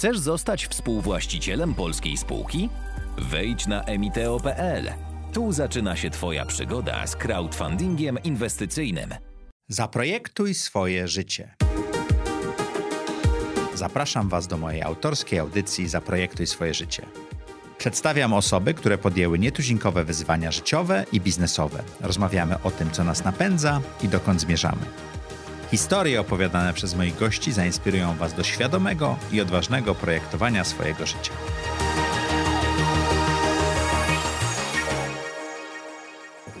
[0.00, 2.68] Chcesz zostać współwłaścicielem polskiej spółki?
[3.18, 4.92] Wejdź na emiteo.pl.
[5.32, 9.14] Tu zaczyna się Twoja przygoda z crowdfundingiem inwestycyjnym.
[9.68, 11.54] Zaprojektuj swoje życie.
[13.74, 17.06] Zapraszam Was do mojej autorskiej audycji Zaprojektuj swoje życie.
[17.78, 21.82] Przedstawiam osoby, które podjęły nietuzinkowe wyzwania życiowe i biznesowe.
[22.00, 24.82] Rozmawiamy o tym, co nas napędza i dokąd zmierzamy.
[25.70, 31.32] Historie opowiadane przez moich gości zainspirują Was do świadomego i odważnego projektowania swojego życia.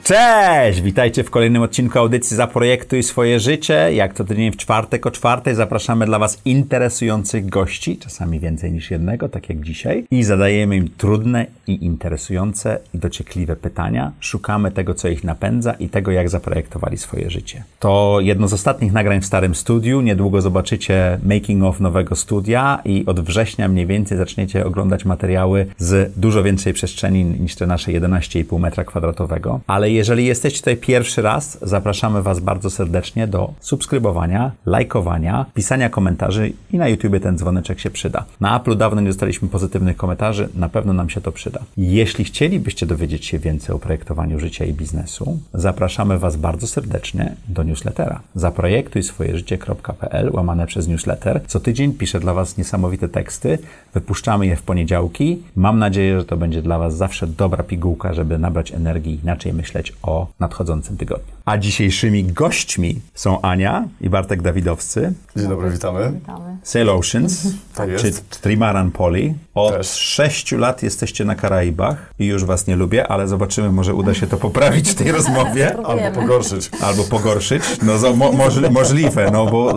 [0.04, 0.80] Cześć!
[0.80, 3.94] Witajcie w kolejnym odcinku audycji Zaprojektuj swoje życie.
[3.94, 8.90] Jak co tydzień w czwartek o czwartej zapraszamy dla Was interesujących gości, czasami więcej niż
[8.90, 14.12] jednego, tak jak dzisiaj, i zadajemy im trudne i interesujące i dociekliwe pytania.
[14.20, 17.64] Szukamy tego, co ich napędza i tego, jak zaprojektowali swoje życie.
[17.78, 20.00] To jedno z ostatnich nagrań w starym studiu.
[20.00, 26.12] Niedługo zobaczycie making of nowego studia i od września mniej więcej zaczniecie oglądać materiały z
[26.16, 29.60] dużo większej przestrzeni niż te nasze 11,5 metra kwadratowego.
[29.66, 36.52] Ale jeżeli jesteście tutaj pierwszy raz, zapraszamy Was bardzo serdecznie do subskrybowania, lajkowania, pisania komentarzy
[36.72, 38.24] i na YouTubie ten dzwoneczek się przyda.
[38.40, 41.59] Na Apple dawno nie dostaliśmy pozytywnych komentarzy, na pewno nam się to przyda.
[41.76, 47.62] Jeśli chcielibyście dowiedzieć się więcej o projektowaniu życia i biznesu, zapraszamy Was bardzo serdecznie do
[47.62, 48.20] newslettera.
[48.34, 51.40] Zaprojektuj swoje życie.pl łamane przez newsletter.
[51.46, 53.58] Co tydzień piszę dla Was niesamowite teksty,
[53.94, 55.42] wypuszczamy je w poniedziałki.
[55.56, 59.92] Mam nadzieję, że to będzie dla Was zawsze dobra pigułka, żeby nabrać energii, inaczej myśleć
[60.02, 61.39] o nadchodzącym tygodniu.
[61.50, 65.12] A dzisiejszymi gośćmi są Ania i Bartek Dawidowcy.
[65.36, 66.12] Dzień dobry, witamy.
[66.12, 66.56] Witamy.
[66.62, 68.40] Sail Oceans, Tak czy jest.
[68.40, 69.34] Trimaran Poli.
[69.54, 69.86] Od Też.
[69.90, 74.26] sześciu lat jesteście na Karaibach i już was nie lubię, ale zobaczymy, może uda się
[74.26, 75.76] to poprawić w tej rozmowie.
[75.86, 76.70] Albo pogorszyć.
[76.82, 77.62] Albo pogorszyć.
[77.82, 79.74] No mo, możli, możliwe, no bo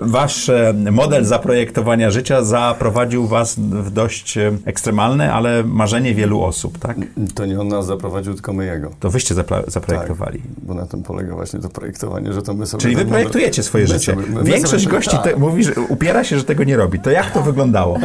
[0.00, 6.78] wasz e, model zaprojektowania życia zaprowadził was w dość e, ekstremalne, ale marzenie wielu osób,
[6.78, 6.96] tak?
[7.34, 8.90] To nie on nas zaprowadził, tylko my jego.
[9.00, 10.38] To wyście zapla- zaprojektowali.
[10.38, 12.82] Tak, bo na tym polega właśnie to projektowanie, że to my sobie...
[12.82, 14.12] Czyli wy projektujecie swoje my życie.
[14.14, 15.22] sobie- my Większość sobie- gości tak.
[15.24, 17.00] te, mówi, że upiera się, że tego nie robi.
[17.00, 17.98] To jak to wyglądało?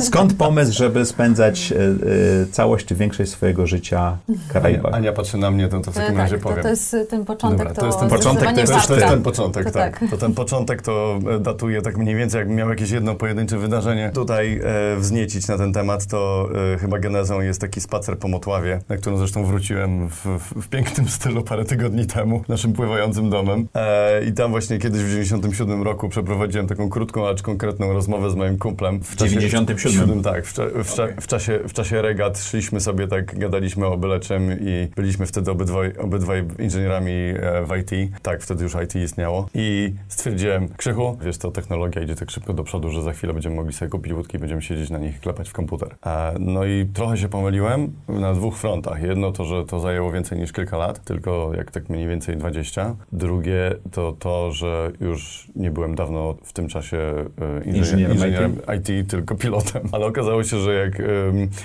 [0.00, 4.94] Skąd pomysł, żeby spędzać e, e, całość czy większość swojego życia w Ania, Karaibach?
[4.94, 6.62] Ania patrzy na mnie, to, to w To, takim tak, razie to, powiem.
[6.62, 8.88] to jest y, ten początek, Dobra, to, to jest ten początek, to jest- To jest,
[8.88, 10.00] to jest ten początek, To tak.
[10.10, 14.10] To ten początek to e, datuje tak mniej więcej, jakbym miał jakieś jedno pojedyncze wydarzenie
[14.14, 18.80] tutaj e, wzniecić na ten temat, to e, chyba genezą jest taki spacer po Motławie,
[18.88, 23.68] na którą zresztą wróciłem w, w, w pięknym stylu parę tygodni temu, naszym pływającym domem.
[23.74, 28.34] E, I tam właśnie kiedyś w 97 roku przeprowadziłem taką krótką, acz konkretną rozmowę z
[28.34, 29.00] moim kumplem.
[29.00, 30.22] W 97?
[30.22, 30.52] Tak, w,
[30.84, 34.88] w, cza, w, czasie, w czasie regat szliśmy sobie tak, gadaliśmy o byle czym i
[34.96, 38.12] byliśmy wtedy obydwaj, obydwaj inżynierami e, w IT.
[38.22, 39.48] Tak, wtedy już IT istniało.
[39.54, 43.54] I stwierdziłem, Krzychu, wiesz, to technologia idzie tak szybko do przodu, że za chwilę będziemy
[43.54, 45.96] mogli sobie kupić łódki i będziemy siedzieć na nich, klepać w komputer.
[46.06, 49.02] E, no i trochę się pomyliłem na dwóch frontach.
[49.02, 52.96] Jedno to, że to zajęło więcej niż kilka lat, tylko jak tak mniej więcej 20.
[53.12, 58.56] Drugie to to, że już nie byłem dawno w tym czasie e, Inżynierem inżynierem, inżynierem
[58.78, 59.82] IT, tylko pilotem.
[59.92, 61.02] Ale okazało się, że jak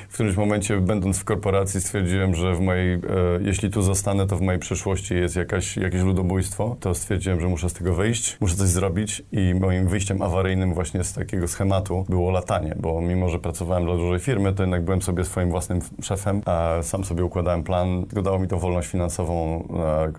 [0.10, 3.00] w którymś momencie, będąc w korporacji, stwierdziłem, że w mojej, e,
[3.42, 7.70] jeśli tu zostanę, to w mojej przyszłości jest jakaś, jakieś ludobójstwo, to stwierdziłem, że muszę
[7.70, 12.32] z tego wyjść, muszę coś zrobić i moim wyjściem awaryjnym właśnie z takiego schematu było
[12.32, 16.42] latanie, bo mimo, że pracowałem dla dużej firmy, to jednak byłem sobie swoim własnym szefem,
[16.46, 19.68] a sam sobie układałem plan, tylko dało mi to wolność finansową,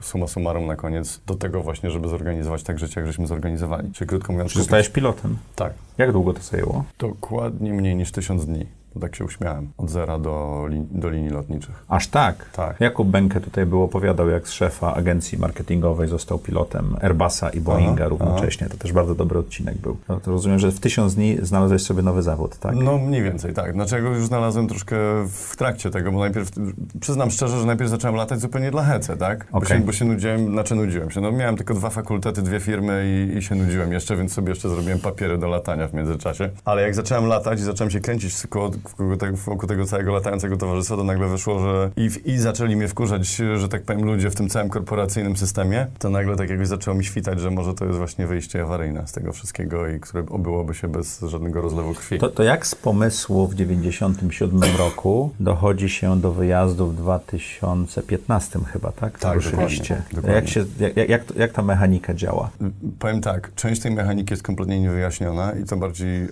[0.01, 3.93] summa summarum na koniec, do tego właśnie, żeby zorganizować tak życie, jak żeśmy zorganizowali.
[3.93, 4.53] Czyli krótko mówiąc...
[4.53, 5.37] Zostałeś pilotem.
[5.57, 5.73] Tak.
[5.99, 6.85] Jak długo to zajęło?
[6.99, 8.67] Dokładnie mniej niż tysiąc dni.
[8.95, 9.69] Bo tak się uśmiałem.
[9.79, 11.85] Od zera do, lin- do linii lotniczych.
[11.89, 12.51] Aż tak?
[12.53, 12.81] Tak.
[12.81, 18.05] Jakub Benke tutaj był opowiadał, jak z szefa agencji marketingowej został pilotem Airbusa i Boeinga
[18.05, 18.69] Aha, równocześnie.
[18.69, 19.97] To też bardzo dobry odcinek był.
[20.09, 22.75] No, to rozumiem, że w tysiąc dni znalazłeś sobie nowy zawód, tak?
[22.77, 23.73] No mniej więcej, tak.
[23.73, 24.97] Dlaczego już znalazłem troszkę
[25.29, 26.51] w trakcie tego, bo najpierw,
[27.01, 29.47] przyznam szczerze, że najpierw zacząłem latać zupełnie dla hece, tak?
[29.53, 29.79] Bo, Okej.
[29.79, 31.21] się, bo się nudziłem, znaczy nudziłem się.
[31.21, 34.69] No miałem tylko dwa fakultety, dwie firmy i, i się nudziłem jeszcze, więc sobie jeszcze
[34.69, 36.51] zrobiłem papiery do latania w międzyczasie.
[36.65, 40.57] Ale jak zacząłem latać i zacząłem się kręcić koło, wokół, tego, wokół tego całego latającego
[40.57, 44.31] towarzystwa, to nagle wyszło, że i, w- i zaczęli mnie wkurzać, że tak powiem, ludzie
[44.31, 47.85] w tym całym korporacyjnym systemie, to nagle tak jakoś zaczęło mi świtać, że może to
[47.85, 52.19] jest właśnie wyjście awaryjne z tego wszystkiego i które obyłoby się bez żadnego rozlewu krwi.
[52.19, 58.93] To, to jak z pomysłu w 97 roku dochodzi się do wyjazdu w 2015 chyba,
[58.93, 59.19] tak?
[59.19, 60.03] Tak, Ruszyliście.
[60.13, 60.35] dokładnie.
[60.35, 62.51] Jak, się, jak, jak, jak, ta mechanika działa?
[62.99, 66.29] Powiem tak, część tej mechaniki jest kompletnie niewyjaśniona i to bardziej, e,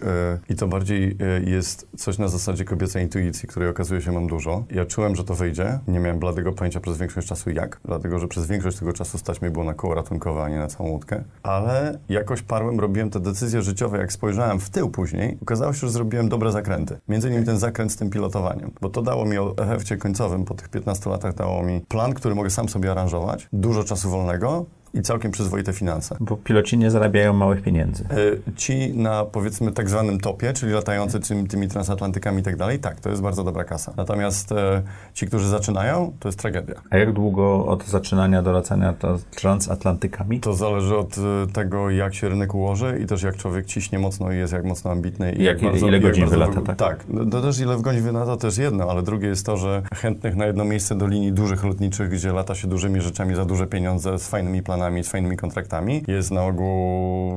[0.49, 4.65] i to bardziej e, jest coś na zasadzie kobiecej intuicji, której okazuje się mam dużo.
[4.71, 5.79] Ja czułem, że to wyjdzie.
[5.88, 9.41] Nie miałem bladego pojęcia przez większość czasu jak, dlatego że przez większość tego czasu stać
[9.41, 11.25] mi było na koło ratunkowe, a nie na całą łódkę.
[11.43, 15.91] Ale jakoś parłem, robiłem te decyzje życiowe, jak spojrzałem w tył później, okazało się, że
[15.91, 16.99] zrobiłem dobre zakręty.
[17.09, 20.55] Między innymi ten zakręt z tym pilotowaniem, bo to dało mi o efekcie końcowym, po
[20.55, 25.02] tych 15 latach dało mi plan, który mogę sam sobie aranżować, dużo czasu wolnego, i
[25.02, 26.16] całkiem przyzwoite finanse.
[26.20, 28.04] Bo piloci nie zarabiają małych pieniędzy.
[28.04, 32.78] E, ci na powiedzmy tak zwanym topie, czyli latający tymi, tymi transatlantykami i tak dalej,
[32.78, 33.93] tak, to jest bardzo dobra kasa.
[33.96, 34.82] Natomiast e,
[35.14, 36.75] ci, którzy zaczynają, to jest tragedia.
[36.90, 40.40] A jak długo od zaczynania do latania to transatlantykami?
[40.40, 44.32] To zależy od e, tego, jak się rynek ułoży i też jak człowiek ciśnie mocno
[44.32, 45.32] i jest jak mocno ambitny.
[45.32, 46.76] I jak, jak bardzo, ile godzin bardzo, wylata, tak?
[46.76, 49.56] Tak, no, to też ile w godzin wylata to jest jedno, ale drugie jest to,
[49.56, 53.44] że chętnych na jedno miejsce do linii dużych lotniczych, gdzie lata się dużymi rzeczami za
[53.44, 57.37] duże pieniądze, z fajnymi planami, z fajnymi kontraktami, jest na ogół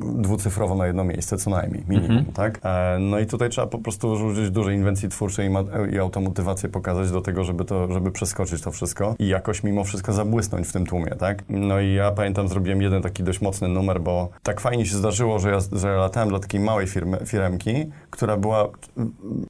[0.00, 2.32] dwucyfrowo na jedno miejsce co najmniej, minimum, Mhm.
[2.34, 2.60] tak?
[2.64, 7.10] E, no i tutaj trzeba po prostu użyć dużej inwencji twórczej i, i automotywację pokazać
[7.10, 10.86] do tego, żeby to, żeby przeskoczyć to wszystko i jakoś mimo wszystko zabłysnąć w tym
[10.86, 11.44] tłumie, tak?
[11.48, 15.38] No i ja pamiętam, zrobiłem jeden taki dość mocny numer, bo tak fajnie się zdarzyło,
[15.38, 17.74] że ja, że ja latałem dla takiej małej firmy, firemki,
[18.10, 18.68] która była,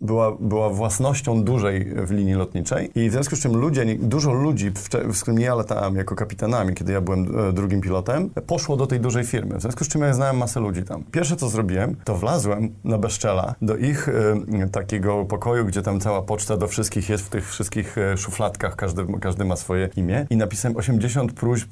[0.00, 4.70] była, była własnością dużej w linii lotniczej i w związku z czym ludzie, dużo ludzi,
[4.70, 8.86] w- z którymi ja latałem jako kapitanami, kiedy ja byłem e, drugim pilotem, poszło do
[8.86, 9.58] tej dużej firmy.
[9.58, 11.04] W związku z czym ja znałem masę ludzi tam.
[11.10, 16.22] Pierwsze, co zrobiłem, to wlazłem na bezczela do ich e, takiego pokoju, gdzie tam cała
[16.22, 20.36] poczta do wszystkich jest w tych wszystkich e, szufladkach, każdy, każdy ma swoje imię i
[20.36, 21.68] napisałem 80 próśb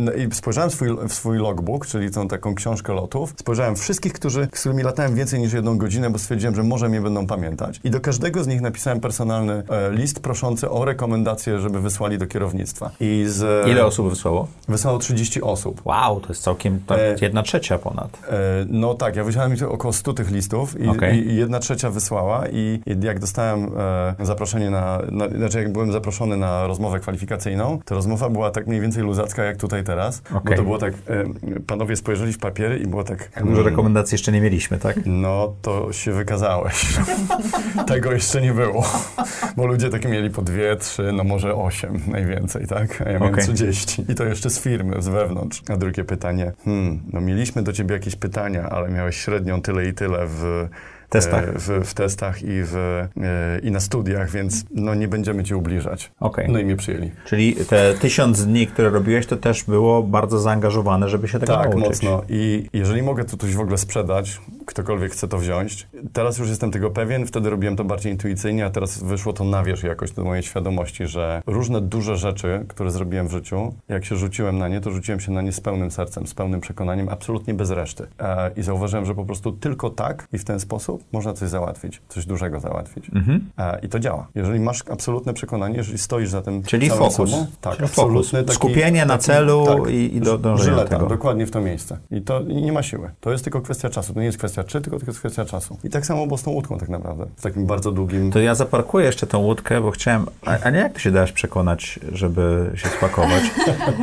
[0.00, 4.48] no i spojrzałem swój, w swój logbook, czyli tą taką książkę lotów, spojrzałem wszystkich, którzy,
[4.52, 7.90] z którymi latałem więcej niż jedną godzinę, bo stwierdziłem, że może mnie będą pamiętać i
[7.90, 12.90] do każdego z nich napisałem personalny e, list proszący o rekomendację, żeby wysłali do kierownictwa.
[13.00, 14.48] I z, Ile osób wysłało?
[14.68, 15.82] Wysłało 30 osób.
[15.84, 18.18] Wow, to jest całkiem tak, E, jedna trzecia ponad.
[18.30, 21.18] E, No tak, ja wysłałem około 100 tych listów i, Okej.
[21.18, 23.70] i, i jedna trzecia wysłała i, i jak dostałem
[24.20, 28.66] e, zaproszenie na, na, znaczy jak byłem zaproszony na rozmowę kwalifikacyjną, to rozmowa była tak
[28.66, 30.56] mniej więcej luzacka jak tutaj teraz, bo Okej.
[30.56, 31.24] to było tak, e,
[31.66, 33.30] panowie spojrzeli w papiery i było tak...
[33.44, 34.96] Dużo rekomendacji jeszcze nie mieliśmy, tak?
[35.06, 36.86] No, to się wykazałeś.
[37.86, 38.84] Tego jeszcze nie było.
[39.56, 43.02] Bo ludzie takie mieli po dwie, trzy, no może osiem najwięcej, tak?
[43.06, 43.44] A ja miałem Okej.
[43.44, 44.04] 30.
[44.08, 45.62] I to jeszcze z firmy, z wewnątrz.
[45.68, 46.52] A drugie pytanie.
[46.64, 50.68] Hmm, no mieliśmy do ciebie jakieś pytania, ale miałeś średnią tyle i tyle w...
[51.18, 51.48] Testach.
[51.48, 53.08] e, W, w testach i, w, e,
[53.62, 56.12] i na studiach, więc no nie będziemy cię ubliżać.
[56.20, 56.48] Okej.
[56.50, 57.10] No i mnie przyjęli.
[57.26, 61.64] Czyli te tysiąc dni, które robiłeś, to też było bardzo zaangażowane, żeby się tego Tak,
[61.70, 61.88] nauczyć.
[61.88, 62.22] mocno.
[62.28, 66.70] I jeżeli mogę to coś w ogóle sprzedać, ktokolwiek chce to wziąć, teraz już jestem
[66.70, 70.24] tego pewien, wtedy robiłem to bardziej intuicyjnie, a teraz wyszło to na wierzch jakoś do
[70.24, 74.80] mojej świadomości, że różne duże rzeczy, które zrobiłem w życiu, jak się rzuciłem na nie,
[74.80, 78.06] to rzuciłem się na nie z pełnym sercem, z pełnym przekonaniem, absolutnie bez reszty.
[78.20, 82.02] E, I zauważyłem, że po prostu tylko tak i w ten sposób można coś załatwić,
[82.08, 83.10] coś dużego załatwić.
[83.14, 83.50] Mhm.
[83.58, 84.26] E, I to działa.
[84.34, 87.30] Jeżeli masz absolutne przekonanie, jeżeli stoisz za tym Czyli całym fokus.
[87.30, 88.30] sobą, tak, Czyli absolutny fokus.
[88.46, 89.92] taki- Skupienie na taki- celu tak.
[89.92, 91.06] i, i do, dążenia do Żyleta, tego.
[91.06, 91.98] dokładnie w to miejsce.
[92.10, 93.10] I to i nie ma siły.
[93.20, 94.14] To jest tylko kwestia czasu.
[94.14, 95.78] To nie jest kwestia czy, tylko to jest kwestia czasu.
[95.84, 97.26] I tak samo było z tą łódką tak naprawdę.
[97.36, 98.32] W takim bardzo długim...
[98.32, 100.26] To ja zaparkuję jeszcze tą łódkę, bo chciałem...
[100.46, 103.42] A, a nie jak ty się dałeś przekonać, żeby się spakować?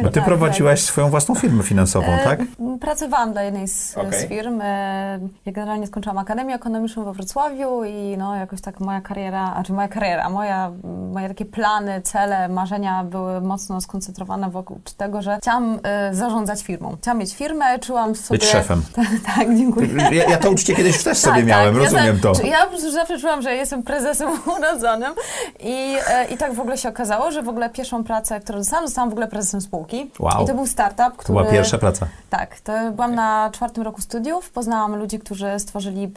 [0.04, 2.40] Bo ty Tak, prowadziłaś swoją własną firmę finansową, E, tak?
[2.82, 4.20] Pracowałam dla jednej z, Okej.
[4.20, 4.62] z firm.
[4.62, 9.74] E, Ja generalnie skończyłam Akademię Ekonomiczną we Wrocławiu i no, jakoś tak moja kariera, znaczy
[9.74, 10.72] moja kariera, moja,
[11.14, 16.98] moje takie plany, cele, marzenia były mocno skoncentrowane wokół tego, że chciałam e, zarządzać firmą.
[17.02, 18.40] Chciałam mieć firmę, czułam sobie...
[18.40, 18.84] Być szefem.
[18.96, 19.88] tak, tak, dziękuję.
[20.12, 21.84] Ja, ja to uczcie kiedyś też sobie Tak, miałem, tak.
[21.84, 22.46] rozumiem ja, to.
[22.46, 25.12] Ja po prostu zawsze czułam, że jestem prezesem urodzonym
[25.60, 28.86] i, e, i tak w ogóle się okazało, że w ogóle pierwszą pracę, którą dostałam,
[28.86, 30.12] dostałam w ogóle prezesem spółki.
[30.20, 30.44] Wow.
[30.44, 31.40] I to był startup, To który...
[31.40, 32.08] była pierwsza praca.
[32.30, 36.12] Tak, to byłam na czwartym roku studiów, poznałam ludzi, którzy stworzyli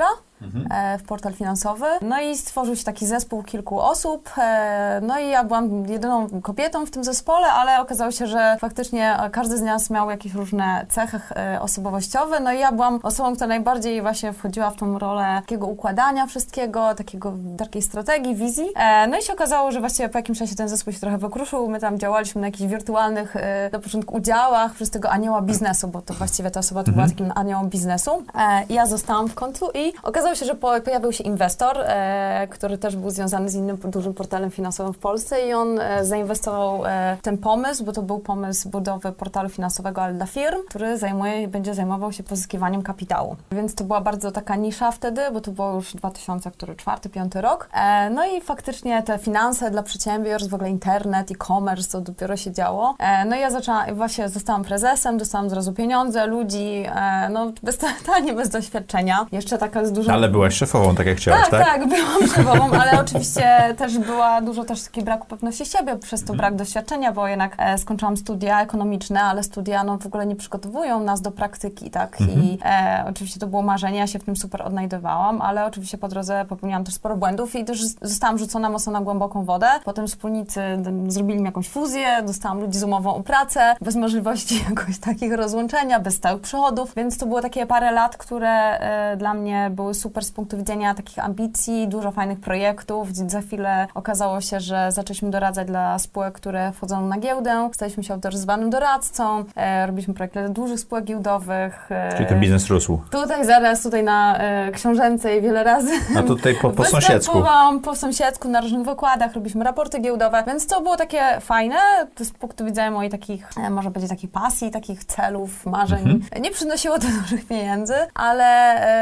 [0.00, 0.29] e, bankiera
[0.70, 5.28] e, w portal finansowy, no i stworzył się taki zespół kilku osób, e, no i
[5.28, 9.62] ja byłam jedyną kobietą w tym zespole, ale okazało się, że faktycznie e, każdy z
[9.62, 11.20] nas miał jakieś różne cechy
[11.60, 16.26] osobowościowe, no i ja byłam osobą, która najbardziej właśnie wchodziła w tą rolę takiego układania
[16.26, 18.66] wszystkiego, takiego, takiej strategii, wizji,
[19.08, 21.80] no i się okazało, że właściwie po jakimś czasie ten zespół się trochę wykruszył, my
[21.80, 23.34] tam działaliśmy na jakichś wirtualnych
[23.72, 27.32] na początku udziałach przez tego anioła biznesu, bo to właściwie ta osoba to była takim
[27.34, 28.24] aniołem biznesu.
[28.68, 32.96] Ja zostałam w końcu i okazało się, że po, pojawił się inwestor, e, który też
[32.96, 37.38] był związany z innym dużym portalem finansowym w Polsce i on e, zainwestował e, ten
[37.38, 42.12] pomysł, bo to był pomysł budowy portalu finansowego, ale dla firm, który zajmuje, będzie zajmował
[42.12, 43.36] się pozyskiwaniem kapitału.
[43.52, 47.68] Więc to była bardzo taka nisza wtedy, bo to było już 2004-2005 rok.
[48.10, 52.94] No i faktycznie te finanse dla przedsiębiorstw, w ogóle internet, e-commerce, to dopiero się działo.
[53.26, 56.84] No i ja zaczęłam, właśnie zostałam prezesem, dostałam od razu pieniądze, ludzi,
[57.30, 59.26] no bez, totalnie bez doświadczenia.
[59.32, 60.12] Jeszcze taka z dużą...
[60.20, 61.66] Ale byłaś szefową, tak jak chciałaś, tak, tak?
[61.66, 66.34] tak, byłam szefową, ale oczywiście też była dużo też takiego braku pewności siebie przez to
[66.34, 71.00] brak doświadczenia, bo jednak e, skończyłam studia ekonomiczne, ale studia no, w ogóle nie przygotowują
[71.00, 72.20] nas do praktyki, tak?
[72.20, 76.08] I e, oczywiście to było marzenie, ja się w tym super odnajdywałam, ale oczywiście po
[76.08, 79.66] drodze popełniłam też sporo błędów i też zostałam rzucona mocno na głęboką wodę.
[79.84, 80.60] Potem wspólnicy
[81.08, 86.00] zrobili mi jakąś fuzję, dostałam ludzi z umową o pracę, bez możliwości jakoś takich rozłączenia,
[86.00, 90.09] bez stałych przychodów, więc to było takie parę lat, które e, dla mnie były super
[90.20, 93.16] z punktu widzenia takich ambicji, dużo fajnych projektów.
[93.16, 97.70] Za chwilę okazało się, że zaczęliśmy doradzać dla spółek, które wchodzą na giełdę.
[97.74, 101.92] Staliśmy się autoryzowanym doradcą, e, robiliśmy projekty dla dużych spółek giełdowych.
[101.92, 102.98] E, Czyli ten biznes rósł.
[103.10, 107.42] Tutaj zaraz, tutaj na e, Książęcej wiele razy A tutaj po, po sąsiedzku.
[107.84, 111.76] Po sąsiedzku na różnych wykładach, robiliśmy raporty giełdowe, więc to było takie fajne
[112.14, 116.10] to z punktu widzenia mojej takich, e, może będzie takich pasji, takich celów, marzeń.
[116.10, 116.42] Mhm.
[116.42, 118.44] Nie przynosiło to dużych pieniędzy, ale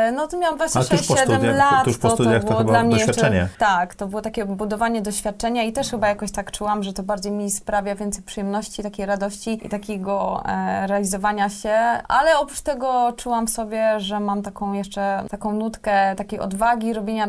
[0.08, 1.84] e, no to miałam właśnie tuż po 6-7 studiach- lat.
[1.84, 3.36] tuż po studiach to było chyba dla mnie doświadczenie.
[3.36, 7.02] Jeszcze, tak, to było takie budowanie doświadczenia i też chyba jakoś tak czułam, że to
[7.02, 11.74] bardziej mi sprawia więcej przyjemności, takiej radości i takiego e, realizowania się,
[12.08, 17.28] ale oprócz tego czułam sobie, że mam taką jeszcze taką nutkę takiej odwagi, robienia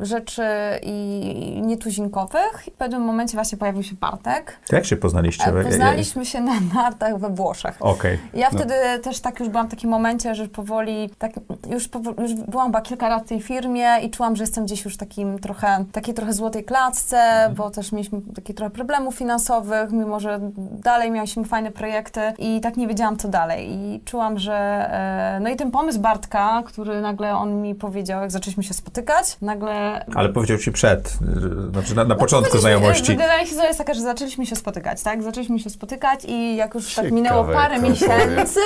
[0.00, 0.42] rzeczy
[0.82, 2.64] i nietuzinkowych.
[2.66, 4.58] I w pewnym momencie właśnie pojawił się Bartek.
[4.68, 5.44] To jak się poznaliście?
[5.44, 7.76] E, Poznaliśmy się na nartach we Włoszech.
[7.80, 8.18] Okej.
[8.34, 8.58] Ja No.
[8.58, 11.32] wtedy też tak już byłam w takim momencie, że powoli, tak,
[11.70, 14.84] już, powo- już byłam chyba kilka lat w tej firmie i czułam, że jestem gdzieś
[14.84, 17.54] już takim trochę, takiej trochę złotej klatce, Mhm.
[17.54, 20.38] bo też mieliśmy takie trochę problemów finansowych, mimo że
[20.82, 25.48] dalej mieliśmy fajne projekty i tak nie wiedziałam co dalej i czułam, że e, no
[25.50, 30.28] i ten pomysł Bartka, który nagle on mi powiedział, jak zaczęliśmy się spotykać, nagle Ale
[30.28, 33.16] powiedział ci przed, y, znaczy na, na początku Powiedzieliśmy- znajomości.
[33.16, 35.22] Generalnie historia jest taka, że zaczęliśmy się spotykać, tak?
[35.22, 38.60] Zaczęliśmy się spotykać i jak już tak Ciekawe, minęło parę miesięcy,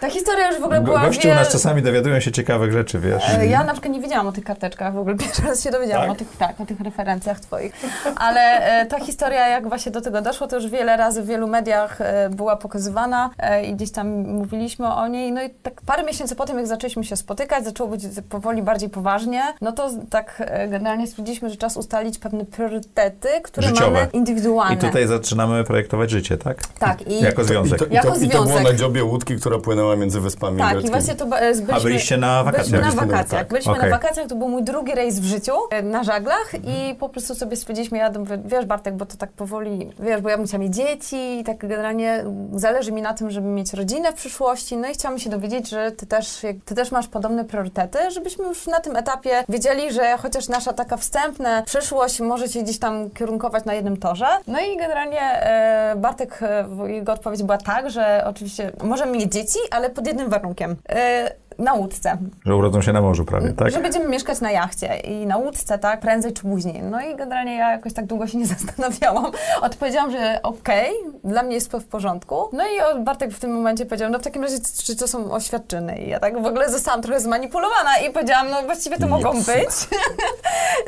[0.00, 2.72] ta historia już w ogóle Go- była Gości u wiel- nas czasami dowiadują się ciekawych
[2.72, 3.22] rzeczy, wiesz.
[3.50, 6.12] Ja na przykład nie wiedziałam o tych karteczkach, w ogóle pierwszy raz się dowiedziałam Tak?
[6.12, 7.72] o tych, tak, o tych referencjach twoich.
[8.16, 8.40] Ale
[8.80, 12.00] e, ta historia, jak właśnie do tego doszło, to już wiele razy w wielu mediach
[12.00, 15.32] e, była pokazywana e, i gdzieś tam mówiliśmy o niej.
[15.32, 18.88] No i tak parę miesięcy po tym, jak zaczęliśmy się spotykać, zaczęło być powoli bardziej
[18.90, 23.90] poważnie, no to tak e, generalnie stwierdziliśmy, że czas ustalić pewne priorytety, które Życiowe.
[23.90, 24.74] mamy indywidualne.
[24.74, 26.66] I tutaj zaczynamy projektować życie, tak?
[26.78, 27.78] Tak, i Jako I związek.
[27.78, 28.64] to, i, Jako to, I to było związek.
[28.72, 32.16] na dziobie łódki, która płynęła między wyspami tak, i właśnie to e, byliśmy, A byliście
[32.16, 32.70] na wakacjach?
[32.70, 33.37] Byliśmy Byliśmy na- wakacjach.
[33.38, 33.48] Tak.
[33.48, 33.84] Byliśmy Okej.
[33.84, 37.34] na wakacjach, to był mój drugi rejs w życiu e, na żaglach i po prostu
[37.34, 40.62] sobie stwierdziliśmy, ja mówię, wiesz Bartek, bo to tak powoli, wiesz, bo ja bym chciała
[40.62, 44.88] mieć dzieci i tak generalnie zależy mi na tym, żeby mieć rodzinę w przyszłości, no
[44.88, 48.80] i chciałam się dowiedzieć, że ty też, ty też masz podobne priorytety, żebyśmy już na
[48.80, 53.74] tym etapie wiedzieli, że chociaż nasza taka wstępna przyszłość może się gdzieś tam kierunkować na
[53.74, 54.26] jednym torze.
[54.46, 59.58] No i generalnie e, Bartek, e, jego odpowiedź była tak, że oczywiście możemy mieć dzieci,
[59.70, 60.76] ale pod jednym warunkiem.
[60.88, 62.16] E, na łódce.
[62.46, 63.70] Że urodzą się na morzu prawie, tak?
[63.70, 66.82] Że będziemy mieszkać na jachcie i na łódce, tak, prędzej czy później.
[66.82, 69.32] No i generalnie ja jakoś tak długo się nie zastanawiałam.
[69.62, 70.90] Odpowiedziałam, że okej,
[71.24, 72.48] dla mnie jest to w porządku.
[72.52, 75.98] No i Bartek w tym momencie powiedział, no w takim razie, czy to są oświadczyny?
[75.98, 79.68] I ja tak w ogóle zostałam trochę zmanipulowana i powiedziałam, no właściwie to mogą być.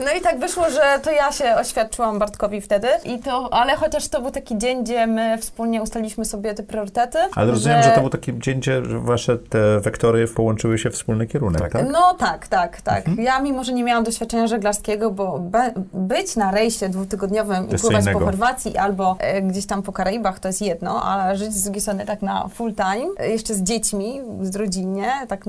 [0.04, 2.88] No i tak wyszło, że to ja się oświadczyłam Bartkowi wtedy.
[3.04, 7.18] I to, ale chociaż to był taki dzień, gdzie my wspólnie ustaliliśmy sobie te priorytety.
[7.34, 10.26] Ale rozumiem, że to był taki dzień, gdzie wasze te wektory
[10.60, 11.72] połączyły się w wspólny kierunek, tak?
[11.72, 11.86] Tak.
[11.92, 13.08] No tak, tak, tak.
[13.08, 13.26] Mhm.
[13.26, 18.04] Ja mimo, że nie miałam doświadczenia żeglarskiego, bo be, być na rejsie dwutygodniowym i pływać
[18.12, 18.18] po.
[18.18, 22.06] Chorwacji albo e, gdzieś tam po Karaibach to jest jedno, ale żyć z drugiej strony
[22.06, 25.44] tak na full time, e, jeszcze z dziećmi, z rodzinnie, tak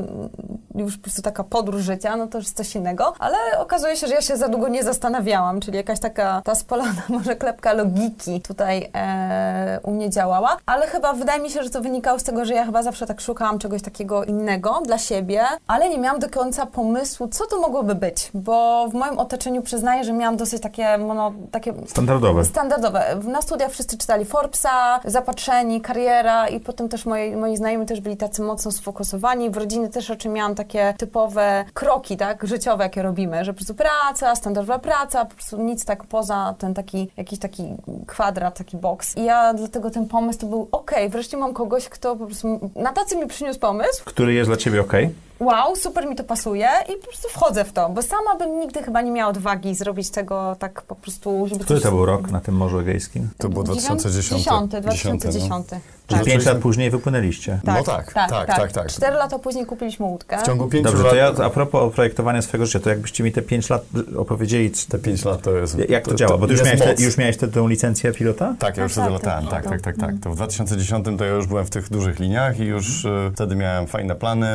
[0.75, 3.13] już po prostu taka podróż życia, no to już jest coś innego.
[3.19, 7.01] Ale okazuje się, że ja się za długo nie zastanawiałam, czyli jakaś taka ta spalona
[7.19, 11.81] może klepka logiki tutaj e, u mnie działała, ale chyba wydaje mi się, że to
[11.81, 15.89] wynikało z tego, że ja chyba zawsze tak szukałam czegoś takiego innego dla siebie, ale
[15.89, 20.13] nie miałam do końca pomysłu, co to mogłoby być, bo w moim otoczeniu przyznaję, że
[20.13, 22.45] miałam dosyć takie, mono, takie Standardowe.
[22.45, 23.19] Standardowe.
[23.27, 28.17] Na studiach wszyscy czytali Forbesa, Zapatrzeni, Kariera i potem też moi, moi znajomi też byli
[28.17, 29.49] tacy mocno sfokusowani.
[29.49, 33.75] W rodzinie też raczej miałam takie typowe kroki, tak, życiowe, jakie robimy, że po prostu
[33.75, 37.63] praca, standardowa praca, po prostu nic tak poza ten taki, jakiś taki
[38.07, 39.17] kwadrat, taki boks.
[39.17, 42.93] I ja dlatego ten pomysł to był, okej, wreszcie mam kogoś, kto po prostu na
[42.93, 44.90] tacy mi przyniósł pomysł, Który jest dla ciebie ok?
[44.93, 45.15] Okay.
[45.41, 48.83] Wow, super mi to pasuje i po prostu wchodzę w to, bo sama bym nigdy
[48.83, 52.31] chyba nie miała odwagi zrobić tego tak po prostu, żeby Który coś- to był rok
[52.31, 53.29] na tym Morzu Egejskim?
[53.37, 54.43] To było 2010.
[54.43, 54.81] 10, no.
[54.81, 55.65] 2010.
[56.07, 57.59] Czyli Że pięć lat później wypłynęliście.
[57.63, 58.87] No tak, tak, tak, tak.
[58.87, 60.37] Cztery lata później kupiliśmy łódkę.
[60.37, 61.11] W ciągu pięciu Dobrze, lat...
[61.11, 63.85] to ja a propos projektowania swojego życia, to jakbyście mi te pięć lat
[64.17, 65.89] opowiedzieli, Te pięć lat to jest...
[65.89, 66.37] jak to działa?
[66.37, 68.55] Bo ty już miałeś, te, już miałeś tę tę licencję pilota?
[68.59, 70.15] Tak, ja już Tak, wtedy tak, latałem, tak, tak, tak, tak, tak.
[70.23, 73.55] To w 2010 to ja już byłem w tych dużych liniach i już e, wtedy
[73.55, 74.47] miałem fajne plany.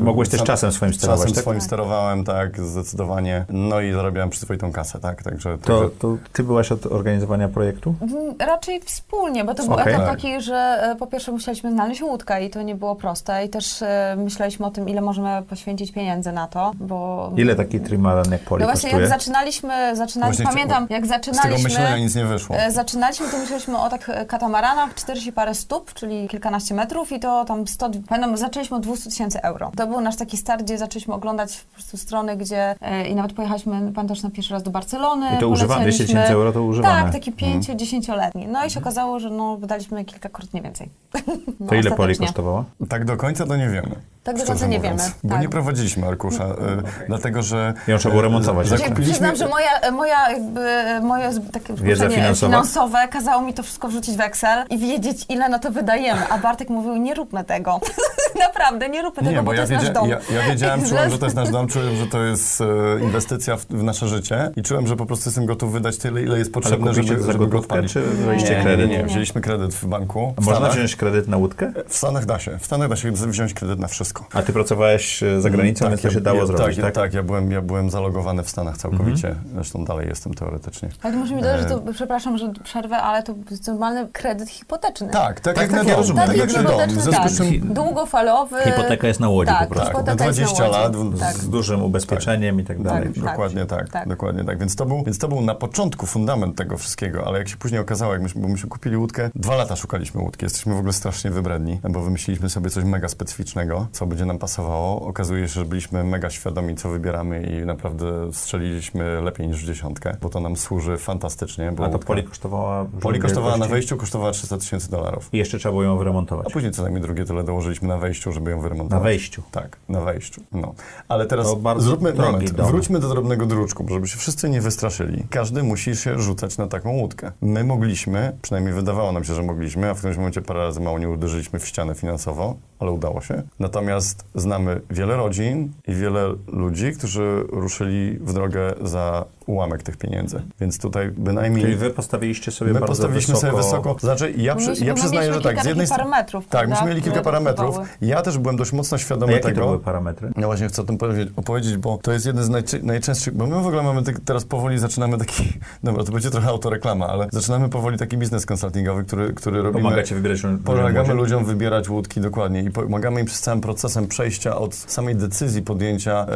[0.00, 1.42] Mogłeś Mogłeś też czasem swoim sterować, Czasem tak?
[1.42, 3.44] swoim sterowałem, tak, zdecydowanie.
[3.48, 5.58] No i zarabiałem przyzwoitą kasę, tak, także...
[5.58, 7.94] To, także to ty byłaś od organizowania projektu?
[8.38, 9.94] Raczej wspólnie, bo to był Okej.
[9.94, 10.10] etap Tak.
[10.16, 13.82] taki, że e, po pierwsze musieliśmy znaleźć łódkę i to nie było proste i też
[13.82, 17.32] e, myśleliśmy o tym, ile możemy poświęcić pieniędzy na to, bo...
[17.36, 19.08] Ile taki trimaran jak poli No właśnie, kosztuje?
[19.08, 21.68] jak zaczynaliśmy, zaczynaliśmy Właśnie pamiętam, jak z tego zaczynaliśmy...
[21.68, 22.56] myślenia nic nie wyszło.
[22.56, 27.44] E, Zaczynaliśmy, to myśleliśmy o tak katamaranach 40 parę stóp, czyli kilkanaście metrów i to
[27.44, 29.72] tam 100, pamiętam, zaczęliśmy od 200 tysięcy euro.
[29.76, 33.32] To był nasz taki start, gdzie zaczęliśmy oglądać po prostu strony, gdzie e, i nawet
[33.32, 35.26] pojechaliśmy, pamiętasz, na pierwszy raz do Barcelony.
[35.36, 37.02] I to używane, 200 polecieliśmy- tysięcy euro to używane.
[37.02, 38.46] Tak, taki 5-10-letni.
[38.46, 40.88] No i się okazało, że no, wydaliśmy kilkakrotnie więcej.
[41.60, 42.64] No, To ile poli kosztowało?
[42.88, 43.90] Tak do końca to nie wiemy.
[44.24, 45.02] Tak do końca nie mówiąc.
[45.02, 45.40] wiemy, Bo tak.
[45.42, 47.74] nie prowadziliśmy arkusza, y, dlatego że...
[47.86, 48.68] Ją trzeba było y, remontować.
[48.68, 50.60] za- zakupiliśmy- Przyznam, że moja, moja, jakby,
[51.02, 52.52] moje takie Wiedza finansowa?
[52.52, 56.28] finansowe kazało mi to wszystko wrzucić w Excel i wiedzieć, ile na to wydajemy.
[56.30, 57.80] A Bartek mówił, nie róbmy tego.
[58.46, 60.08] Naprawdę, nie róbmy tego, Nie, bo, bo to ja, jest nasz wiedzia- dom.
[60.08, 62.64] ja, ja wiedziałem, czułem, że to jest nasz dom, czułem, że to jest e,
[63.02, 66.38] inwestycja w, w nasze życie i czułem, że po prostu jestem gotów wydać tyle, ile
[66.38, 67.92] jest Ale potrzebne, żeby, za żeby go odpalić.
[67.92, 68.90] czy wzięliście Nie, kredyt?
[68.90, 70.34] nie, nie, wzięliśmy kredyt w banku.
[70.36, 70.72] W można Stanach.
[70.74, 71.72] wziąć kredyt na łódkę?
[71.88, 72.58] W Stanach da się.
[72.58, 74.24] W Stanach da się wziąć kredyt na wszystko.
[74.34, 76.84] A ty pracowałeś e, za granicą, więc to ja- się dało ja, zrobić, tak?
[76.84, 76.94] tak?
[76.94, 79.34] Tak, ja, byłem, ja byłem zalogowany w Stanach całkowicie.
[79.54, 80.88] Zresztą dalej jestem teoretycznie.
[81.02, 81.92] Ale muszę mi dodać, że to, E.
[81.92, 85.08] przepraszam, że przerwę, ale to jest normalny kredyt hipoteczny.
[85.08, 86.16] Tak, tak, Tak, jak tak, na ja dom.
[86.16, 86.78] Tak jak na dom.
[87.10, 87.32] Tak.
[87.36, 88.56] czym Długofalowy.
[88.64, 89.85] Hipoteka jest na łodzi tak, po prostu.
[89.92, 90.72] Tak, na jest na 20 łodzi.
[90.78, 91.36] lat, w- Tak.
[91.36, 93.08] Z dużym ubezpieczeniem i tak dalej.
[93.14, 93.24] Tak.
[93.24, 94.08] Dokładnie tak, tak.
[94.08, 94.58] dokładnie tak.
[94.58, 97.80] Więc to, był, więc to był na początku fundament tego wszystkiego, ale jak się później
[97.80, 101.30] okazało, jak myśmy, bo myśmy kupili łódkę, dwa lata szukaliśmy łódki, jesteśmy w ogóle strasznie
[101.30, 105.06] wybredni, bo wymyśliliśmy sobie coś mega specyficznego, co będzie nam pasowało.
[105.06, 110.16] Okazuje się, że byliśmy mega świadomi, co wybieramy i naprawdę strzeliliśmy lepiej niż w dziesiątkę,
[110.22, 111.72] bo to nam służy fantastycznie.
[111.72, 112.86] Bo A to łódka- poli kosztowała...
[113.00, 115.28] Poli kosztowała na wejściu, kosztowała 300 tysięcy dolarów.
[115.32, 116.46] I jeszcze trzeba było ją wyremontować.
[116.46, 119.00] A później co najmniej drugie tyle dołożyliśmy na wejściu, żeby ją wyremontować.
[119.02, 119.42] Na wejściu.
[119.50, 120.42] Tak, na wejściu.
[120.52, 120.74] No.
[121.08, 122.50] Ale teraz zróbmy moment.
[122.50, 122.66] dom.
[122.66, 125.26] Wróćmy do drobnego druczku, żeby się wszyscy nie wystraszyli.
[125.30, 127.32] Każdy musi się rzucać na taką łódkę.
[127.40, 130.98] My mogliśmy, przynajmniej wydawało nam się, że mogliśmy, a w którymś momencie parę razy mało
[130.98, 133.42] nie uderzyliśmy w ścianę finansowo, ale udało się.
[133.58, 140.42] Natomiast znamy wiele rodzin i wiele ludzi, którzy ruszyli w drogę za ułamek tych pieniędzy.
[140.60, 141.64] Więc tutaj bynajmniej...
[141.64, 143.62] Czyli wy postawiliście sobie My bardzo postawiliśmy wysoko...
[143.62, 143.96] sobie wysoko.
[144.00, 145.52] Znaczy, ja, przy, ja przyznaję, że tak.
[145.52, 147.76] Z kilka jednej parametrów, Tak, myśmy mieli kilka parametrów.
[148.00, 149.65] Ja też byłem dość mocno świadomy tego.
[149.66, 150.30] Były parametry?
[150.36, 153.46] No właśnie chcę o tym powiedzieć, opowiedzieć, bo to jest jeden z najczy- najczęstszych, bo
[153.46, 155.52] my w ogóle mamy tak, teraz powoli zaczynamy taki,
[155.84, 159.82] dobra, to będzie trochę autoreklama, ale zaczynamy powoli taki biznes konsultingowy, który, który robimy.
[159.82, 164.74] Pomagacie wybierać Pomagamy ludziom wybierać łódki dokładnie i pomagamy im przez całym procesem przejścia od
[164.74, 166.26] samej decyzji podjęcia,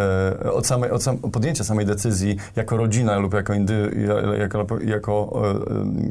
[0.44, 4.66] e, od, samej, od sam, podjęcia samej decyzji jako rodzina lub jako, indy, ja- jako,
[4.84, 5.50] jako e,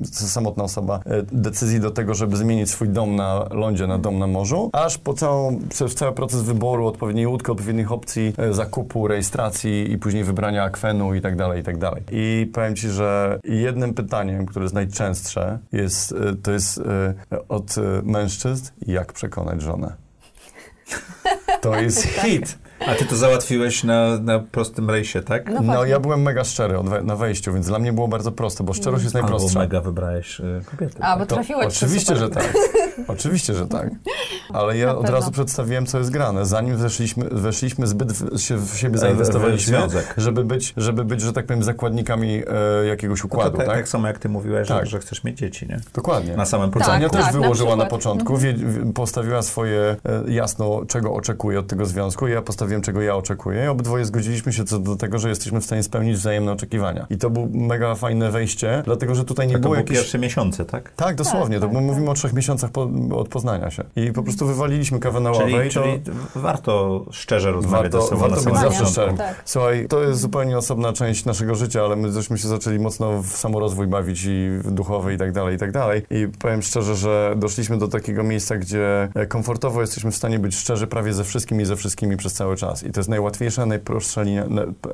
[0.01, 4.19] e, samotna osoba, e, decyzji do tego, żeby zmienić swój dom na lądzie na dom
[4.19, 9.08] na morzu, aż po całą, przez cały proces wyboru odpowiedniej łódki, odpowiednich opcji, e, zakupu,
[9.08, 12.04] rejestracji i później wybrania akwenu i tak dalej, i tak dalej.
[12.12, 17.13] I powiem Ci, że jednym pytaniem, które jest najczęstsze, jest, e, to jest e,
[17.48, 19.93] od mężczyzn, jak przekonać żonę.
[21.62, 22.58] To jest hit.
[22.88, 25.50] A ty to załatwiłeś na, na prostym rejsie, tak?
[25.54, 28.63] No No ja byłem mega szczery we, na wejściu, więc dla mnie było bardzo proste,
[28.63, 29.60] bo szczerość jest Albo najprostsza.
[29.60, 31.04] mega wybrałeś y, kobietę.
[31.04, 32.54] A, bo To trafiłeś Oczywiście, że tak.
[33.08, 33.89] Oczywiście, że tak.
[34.54, 36.46] Ale ja Na od razu przedstawiłem, co jest grane.
[36.46, 40.13] Zanim weszliśmy, weszliśmy zbyt w, się w siebie w zainwestowaliśmy, związek.
[40.18, 42.44] żeby być, żeby być, że tak powiem, zakładnikami
[42.84, 43.76] e, jakiegoś No to układu, tak, tak?
[43.76, 44.86] tak samo jak ty mówiłeś, Tak.
[44.86, 45.80] że, że chcesz mieć dzieci, nie?
[45.94, 46.38] Dokładnie.
[46.38, 46.96] Na samym Tak, początku.
[46.96, 47.89] Ania też tak, na wyłożyła na, przykład.
[48.02, 48.56] początku, wie,
[48.94, 52.28] postawiła swoje e, jasno, czego oczekuje od tego związku.
[52.28, 53.65] Ja postawiłem, czego ja oczekuję.
[53.65, 57.08] I obydwoje zgodziliśmy się co do tego, że jesteśmy w stanie spełnić wzajemne oczekiwania.
[57.10, 59.99] I to był mega fajne wejście, dlatego że tutaj nie to było były jakichś...
[59.99, 60.91] pierwsze miesiące, tak?
[60.95, 61.60] Tak, dosłownie.
[61.60, 63.84] Tak, to tak, mówimy o trzech miesiącach po, od poznania się.
[63.95, 65.84] I po prostu wywaliliśmy kawę na ławę Czyli, i to...
[65.84, 66.01] czyli
[66.36, 69.17] warto szczerze rozmawiać Warto, ze sobą warto na być zawsze szczerym.
[69.17, 69.41] Tak.
[69.45, 73.27] Słuchaj, to jest zupełnie osobna część naszego życia, ale my żeśmy się zaczęli mocno w
[73.27, 76.01] samorozwój bawić i w duchowy i tak dalej, i tak dalej.
[76.10, 80.88] I powiem szczerze, że doszliśmy do takiego miejsca, gdzie komfortowo jesteśmy w stanie być szczerzy
[80.88, 82.84] prawie ze wszystkim i ze wszystkimi przez cały czas.
[82.84, 84.43] I to jest najłatwiejsza, najprostsza linia,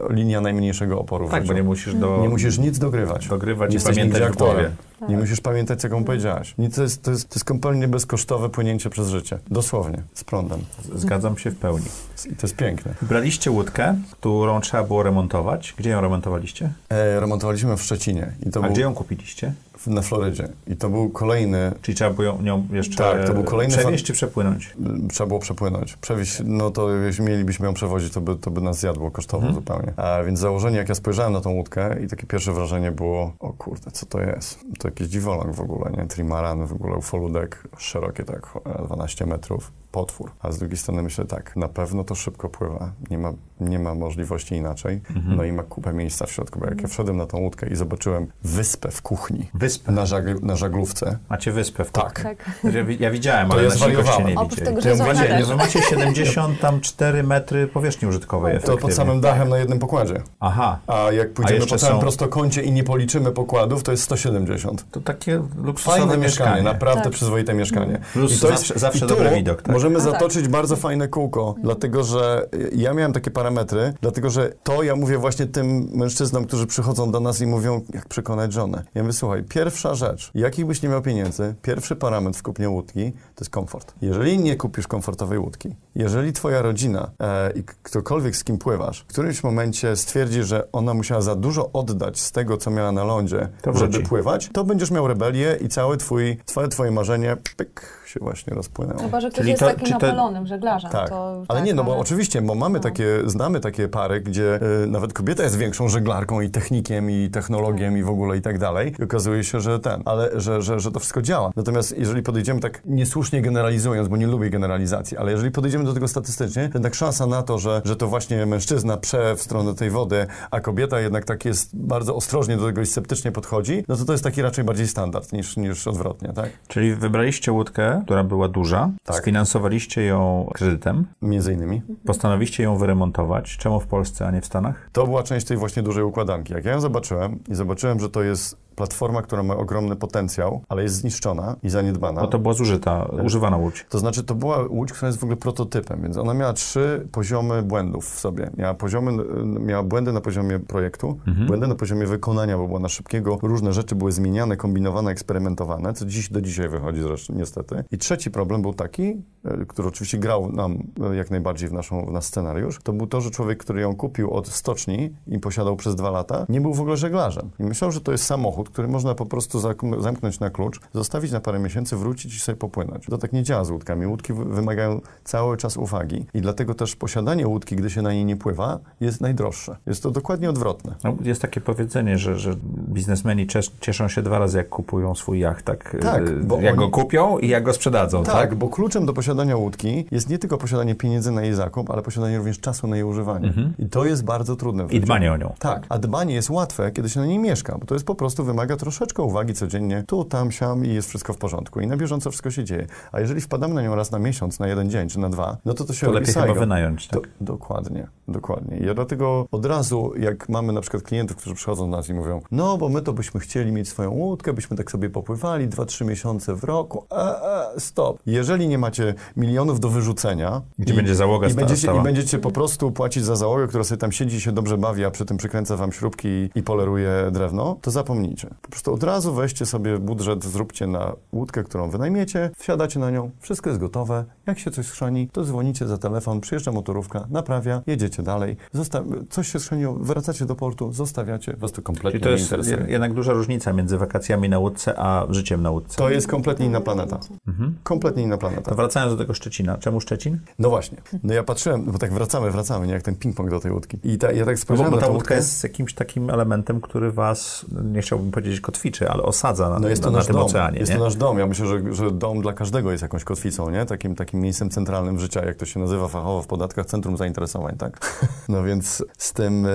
[0.09, 1.53] linia najmniejszego oporu w Tak, życiu.
[1.53, 2.19] bo nie musisz do...
[2.21, 3.27] Nie musisz nic dogrywać.
[3.27, 4.71] Dogrywać Nie i pamiętać w głowie.
[4.99, 5.09] Tak.
[5.09, 6.55] Nie musisz pamiętać, co komu powiedziałaś.
[6.57, 9.39] Nic, to, jest, to, jest, to jest kompletnie bezkosztowe płynięcie przez życie.
[9.51, 10.59] Dosłownie, z prądem.
[10.95, 11.85] Zgadzam się w pełni.
[12.25, 12.93] I to jest piękne.
[13.01, 15.73] Braliście łódkę, którą trzeba było remontować.
[15.77, 16.69] Gdzie ją remontowaliście?
[16.89, 18.31] E, remontowaliśmy w Szczecinie.
[18.45, 19.53] I to A był gdzie ją kupiliście?
[19.87, 20.47] Na Florydzie.
[20.67, 24.13] I to był kolejny Czyli trzeba było nią jeszcze Tak, to był kolejny przewieźć czy
[24.13, 24.75] przepłynąć?
[25.11, 25.95] trzeba było przepłynąć.
[25.95, 29.55] Przewieźć, no to jeśli mielibyśmy ją przewozić, to by, to by nas zjadło kosztowo Mhm.
[29.55, 29.93] zupełnie.
[29.97, 33.53] A więc założenie, jak ja spojrzałem na tą łódkę i takie pierwsze wrażenie było, o
[33.53, 34.59] kurde, co to jest?
[34.79, 36.05] To jakiś dziwoląg w ogóle, nie?
[36.07, 39.71] Trimaran, w ogóle ufoludek, szerokie tak, cholera, 12 metrów.
[39.95, 40.31] Potwór.
[40.41, 43.95] A z drugiej strony myślę tak, na pewno to szybko pływa, nie ma, nie ma
[43.95, 47.37] możliwości inaczej, no i ma kupę miejsca w środku, bo jak ja wszedłem na tą
[47.37, 49.91] łódkę i zobaczyłem wyspę w kuchni, Wyspę.
[49.91, 52.23] na, żagl- na żaglówce, Macie wyspę w Tak.
[52.23, 52.37] Tak.
[52.73, 54.95] Ja, wi- ja widziałem, To ale ja nasi goście nie Oprócz tego, To że ja
[54.95, 55.47] jest okna mówię, też.
[55.47, 60.21] Wy macie 74 metry powierzchni użytkowej to pod samym dachem na jednym pokładzie.
[60.39, 64.03] Aha, A jak pójdziemy jeszcze po całym są- prostokącie i nie policzymy pokładów, to jest
[64.03, 64.85] 170.
[64.91, 66.63] to takie luksusowe Fajne mieszkanie, mieszkanie.
[66.63, 67.13] naprawdę Tak.
[67.13, 67.99] przyzwoite mieszkanie.
[68.13, 69.75] Plus zawsze- zawsze i tu dobry widok, tak?
[69.89, 70.13] Możemy tak.
[70.13, 75.17] zatoczyć bardzo fajne kółko, dlatego że ja miałem takie parametry, dlatego że to ja mówię
[75.17, 78.83] właśnie tym mężczyznom, którzy przychodzą do nas i mówią, jak przekonać żonę.
[78.95, 83.11] Ja mówię, słuchaj, pierwsza rzecz, jakich byś nie miał pieniędzy, pierwszy parametr w kupnie łódki
[83.11, 83.93] to jest komfort.
[84.01, 89.05] Jeżeli nie kupisz komfortowej łódki, jeżeli twoja rodzina e, i ktokolwiek z kim pływasz, w
[89.05, 93.49] którymś momencie stwierdzi, że ona musiała za dużo oddać z tego, co miała na lądzie,
[93.61, 94.09] To żeby wróci.
[94.09, 98.99] pływać, to będziesz miał rebelię i cały twój, całe twoje marzenie pyk, się właśnie rozpłynęło.
[98.99, 100.91] Chyba, że ktoś Czyli jest to- takim to- napalonym żeglarzem.
[100.91, 102.83] Tak, To, ale tak, nie, no bo ale- oczywiście, bo mamy No.
[102.83, 107.97] takie, znamy takie pary, gdzie y, nawet kobieta jest większą żeglarką i technikiem i technologiem
[107.97, 108.93] i w ogóle i tak dalej.
[108.99, 111.51] I okazuje się, że ten, ale że, że, że to wszystko działa.
[111.55, 116.07] Natomiast jeżeli podejdziemy tak niesłusznie generalizując, bo nie lubię generalizacji, ale jeżeli podejdziemy do tego
[116.07, 119.89] statystycznie, to jednak szansa na to, że, że to właśnie mężczyzna prze w stronę tej
[119.89, 124.05] wody, a kobieta jednak tak jest bardzo ostrożnie do tego i sceptycznie podchodzi, no to
[124.05, 126.49] to jest taki raczej bardziej standard niż, niż odwrotnie, tak?
[126.67, 129.15] Czyli wybraliście łódkę, która była duża, Tak.
[129.15, 131.81] sfinansowaliście ją kredytem, Między innymi.
[132.05, 133.57] postanowiliście ją wyremontować.
[133.57, 134.89] Czemu w Polsce, a nie w Stanach?
[134.91, 136.53] To była część tej właśnie dużej układanki.
[136.53, 140.83] Jak ja ją zobaczyłem i zobaczyłem, że to jest platforma, która ma ogromny potencjał, ale
[140.83, 142.21] jest zniszczona i zaniedbana.
[142.21, 143.85] Bo to była zużyta, używana łódź.
[143.89, 147.63] To znaczy, to była łódź, która jest w ogóle prototypem, więc ona miała trzy poziomy
[147.63, 148.49] błędów w sobie.
[148.57, 149.11] Miała, poziomy,
[149.59, 153.95] miała błędy na poziomie projektu, błędy na poziomie wykonania, bo była na szybkiego, różne rzeczy
[153.95, 157.83] były zmieniane, kombinowane, eksperymentowane, co dziś do dzisiaj wychodzi zresztą niestety.
[157.91, 160.73] I trzeci problem był taki, y, który oczywiście grał nam
[161.11, 163.95] y, jak najbardziej w, naszą, w nasz scenariusz, to był to, że człowiek, który ją
[163.95, 167.49] kupił od stoczni i posiadał przez dwa lata, nie był w ogóle żeglarzem.
[167.59, 169.59] I myślał, że to jest samochód, który można po prostu
[169.99, 173.05] zamknąć na klucz, zostawić na parę miesięcy, wrócić i sobie popłynąć.
[173.05, 174.07] To tak nie działa z łódkami.
[174.07, 178.25] Łódki wy- wymagają cały czas uwagi i dlatego też posiadanie łódki, gdy się na niej
[178.25, 179.77] nie pływa, jest najdroższe.
[179.85, 180.95] Jest to dokładnie odwrotne.
[181.03, 182.55] No, jest takie powiedzenie, że, że
[182.89, 185.65] biznesmeni cies- cieszą się dwa razy, jak kupują swój jacht.
[185.65, 188.33] Tak, Tak, y, bo jak oni- go kupią i jak go sprzedadzą, tak?
[188.35, 192.01] Tak, bo kluczem do posiadania łódki jest nie tylko posiadanie pieniędzy na jej zakup, ale
[192.01, 193.53] posiadanie również czasu na jej używanie.
[193.79, 194.87] I to jest bardzo trudne.
[194.87, 195.53] w I dbanie o nią.
[195.59, 198.43] Tak, a dbanie jest łatwe, kiedy się na niej mieszka, bo to jest po prostu
[198.55, 201.79] wymaga troszeczkę uwagi codziennie, tu, tam, siam i jest wszystko w porządku.
[201.79, 202.87] I na bieżąco wszystko się dzieje.
[203.11, 205.73] A jeżeli wpadamy na nią raz na miesiąc, na jeden dzień czy na dwa, no
[205.73, 206.53] to to się To lepiej sajgo.
[206.53, 207.21] chyba wynająć, tak?
[207.21, 208.77] Do, dokładnie, dokładnie.
[208.77, 212.13] I ja dlatego od razu, jak mamy na przykład klientów, którzy przychodzą do nas i
[212.13, 215.85] mówią, no bo my to byśmy chcieli mieć swoją łódkę, byśmy tak sobie popływali, dwa,
[215.85, 218.19] trzy miesiące w roku, e, e, stop.
[218.25, 220.61] Jeżeli nie macie milionów do wyrzucenia...
[220.79, 222.01] Gdzie będzie załoga i będziecie, stała.
[222.01, 225.05] I będziecie po prostu płacić za załogę, która sobie tam siedzi i się dobrze bawi,
[225.05, 228.44] a przy tym przykręca wam śrubki i, i poleruje drewno, to zapomnijcie.
[228.61, 233.31] Po prostu od razu weźcie sobie budżet, zróbcie na łódkę, którą wynajmiecie, wsiadacie na nią,
[233.39, 234.25] wszystko jest gotowe.
[234.47, 238.57] Jak się coś schrzani, to dzwonicie za telefon, przyjeżdża motorówka, naprawia, jedziecie dalej.
[238.73, 242.45] Zosta- coś się schrzeniło, wracacie do portu, zostawiacie, was to kompletnie Czyli to nie jest
[242.45, 242.77] interesuje.
[242.77, 245.97] je- jednak duża różnica między wakacjami na łódce, a życiem na łódce.
[245.97, 247.19] To jest kompletnie inna planeta.
[247.47, 247.75] Mhm.
[247.83, 248.61] Kompletnie inna planeta.
[248.69, 249.77] To wracając do tego Szczecina.
[249.77, 250.39] Czemu Szczecin?
[250.59, 250.97] No właśnie.
[251.23, 253.97] No ja patrzyłem, bo tak wracamy, wracamy, nie jak ten ping-pong do tej łódki.
[254.03, 256.81] I ta, ja tak No spojrzałem bo, bo na ta łódka jest jakimś takim elementem,
[256.81, 260.27] który was, nie chciałbym powiedzieć kotwiczy, ale osadza na, No jest to na, na nasz
[260.27, 260.45] tym dom.
[260.45, 260.79] oceanie.
[260.79, 260.97] jest nie?
[260.97, 261.39] to nasz dom.
[261.39, 263.85] Ja myślę, że, że dom dla każdego jest jakąś kotwicą, nie?
[263.85, 267.99] Takim, takim miejscem centralnym życia, jak to się nazywa fachowo w podatkach, centrum zainteresowań, tak?
[268.49, 269.69] No więc z tym, y,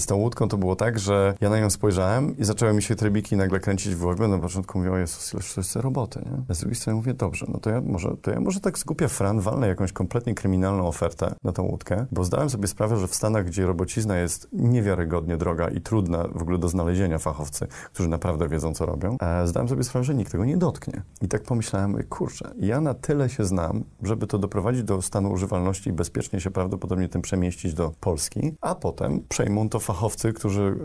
[0.00, 2.96] z tą łódką to było tak, że ja na nią spojrzałem i zaczęły mi się
[2.96, 4.28] trybiki nagle kręcić w głowie.
[4.28, 6.42] Na początku mówię, o Jezus, ile to jest roboty, nie?
[6.48, 9.08] A z drugiej strony mówię, dobrze, no to ja może, to ja może tak zgupia
[9.08, 13.14] fran, walnę jakąś kompletnie kryminalną ofertę na tą łódkę, bo zdałem sobie sprawę, że w
[13.14, 18.48] Stanach, gdzie robocizna jest niewiarygodnie droga i trudna w ogóle do znalezienia fachowcy, którzy naprawdę
[18.48, 21.02] wiedzą, co robią, e, zdałem sobie sprawę, że nikt tego nie dotknie.
[21.22, 25.90] I tak pomyślałem, kurczę, ja na tyle się znam, żeby to doprowadzić do stanu używalności
[25.90, 30.76] i bezpiecznie się prawdopodobnie tym przemieścić do Polski, a potem przejmą to fachowcy, którzy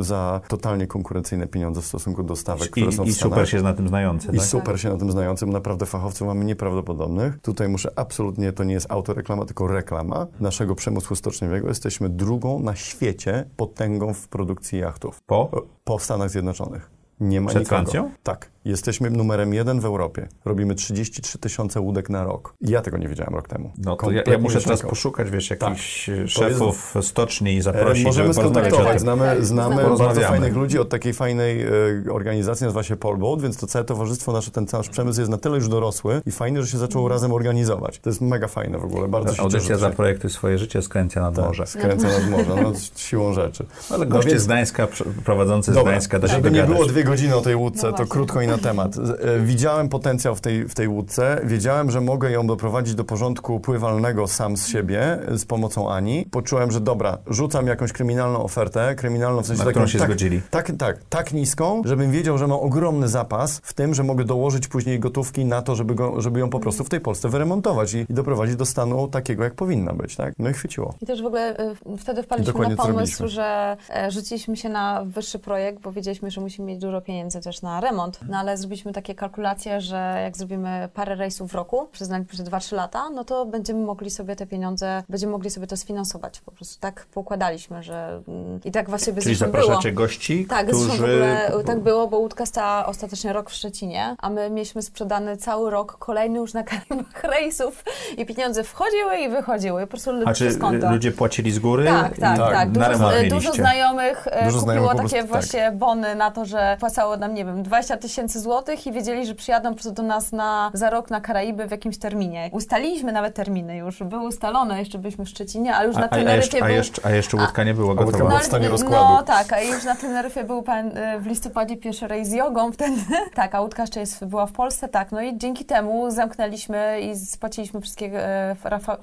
[0.00, 3.48] y, za totalnie konkurencyjne pieniądze w stosunku do stawek, które są I, w i super
[3.48, 4.28] się na tym znający.
[4.32, 4.46] I tak?
[4.46, 7.40] super się na tym znającym, naprawdę fachowców mamy nieprawdopodobnych.
[7.40, 11.68] Tutaj muszę absolutnie, to nie jest autoreklama, tylko reklama naszego przemysłu stoczniowego.
[11.68, 15.22] Jesteśmy drugą na świecie potęgą w produkcji jachtów.
[15.26, 15.50] Po?
[15.84, 16.90] Po Stanach Zjednoczonych.
[17.20, 17.76] Nie ma Przed nikogo.
[17.76, 18.10] Francją?
[18.22, 18.50] Tak.
[18.64, 20.28] Jesteśmy numerem jeden w Europie.
[20.44, 22.54] Robimy 33 tysiące łódek na rok.
[22.60, 23.72] Ja tego nie wiedziałem rok temu.
[23.78, 26.28] No to ja, ja muszę teraz poszukać, wiesz, jakichś Tak.
[26.28, 29.00] szefów stoczni i E, zaprosić, Możemy żeby porozmawiać o skontaktować.
[29.00, 29.98] Znamy, Tak, znamy znamy.
[29.98, 31.68] bardzo fajnych ludzi od takiej fajnej e,
[32.12, 35.54] organizacji, nazywa się Polboat, więc to całe towarzystwo nasze, ten cały przemysł jest na tyle
[35.54, 37.98] już dorosły i fajnie, że się zaczęło razem organizować.
[37.98, 41.34] To jest mega fajne w ogóle, bardzo się Audycja za projektuj swoje życie, skręcia nad
[41.34, 41.66] tak, morze.
[41.66, 43.66] Skręca nad morze, no, z siłą rzeczy.
[43.90, 46.62] Ale No goście więc- z Gdańska, pr- prowadzący z Dobra, Gdańska, da się żeby nie
[46.62, 48.96] było dwie godziny o tej łódce, No to krótko i na temat.
[48.96, 53.60] E, Widziałem potencjał w tej, w tej łódce, wiedziałem, że mogę ją doprowadzić do porządku
[53.60, 56.26] pływalnego sam z siebie, e, z pomocą Ani.
[56.30, 60.08] Poczułem, że dobra, rzucam jakąś kryminalną ofertę, kryminalną w sensie Na taką, którą się tak,
[60.08, 60.40] zgodzili.
[60.50, 64.68] Tak, tak, tak niską, żebym wiedział, że mam ogromny zapas w tym, że mogę dołożyć
[64.68, 68.06] później gotówki na to, żeby, go, żeby ją po prostu w tej Polsce wyremontować i,
[68.10, 70.34] i doprowadzić do stanu takiego, jak powinna być, tak?
[70.38, 70.94] No i chwyciło.
[71.02, 75.04] I też w ogóle y, wtedy wpadliśmy dokładnie na pomysł, że e, rzuciliśmy się na
[75.04, 78.20] wyższy projekt, bo wiedzieliśmy, że musimy mieć dużo pieniędzy też na remont.
[78.28, 82.74] No ale zrobiliśmy takie kalkulacje, że jak zrobimy parę rejsów w roku, przez najbliższe 2-3
[82.74, 86.40] lata, no to będziemy mogli sobie te pieniądze, będziemy mogli sobie to sfinansować.
[86.40, 90.06] Po prostu tak poukładaliśmy, że mm, i tak właśnie by Czyli zapraszacie było.
[90.06, 90.92] gości, Tak, którzy...
[90.92, 95.70] ogóle tak było, bo łódka stała ostatecznie rok w Szczecinie, a my mieliśmy sprzedany cały
[95.70, 97.84] rok kolejny już na Karaibach rejsów
[98.16, 100.58] i pieniądze wchodziły i wychodziły, po prostu A czy
[100.90, 101.84] ludzie płacili z góry?
[101.84, 102.52] Tak, tak, tak.
[102.52, 105.42] Tak, Dużo, dużo znajomych e, Dużo kupiło znajomych po takie prostu, tak.
[105.42, 109.34] właśnie bony na to, że płacało nam, nie wiem, 20 tysięcy złotych i wiedzieli, że
[109.34, 112.50] przyjadą po prostu do nas na, za rok na Karaiby w jakimś terminie.
[112.52, 116.08] Ustaliliśmy nawet terminy już, były ustalone, jeszcze byliśmy w Szczecinie, ale już A, na a,
[116.10, 116.74] a, Teneryfie jeszcze, a, był...
[116.74, 118.18] jeszcze, a jeszcze łódka nie była gotowa.
[118.18, 119.26] była ale- w stanie no rozkładu.
[119.26, 123.00] tak, a już na Teneryfie był pan e, w listopadzie pierwszy rejs z jogą wtedy.
[123.34, 125.12] tak, a łódka jeszcze jest, była w Polsce, tak.
[125.12, 128.56] No i dzięki temu zamknęliśmy i spłaciliśmy wszystkie e,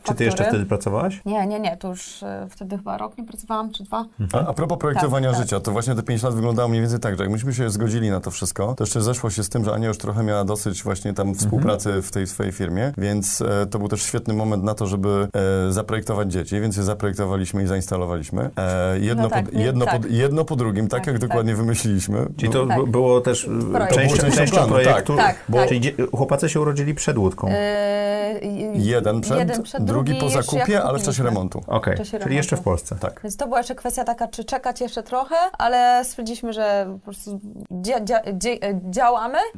[0.03, 1.21] Czy ty jeszcze wtedy pracowałaś?
[1.25, 4.05] Nie, nie, nie, to już e, wtedy chyba rok nie pracowałam, czy dwa.
[4.33, 5.45] A, a propos projektowania Tak, tak.
[5.45, 8.09] życia, to właśnie te 5 lat wyglądało mniej więcej tak, że jak myśmy się zgodzili
[8.09, 10.83] na to wszystko, to jeszcze zeszło się z tym, że Ania już trochę miała dosyć
[10.83, 14.75] właśnie tam współpracy w tej swojej firmie, więc e, to był też świetny moment na
[14.75, 15.27] to, żeby
[15.67, 18.49] e, zaprojektować dzieci, więc je zaprojektowaliśmy i zainstalowaliśmy.
[18.57, 20.01] E, jedno, No tak, po, nie- jedno, tak.
[20.01, 21.29] po, jedno po drugim, tak, Tak, jak tak.
[21.29, 22.25] dokładnie wymyśliliśmy.
[22.37, 22.85] Czyli to No, Tak.
[22.85, 23.95] b- było też e, Projekt.
[23.95, 25.15] częścią, częścią projektu?
[25.15, 25.25] tak.
[25.25, 25.67] Tak, Bo, tak.
[25.67, 27.47] Czyli dzie- chłopacy się urodzili przed łódką.
[27.51, 28.39] E,
[28.73, 31.63] jeden przed, jeden przed, drugi, po zakupie, ale w czasie remontu.
[31.67, 32.35] Okej, czasie czyli remontu.
[32.37, 32.95] jeszcze w Polsce.
[32.99, 33.19] Tak.
[33.23, 37.39] Więc to była jeszcze kwestia taka, czy czekać jeszcze trochę, ale stwierdziliśmy, że po prostu
[37.71, 38.51] dzia, dzia, dzia,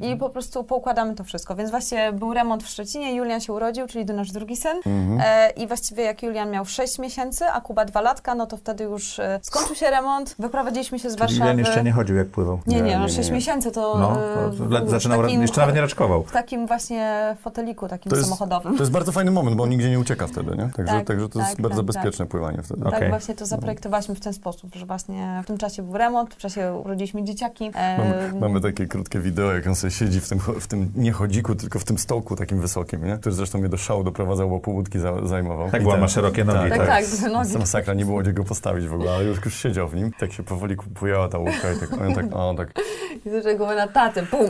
[0.02, 1.56] i po prostu poukładamy to wszystko.
[1.56, 4.78] Więc właśnie był remont w Szczecinie, Julian się urodził, czyli to nasz drugi syn.
[4.86, 5.22] Mhm.
[5.24, 8.84] E, I właściwie jak Julian miał 6 miesięcy, a Kuba 2 latka, no to wtedy
[8.84, 11.40] już e, skończył się remont, wyprowadziliśmy się z Czyli Warszawy.
[11.40, 12.60] Julian jeszcze nie chodził jak pływał.
[12.68, 13.36] Nie, Nie, no nie, 6 nie.
[13.36, 16.24] miesięcy to, No, e, to w zaczynał, takim- jeszcze nawet nie raczkował.
[16.24, 18.74] w takim właśnie foteliku, takim To jest- samochodowym.
[18.78, 20.70] To jest bardzo fajny moment, bo on nigdzie nie ucieka wtedy, nie?
[20.76, 22.86] Także, Tak, także to jest tak, bardzo tak, bezpieczne pływanie wtedy.
[22.86, 23.00] Okej.
[23.00, 26.38] Tak właśnie to zaprojektowaliśmy w ten sposób, że właśnie w tym czasie był remont, w
[26.38, 27.72] czasie urodziliśmy dzieciaki.
[27.76, 31.12] E, Mamy, mamy takie krótkie wideo, jak on sobie siedzi w tym, w tym nie
[31.12, 33.18] chodziku, tylko w tym stołku takim wysokim, nie?
[33.18, 35.72] który zresztą mnie do szału doprowadzał, bo pół łódki za, zajmował.
[35.72, 36.70] Tak, I bo on ten- ma szerokie nogi.
[36.70, 36.88] tak, tak.
[36.88, 37.58] tak, To nogi.
[37.58, 40.12] masakra, nie było gdzie go postawić w ogóle, ale już, już siedział w nim.
[40.20, 42.72] Tak się powoli bujała ta łódka i tak, on tak, o, tak,
[43.26, 44.50] I głowy na tatę, pum.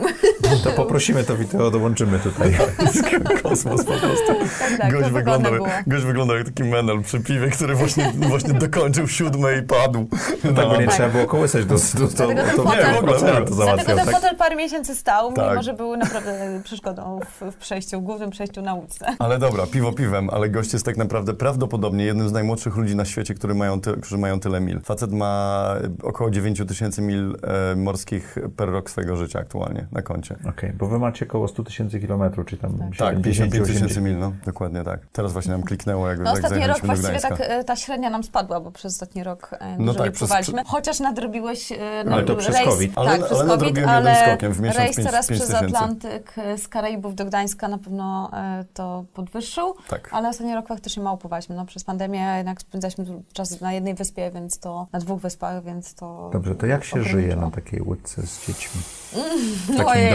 [0.64, 2.58] To poprosimy to wideo, dołączymy tutaj.
[3.44, 4.34] kosmos po prostu.
[4.60, 5.54] Tak, tak, gość, to wyglądał,
[5.88, 10.08] gość wyglądał jak taki menel przy piwie, który właśnie, właśnie dokończył siódmej i padł.
[10.56, 10.96] Tak, bo nie Tak.
[10.96, 13.36] trzeba było kołysać do, do, do, Dlatego ten to, fotel- nie, w ogóle, w ogóle.
[13.46, 13.98] to Dlatego załatwiał.
[13.98, 14.16] ten Tak.
[14.16, 15.50] fotel parę miesięcy stał, Tak.
[15.50, 16.32] mimo że był naprawdę
[16.64, 19.06] przeszkodą w, w przejściu, głównym przejściu na łódce.
[19.20, 23.06] Ale dobra, piwo piwem, ale gość jest tak naprawdę prawdopodobnie jednym z najmłodszych ludzi na
[23.06, 24.82] świecie, który mają ty, którzy mają tyle mil.
[24.82, 30.36] Facet ma około 9 tysięcy mil e, morskich per rok swojego życia aktualnie na koncie.
[30.50, 32.98] Okej, bo wy macie około 100 tysięcy kilometrów, czy tam Tak.
[32.98, 33.90] Tak, 70 55 80.
[33.90, 34.32] tysięcy mil, no.
[34.46, 35.00] Dokładnie tak.
[35.12, 38.24] Teraz właśnie nam kliknęło, jak, No jak ostatni rok właściwie tak, e, ta średnia nam
[38.24, 40.52] spadła, bo przez ostatni rok e, No no tak, tak, przez-.
[40.66, 41.78] Chociaż nadrobiłeś e,
[42.12, 42.92] Ale to przez COVID.
[42.96, 45.66] Ale- tak, ale przez COVID, nadrobiłem ale jednym skokiem, w miesiąc rejs teraz przez tysięcy.
[45.66, 49.76] Atlantyk e, z Karaibów do Gdańska na pewno e, to podwyższył.
[49.88, 50.10] Tak.
[50.12, 51.56] Ale ostatni rok faktycznie mało pływaliśmy.
[51.56, 55.96] No, przez pandemię jednak spędzaliśmy czas na jednej wyspie, więc to na dwóch wyspach, więc
[55.96, 56.30] to.
[56.34, 58.82] Dobrze, to jak się żyje na takiej łódce z dziećmi?
[59.68, 60.14] Takim Ojej,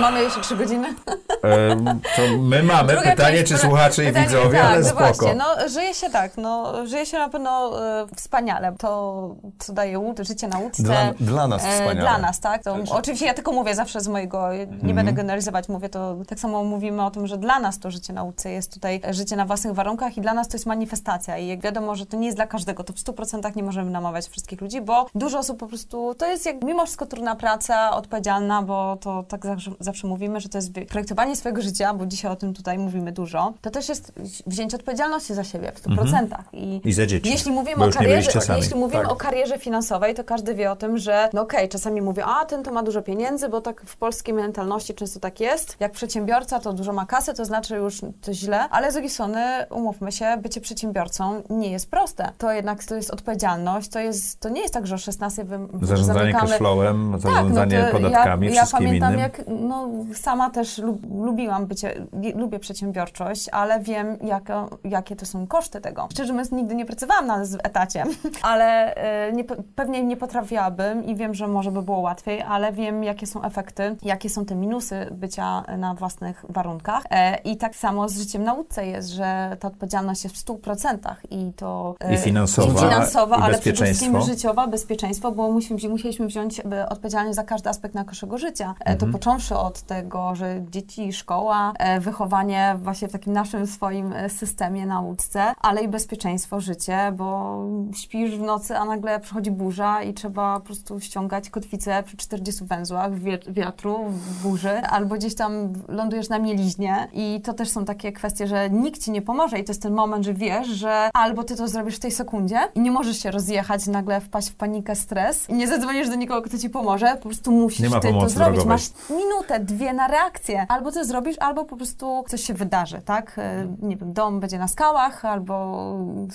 [0.00, 0.94] mamy jeszcze trzy godziny.
[1.42, 5.04] Em, to my mamy Druga pytanie, część, czy słuchacze i widzowie, tak, ale no spoko.
[5.04, 8.72] Właśnie, no żyje się tak, no żyje się na pewno e, wspaniale.
[8.78, 10.82] To, co daje łód, życie na łódce.
[10.82, 12.00] Dla, dla nas e, wspaniale.
[12.00, 12.62] Dla nas, tak?
[12.64, 14.94] To, oczywiście ja tylko mówię zawsze z mojego, nie Mhm.
[14.96, 18.22] będę generalizować, mówię to, tak samo mówimy o tym, że dla nas to życie na
[18.22, 21.60] łódce jest tutaj życie na własnych warunkach i dla nas to jest manifestacja i jak
[21.60, 24.80] wiadomo, że to nie jest dla każdego, to w 100% nie możemy namawiać wszystkich ludzi,
[24.80, 29.24] bo dużo osób po prostu, to jest jak mimo wszystko trudna praca, odpowiedzialna, bo to
[29.28, 32.78] tak zawsze, zawsze mówimy, że to jest projektowanie swojego życia, bo dzisiaj o tym tutaj
[32.78, 34.12] mówimy, dużo, to też jest
[34.46, 36.26] wzięcie odpowiedzialności za siebie w 100%.
[36.52, 37.30] I, I za dzieci.
[37.30, 39.12] jeśli mówimy, o karierze, jeśli mówimy Tak.
[39.12, 42.62] o karierze finansowej, to każdy wie o tym, że no okej, czasami mówię, a ten
[42.62, 45.76] to ma dużo pieniędzy, bo tak w polskiej mentalności często tak jest.
[45.80, 49.66] Jak przedsiębiorca to dużo ma kasy, to znaczy już to źle, ale z drugiej strony,
[49.70, 52.32] umówmy się, bycie przedsiębiorcą nie jest proste.
[52.38, 55.58] To jednak to jest odpowiedzialność, to, jest, to nie jest tak, że o 16 wy,
[55.82, 59.20] Zarządzanie cashflowem, zarządzanie Tak, no podatkami, ja, ja pamiętam, innym.
[59.20, 65.46] jak no, sama też lub, lubiłam bycie, lubię przedsiębiorczość, ale wiem, jaka, jakie to są
[65.46, 66.08] koszty tego.
[66.12, 68.04] Szczerze mówiąc, nigdy nie pracowałam na etacie,
[68.42, 73.04] ale e, nie, pewnie nie potrafiłabym i wiem, że może by było łatwiej, ale wiem,
[73.04, 73.61] jakie są efekty,
[74.02, 77.02] jakie są te minusy bycia na własnych warunkach.
[77.10, 80.98] E, I tak samo z życiem na łódce jest, że ta odpowiedzialność jest w 100%
[81.30, 81.94] i to...
[82.00, 86.60] e, I finansowa, i finansowa i ale przede wszystkim życiowa, bezpieczeństwo, bo musimy, musieliśmy wziąć
[86.60, 88.74] e, odpowiedzialność za każdy aspekt naszego życia.
[88.80, 89.12] E, To Mhm.
[89.12, 95.52] począwszy od tego, że dzieci, szkoła, wychowanie właśnie w takim naszym swoim systemie na łódce,
[95.60, 97.58] ale i bezpieczeństwo, życie, bo
[97.96, 102.64] śpisz w nocy, a nagle przychodzi burza i trzeba po prostu ściągać kotwicę przy 40
[102.64, 107.70] węzłach w wiet- wiatru, w burzy, albo gdzieś tam lądujesz na mieliźnie i to też
[107.70, 110.68] są takie kwestie, że nikt ci nie pomoże i to jest ten moment, że wiesz,
[110.68, 114.50] że albo ty to zrobisz w tej sekundzie i nie możesz się rozjechać, nagle wpaść
[114.50, 118.12] w panikę, stres i nie zadzwonisz do nikogo, kto ci pomoże, po prostu musisz ty
[118.12, 118.34] to zrobić.
[118.34, 118.66] drogowej.
[118.66, 120.66] Masz minutę, dwie na reakcję.
[120.68, 123.34] Albo to zrobisz, albo po prostu coś się wydarzy, tak?
[123.38, 125.82] E, Nie wiem, dom będzie na skałach, albo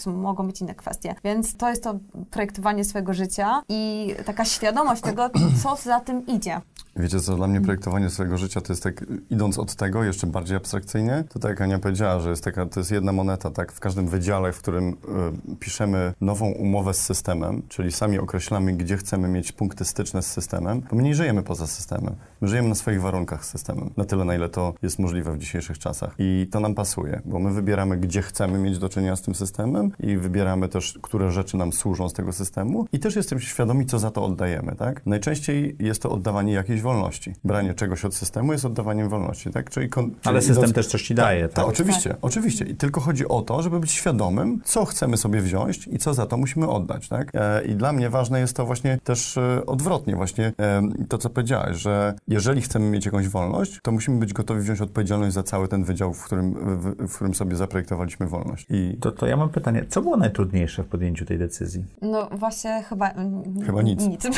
[0.05, 1.15] mogą być inne kwestie.
[1.23, 1.93] Więc to jest to
[2.31, 5.29] projektowanie swojego życia i taka świadomość tego,
[5.63, 6.61] co za tym idzie.
[6.99, 10.57] Wiecie co, dla mnie projektowanie swojego życia to jest tak, idąc od tego jeszcze bardziej
[10.57, 13.79] abstrakcyjnie, to tak jak Ania powiedziała, że jest taka, to jest jedna moneta, tak, w
[13.79, 19.27] każdym wydziale, w którym y, piszemy nową umowę z systemem, czyli sami określamy, gdzie chcemy
[19.27, 22.15] mieć punkty styczne z systemem, bo my nie żyjemy poza systemem.
[22.41, 25.37] My żyjemy na swoich warunkach z systemem, na tyle, na ile to jest możliwe w
[25.37, 26.15] dzisiejszych czasach.
[26.19, 29.91] I to nam pasuje, bo my wybieramy, gdzie chcemy mieć do czynienia z tym systemem
[29.99, 33.99] i wybieramy też, które rzeczy nam służą z tego systemu i też jesteśmy świadomi, co
[33.99, 35.05] za to oddajemy, tak?
[35.05, 37.33] Najczęściej jest to oddawanie jakiejś wolności.
[37.43, 39.69] Branie czegoś od systemu jest oddawaniem wolności, tak?
[39.69, 41.53] Czyli kon- Ale czyli system idąc- też coś ci daje, tak?
[41.53, 41.65] tak?
[41.65, 42.65] oczywiście, oczywiście.
[42.65, 46.25] I tylko chodzi o to, żeby być świadomym, co chcemy sobie wziąć i co za
[46.25, 47.31] to musimy oddać, tak?
[47.33, 51.29] E, I dla mnie ważne jest to właśnie też e, odwrotnie, właśnie e, to, co
[51.29, 55.67] powiedziałeś, że jeżeli chcemy mieć jakąś wolność, to musimy być gotowi wziąć odpowiedzialność za cały
[55.67, 58.65] ten wydział, w którym, w, w którym sobie zaprojektowaliśmy wolność.
[58.69, 61.85] I To, to ja mam pytanie, co było najtrudniejsze w podjęciu tej decyzji?
[62.01, 63.09] No właśnie chyba...
[63.09, 64.07] mm, Chyba nic.
[64.07, 64.23] Nic.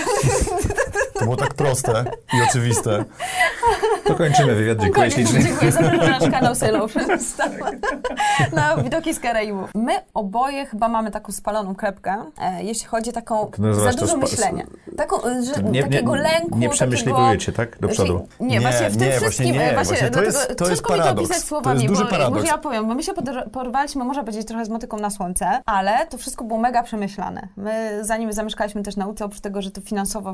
[1.13, 3.05] to było tak proste i oczywiste.
[4.03, 5.43] To kończymy wywiad, dziękuję ślicznie.
[5.43, 6.89] Dziękuję, na nasz kanał Sailor
[8.53, 9.69] Na widoki z Karaibów.
[9.75, 13.97] My oboje chyba mamy taką spaloną krepkę, e, jeśli chodzi o taką To za to
[13.97, 14.63] dużo myślenia.
[14.97, 16.73] Taką, e, że, Nie, nie, takiego lęku, nie takiego...
[16.73, 17.79] przemyśliwujecie, tak?
[17.79, 18.27] Do przodu.
[18.39, 20.69] Nie, Nie, właśnie w tym nie, właśnie wszystkim, nie, e, właśnie, właśnie to jest- to
[20.69, 21.19] jest to paradoks.
[21.19, 22.47] opisać To słowami, jest duży bo paradoks.
[22.47, 23.13] ja powiem, bo my się
[23.51, 27.47] porwaliśmy, można powiedzieć, trochę z motyką na słońce, ale to wszystko było mega przemyślane.
[27.57, 30.33] My zanim zamieszkaliśmy też na ulicy, oprócz tego, że to finansowo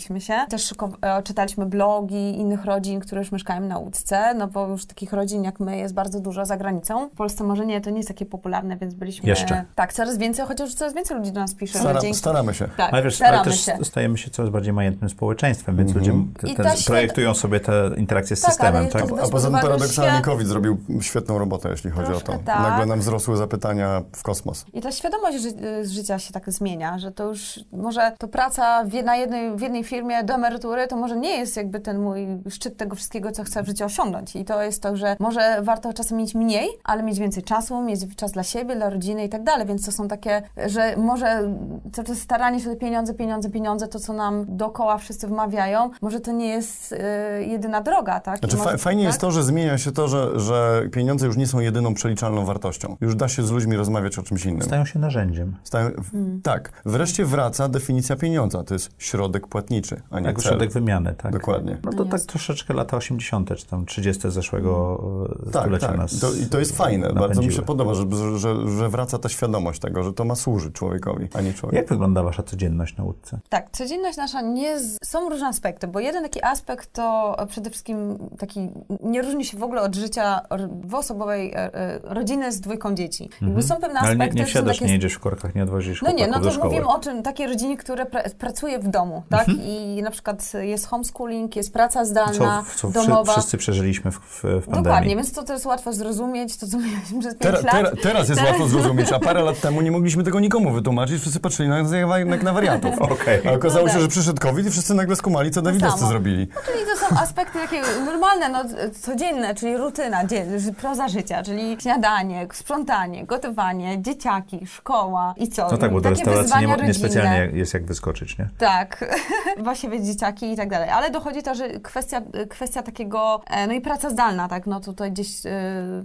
[0.00, 4.66] szykowaliśmy się, też e, czytaliśmy blogi innych rodzin, które już mieszkają na łódce, no bo
[4.66, 7.08] już takich rodzin jak my jest bardzo dużo za granicą.
[7.08, 9.28] W Polsce może nie, to nie jest takie popularne, więc byliśmy...
[9.28, 9.64] Jeszcze.
[9.74, 11.78] Tak, coraz więcej, chociaż coraz więcej ludzi do nas pisze.
[11.78, 12.68] Stara, Dzięki- staramy się.
[12.76, 13.78] Tak, Ale wiesz, ale staramy też się.
[13.84, 16.06] stajemy się coraz bardziej majętnym społeczeństwem, więc Mhm.
[16.40, 19.02] ludzie te, te, projektują sobie te interakcje z Tak, systemem, ale tak?
[19.24, 22.42] A poza tym paradoksalnie świat- COVID zrobił świetną robotę, jeśli chodzi Troszkę o to.
[22.44, 22.58] tak.
[22.62, 24.64] Nagle nam wzrosły zapytania w kosmos.
[24.72, 25.50] I ta świadomość ży
[25.82, 29.60] z życia się tak zmienia, że to już może to praca w, na jednej, w
[29.60, 33.44] jednej firmie do emerytury, to może nie jest jakby ten mój szczyt tego wszystkiego, co
[33.44, 34.36] chcę w życiu osiągnąć.
[34.36, 38.16] I to jest to, że może warto czasem mieć mniej, ale mieć więcej czasu, mieć
[38.16, 39.66] czas dla siebie, dla rodziny i tak dalej.
[39.66, 41.48] Więc to są takie, że może
[41.96, 45.90] to, to staranie się o te pieniądze, pieniądze, pieniądze, to co nam dookoła wszyscy wmawiają,
[46.02, 46.98] może to nie jest y,
[47.46, 48.38] jedyna droga, tak?
[48.38, 49.08] Znaczy, może, fa- fajnie tak?
[49.08, 52.96] jest to, że zmienia się to, że, że pieniądze już nie są jedyną przeliczalną wartością.
[53.00, 54.62] Już da się z ludźmi rozmawiać o czymś innym.
[54.62, 55.56] Stają się narzędziem.
[55.64, 56.40] Stają, w- Hmm.
[56.42, 56.72] Tak.
[56.84, 58.64] Wreszcie wraca definicja pieniądza.
[58.64, 59.75] To jest środek płatniczy,
[60.10, 60.50] a nie Jak cel.
[60.50, 61.32] środek wymiany, tak?
[61.32, 61.78] Dokładnie.
[61.84, 64.30] No to tak troszeczkę lata 80., czy tam 30.
[64.30, 65.00] zeszłego
[65.48, 65.96] e, Tak, stulecia tak.
[65.98, 67.02] nas To, I to jest fajne.
[67.06, 67.52] Bardzo mi napędziły.
[67.52, 68.04] się podoba, że,
[68.36, 71.76] że, że wraca ta świadomość tego, że to ma służyć człowiekowi, a nie człowiek.
[71.76, 73.38] Jak wygląda wasza codzienność na łódce?
[73.48, 74.80] Tak, codzienność nasza nie.
[74.80, 74.96] Z...
[75.04, 78.68] Są różne aspekty, bo jeden taki aspekt to przede wszystkim taki.
[79.02, 83.30] Nie różni się w ogóle od życia dwuosobowej e, e, rodziny z dwójką dzieci.
[83.42, 85.62] Jakby są pewne No, ale aspekty, nie, nie wsiadasz, takie nie jedziesz w korkach, nie
[85.62, 86.68] odwozisz no nie, no do to szkoły.
[86.68, 89.48] mówimy o czym, takiej rodzinie, która pra pracuje w domu, tak?
[89.48, 89.65] Mhm.
[89.66, 93.32] I na przykład jest homeschooling, jest praca Co, zdalna, co wszy- domowa.
[93.32, 94.72] wszyscy przeżyliśmy w, w, w pandemii.
[94.84, 97.72] Dokładnie, więc to, to jest łatwo zrozumieć, to co mieliśmy przez 5 Tera, lat.
[97.72, 101.40] tera, teraz jest łatwo zrozumieć, a parę lat temu nie mogliśmy tego nikomu wytłumaczyć, wszyscy
[101.40, 101.92] patrzyli na nas
[102.26, 102.98] jak, na wariatów.
[103.12, 103.48] Okej.
[103.48, 104.02] A okazało No się, tak.
[104.02, 106.46] że przyszedł COVID i wszyscy nagle skumali, co Dawidowcy zrobili.
[106.46, 108.64] Czyli to są aspekty takie normalne, no,
[109.00, 110.46] codzienne, czyli rutyna, dzie-
[110.80, 115.68] proza życia, czyli śniadanie, sprzątanie, gotowanie, dzieciaki, szkoła i co?
[115.70, 118.48] No tak, bo do restauracji nie, niespecjalnie jest jak wyskoczyć, nie?
[118.58, 119.04] Tak,
[119.62, 120.90] właściwie dzieciaki i tak dalej.
[120.90, 125.12] Ale dochodzi to, że kwestia, kwestia takiego, e, no i praca zdalna, tak, no tutaj
[125.12, 125.50] gdzieś, e,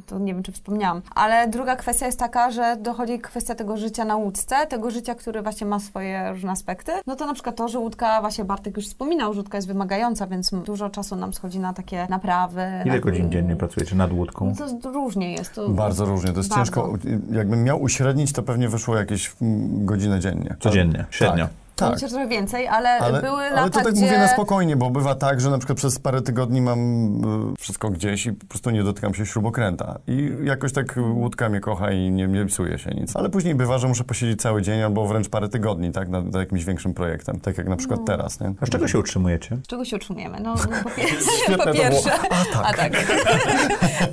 [0.05, 1.01] to nie wiem, czy wspomniałam.
[1.15, 5.41] Ale druga kwestia jest taka, że dochodzi kwestia tego życia na łódce, tego życia, który
[5.41, 6.91] właśnie ma swoje różne aspekty.
[7.07, 10.27] No to na przykład to, że łódka, właśnie Bartek już wspominał, że łódka jest wymagająca,
[10.27, 12.61] więc dużo czasu nam schodzi na takie naprawy.
[12.85, 14.53] Ile na, godzin dziennie pracujecie nad łódką?
[14.59, 15.53] No to różnie jest.
[15.53, 16.65] To Bardzo różnie, to jest Bardzo.
[16.65, 16.93] ciężko.
[17.31, 20.55] Jakbym miał uśrednić, to pewnie wyszło jakieś mm, godzinę dziennie.
[20.59, 21.45] Codziennie, średnio.
[21.45, 21.53] Tak.
[21.81, 21.89] Tak.
[21.89, 21.95] tak.
[21.95, 24.01] Myślę, że trochę więcej, ale, Ale, były ale lata, to tak gdzie...
[24.05, 26.79] mówię na spokojnie, bo bywa tak, że na przykład przez parę tygodni mam
[27.53, 29.99] y, wszystko gdzieś i po prostu nie dotykam się śrubokręta.
[30.07, 33.15] I jakoś tak łódka mnie kocha i nie, nie psuje się nic.
[33.15, 36.35] Ale później bywa, że muszę posiedzieć cały dzień albo wręcz parę tygodni, tak, nad, nad
[36.35, 37.39] jakimś większym projektem.
[37.39, 38.05] Tak jak na przykład No.
[38.05, 38.53] teraz, nie?
[38.61, 39.57] A z czego się utrzymujecie?
[39.63, 40.39] Z czego się utrzymujemy?
[40.39, 41.73] No, no po, pierwsze, po to było.
[41.73, 42.11] pierwsze.
[42.63, 42.91] A, tak.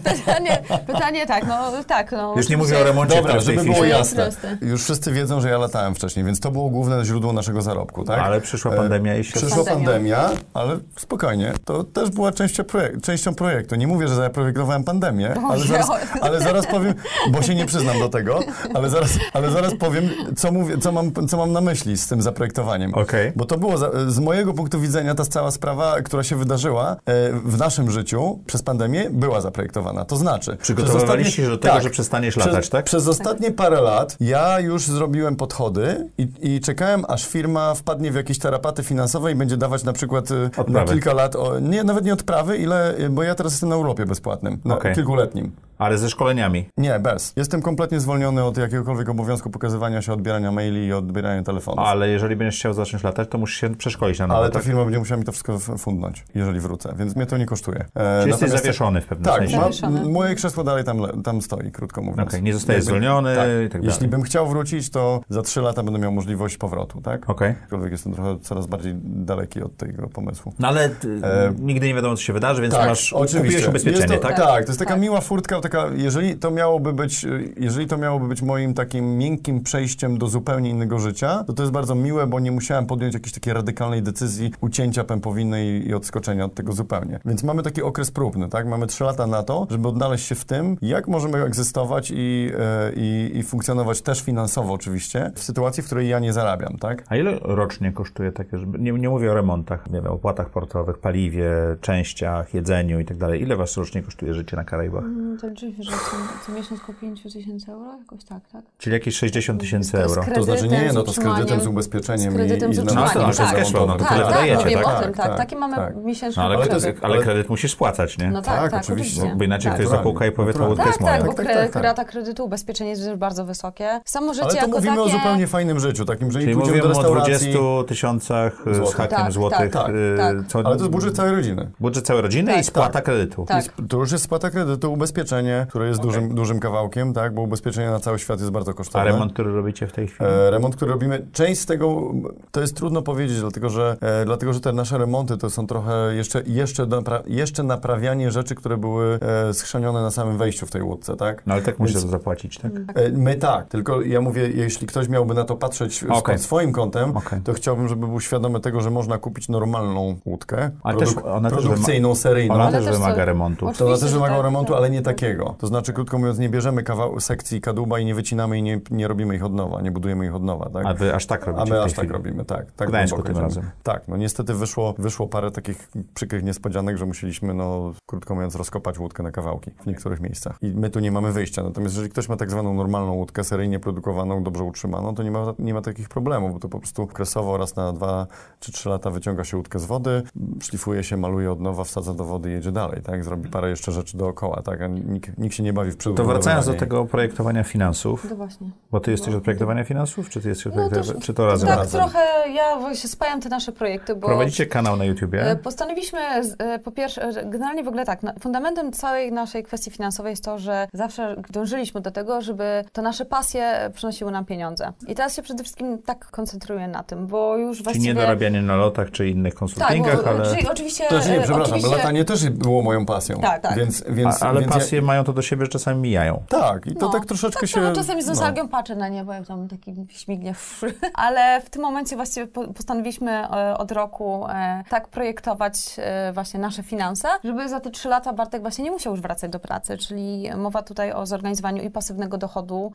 [0.05, 2.13] pytanie, pytanie tak, no tak.
[2.13, 4.31] No, Już nie mówię o remoncie, Dobra, żeby było jasne.
[4.61, 8.19] Już wszyscy wiedzą, że ja latałem wcześniej, więc to było główne źródło naszego zarobku, tak?
[8.19, 9.33] Ale przyszła E, pandemia i się...
[9.33, 10.31] Przyszła Pandemia.
[10.55, 13.75] ale spokojnie, to też była częścią, projek- częścią projektu.
[13.75, 15.69] Nie mówię, że zaprojektowałem pandemię, ale Boże.
[15.69, 15.91] zaraz,
[16.21, 16.95] ale zaraz powiem,
[17.31, 18.41] bo się nie przyznam do tego,
[18.75, 22.23] ale zaraz, ale zaraz powiem, co, mówię, co, mam, co mam na myśli z tym
[22.23, 22.95] zaprojektowaniem.
[22.95, 23.33] Okej.
[23.37, 26.97] Bo to było, za, z mojego punktu widzenia, ta cała sprawa, która się wydarzyła e,
[27.33, 30.05] w naszym życiu przez pandemię, była zaprojektowana.
[30.05, 30.57] To znaczy...
[30.57, 32.85] przez Przygotowywaliście się do tego, tak, że przestaniesz przez, latać, tak?
[32.85, 38.15] Przez ostatnie parę lat ja już zrobiłem podchody i, i czekałem, aż firma wpadnie w
[38.15, 40.93] jakieś tarapaty finansowe i będzie dawać na przykład y, na Odprawy.
[40.93, 44.59] kilka lat, o, nie, nawet nie odprawy, ile, bo ja teraz jestem na urlopie bezpłatnym,
[44.65, 44.95] na, Okej.
[44.95, 45.53] kilkuletnim.
[45.79, 46.69] Ale ze szkoleniami.
[46.77, 47.33] Nie, bez.
[47.37, 51.85] Jestem kompletnie zwolniony od jakiegokolwiek obowiązku pokazywania się, odbierania maili i odbierania telefonów.
[51.87, 54.63] Ale jeżeli będziesz chciał zacząć latać, to musisz się przeszkolić na nowo, Ale ta tak?
[54.63, 57.85] firma będzie musiała mi to wszystko fundnąć, jeżeli wrócę, więc mnie to nie kosztuje.
[57.95, 59.87] E, Czyli jesteś zawieszony w pewnym Tak, sensie.
[59.87, 62.29] m- moje krzesło dalej tam, tam stoi, krótko mówiąc.
[62.29, 63.49] Okej, nie zostajesz Jakby- zwolniony tak.
[63.67, 63.87] i tak dalej.
[63.95, 67.31] Jeśli bym chciał wrócić, to za trzy lata będę miał możliwość powrotu, tak?
[67.31, 67.55] Okej.
[67.65, 70.53] Aczkolwiek jestem trochę coraz bardziej daleki od tego pomysłu.
[70.59, 74.23] No ale ty, E, nigdy nie wiadomo, co się wydarzy, więc masz, kupiłeś ubezpieczenie, jest
[74.23, 74.37] to, tak?
[74.37, 75.01] Tak, to jest taka Tak.
[75.01, 80.19] miła furtka, taka, jeżeli to miałoby być, jeżeli to miałoby być moim takim miękkim przejściem
[80.19, 83.53] do zupełnie innego życia, to to jest bardzo miłe, bo nie musiałem podjąć jakiejś takiej
[83.53, 87.21] radykalnej decyzji ucięcia pępowiny i, i odskoczenia od tego zupełnie.
[87.25, 88.67] Więc mamy taki okres próbny, tak?
[88.67, 92.93] Mamy trzy lata na to, żeby odnaleźć się w tym, jak możemy egzystować i, e,
[92.97, 97.05] i, i funkcjonować też finansowo oczywiście, w sytuacji, w której ja nie zarabiam, tak?
[97.09, 100.99] A ile rocznie kosztuje takie, żeby, nie, nie mówię o remontach, nie wiem, opłatach portowych,
[100.99, 101.51] paliwie,
[101.81, 103.43] częściach, jedzeniu i tak dalej.
[103.43, 105.05] Ile was rocznie kosztuje życie na Karaibach?
[105.05, 107.99] Mm, To liczy się, że co, co miesiąc około 5 tysięcy euro?
[107.99, 108.63] Jakoś tak, tak?
[108.79, 110.23] Czyli jakieś 60 tysięcy To euro.
[110.35, 113.11] To znaczy nie, no to z kredytem, z ubezpieczeniem Z kredytem, i, z i utrzymaniem.
[113.15, 114.87] No, to- to jest tak, cashflow, no to tak, tak, tak?
[114.87, 115.27] o tym, tak.
[115.27, 115.97] Tak, Takie mamy tak.
[115.97, 118.31] miesięczne No, ale, Ale to ale kredyt musisz spłacać, nie?
[118.31, 119.35] No tak, Tak, tak, oczywiście.
[119.37, 119.81] Bo inaczej tak.
[119.81, 120.71] ktoś zapuka i powie, ta naturalnie.
[120.71, 121.33] łódka jest Tak, tak, moja.
[121.33, 121.83] bo Tak, tak, tak.
[121.83, 124.01] rata kredytu, ubezpieczenie jest też bardzo wysokie.
[124.05, 125.09] Samo życie Ale to jako mówimy takie...
[125.09, 127.53] o zupełnie fajnym życiu, takim, że i pójdziemy mówimy do o restauracji.
[127.53, 128.97] 20 tysiącach y, z Złotych.
[128.97, 129.59] hakiem Tak, złotych.
[129.73, 130.37] tak, tak.
[130.49, 131.71] Co, Ale to jest budżet całej rodziny.
[131.81, 133.05] budżet całej rodziny Tak, i spłata tak.
[133.05, 133.45] kredytu.
[133.45, 133.65] Tak.
[133.89, 138.01] To już jest spłata kredytu, ubezpieczenie, które jest dużym, dużym kawałkiem, tak, bo ubezpieczenie na
[138.01, 139.11] cały świat jest bardzo A kosztowne.
[139.11, 140.31] remont, który robicie w tej chwili?
[140.31, 142.13] E, remont, który robimy, część z tego,
[142.51, 146.15] to jest trudno powiedzieć, dlatego że, e, dlatego, że te nasze remonty to są trochę
[146.15, 149.19] jeszcze, jeszcze, napra jeszcze naprawianie rzeczy, które były
[149.49, 151.43] e, schrzanione na samym wejściu w tej łódce, tak?
[151.47, 152.73] No ale tak musisz Więc- to zapłacić, tak?
[152.95, 156.39] E, My tak, tylko ja mówię, jeśli ktoś miałby na to patrzeć Okej.
[156.39, 157.41] swoim kątem, Okej.
[157.41, 161.59] to chciałbym, żeby był świadomy tego, że można kupić normalną łódkę, Ale też- ona też
[161.59, 162.55] produkcyjną, seryjną.
[162.55, 163.73] Ona Ale też wymaga remontu.
[163.79, 165.19] To ona też wymaga tak, remontu, tak, ale nie tak.
[165.59, 166.83] To znaczy, krótko mówiąc, nie bierzemy
[167.19, 170.35] sekcji kadłuba i nie wycinamy i nie, nie robimy ich od nowa, nie budujemy ich
[170.35, 170.87] od nowa, tak?
[170.87, 172.13] A wy aż tak robicie A my aż tak chwili.
[172.13, 172.73] robimy, tak.
[172.73, 173.71] tak Gdańsku tym razem.
[173.83, 178.99] Tak, no niestety wyszło, wyszło parę takich przykrych niespodzianek, że musieliśmy, no krótko mówiąc, rozkopać
[178.99, 180.59] łódkę na kawałki w niektórych miejscach.
[180.63, 181.63] I my tu nie mamy wyjścia.
[181.63, 185.55] Natomiast jeżeli ktoś ma tak zwaną normalną łódkę, seryjnie produkowaną, dobrze utrzymaną, to nie ma,
[185.59, 188.27] nie ma takich problemów, bo to po prostu okresowo raz na dwa
[188.61, 190.23] czy trzy lata wyciąga się łódkę z wody,
[190.63, 193.25] szlifuje się, maluje od nowa, wsadza do wody i jedzie dalej, tak?
[193.25, 194.81] Zrobi parę jeszcze rzeczy dookoła, tak?
[194.83, 194.89] A
[195.19, 196.35] nikt, nikt się nie bawi w To przebudowywanie.
[196.39, 198.71] wracając do tego projektowania finansów, No właśnie.
[198.91, 201.47] bo ty jesteś od projektowania finansów, czy ty jesteś od No to, projektowania, czy to
[201.47, 201.69] razem?
[201.69, 202.01] tak, razem.
[202.01, 202.19] trochę
[202.55, 205.57] ja się spajam te nasze projekty, bo Prowadzicie kanał na e, YouTubie?
[205.63, 210.45] postanowiliśmy z- e, po pierwsze, generalnie w ogóle tak, fundamentem całej naszej kwestii finansowej jest
[210.45, 214.93] to, że zawsze dążyliśmy do tego, żeby to nasze pasje przynosiły nam pieniądze.
[215.09, 218.07] I teraz się przede wszystkim tak koncentruję na tym, bo już Czyli właściwie...
[218.07, 221.05] nie dorabianie na lotach czy innych tak, konsultingach, bo, ale, czyli oczywiście...
[221.09, 223.41] To znaczy, nie, e, przepraszam, oczywiście, bo latanie też było moją pasją.
[223.41, 223.77] Tak, tak.
[223.77, 226.43] Więc, więc, a, ale więc pasje mają to do siebie, że czasami mijają.
[226.53, 227.13] Ja, tak, i to No.
[227.13, 227.81] tak troszeczkę Tak, się...
[227.81, 228.33] no, czasami z no.
[228.33, 230.55] nostalgią patrzę na nie, bo jak tam taki śmignie.
[231.15, 236.61] Ale w tym momencie właściwie po- postanowiliśmy e, od roku e, tak projektować e, właśnie
[236.61, 239.97] nasze finanse, żeby za te trzy lata Bartek właśnie nie musiał już wracać do pracy,
[239.99, 242.93] czyli mowa tutaj o zorganizowaniu i pasywnego dochodu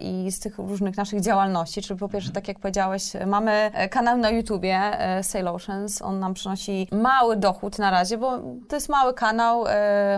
[0.00, 4.30] i z tych różnych naszych działalności, czyli po pierwsze, tak jak powiedziałeś, mamy kanał na
[4.30, 4.80] YouTubie
[5.22, 9.64] Sail Oceans, on nam przynosi mały dochód na razie, bo to jest mały kanał,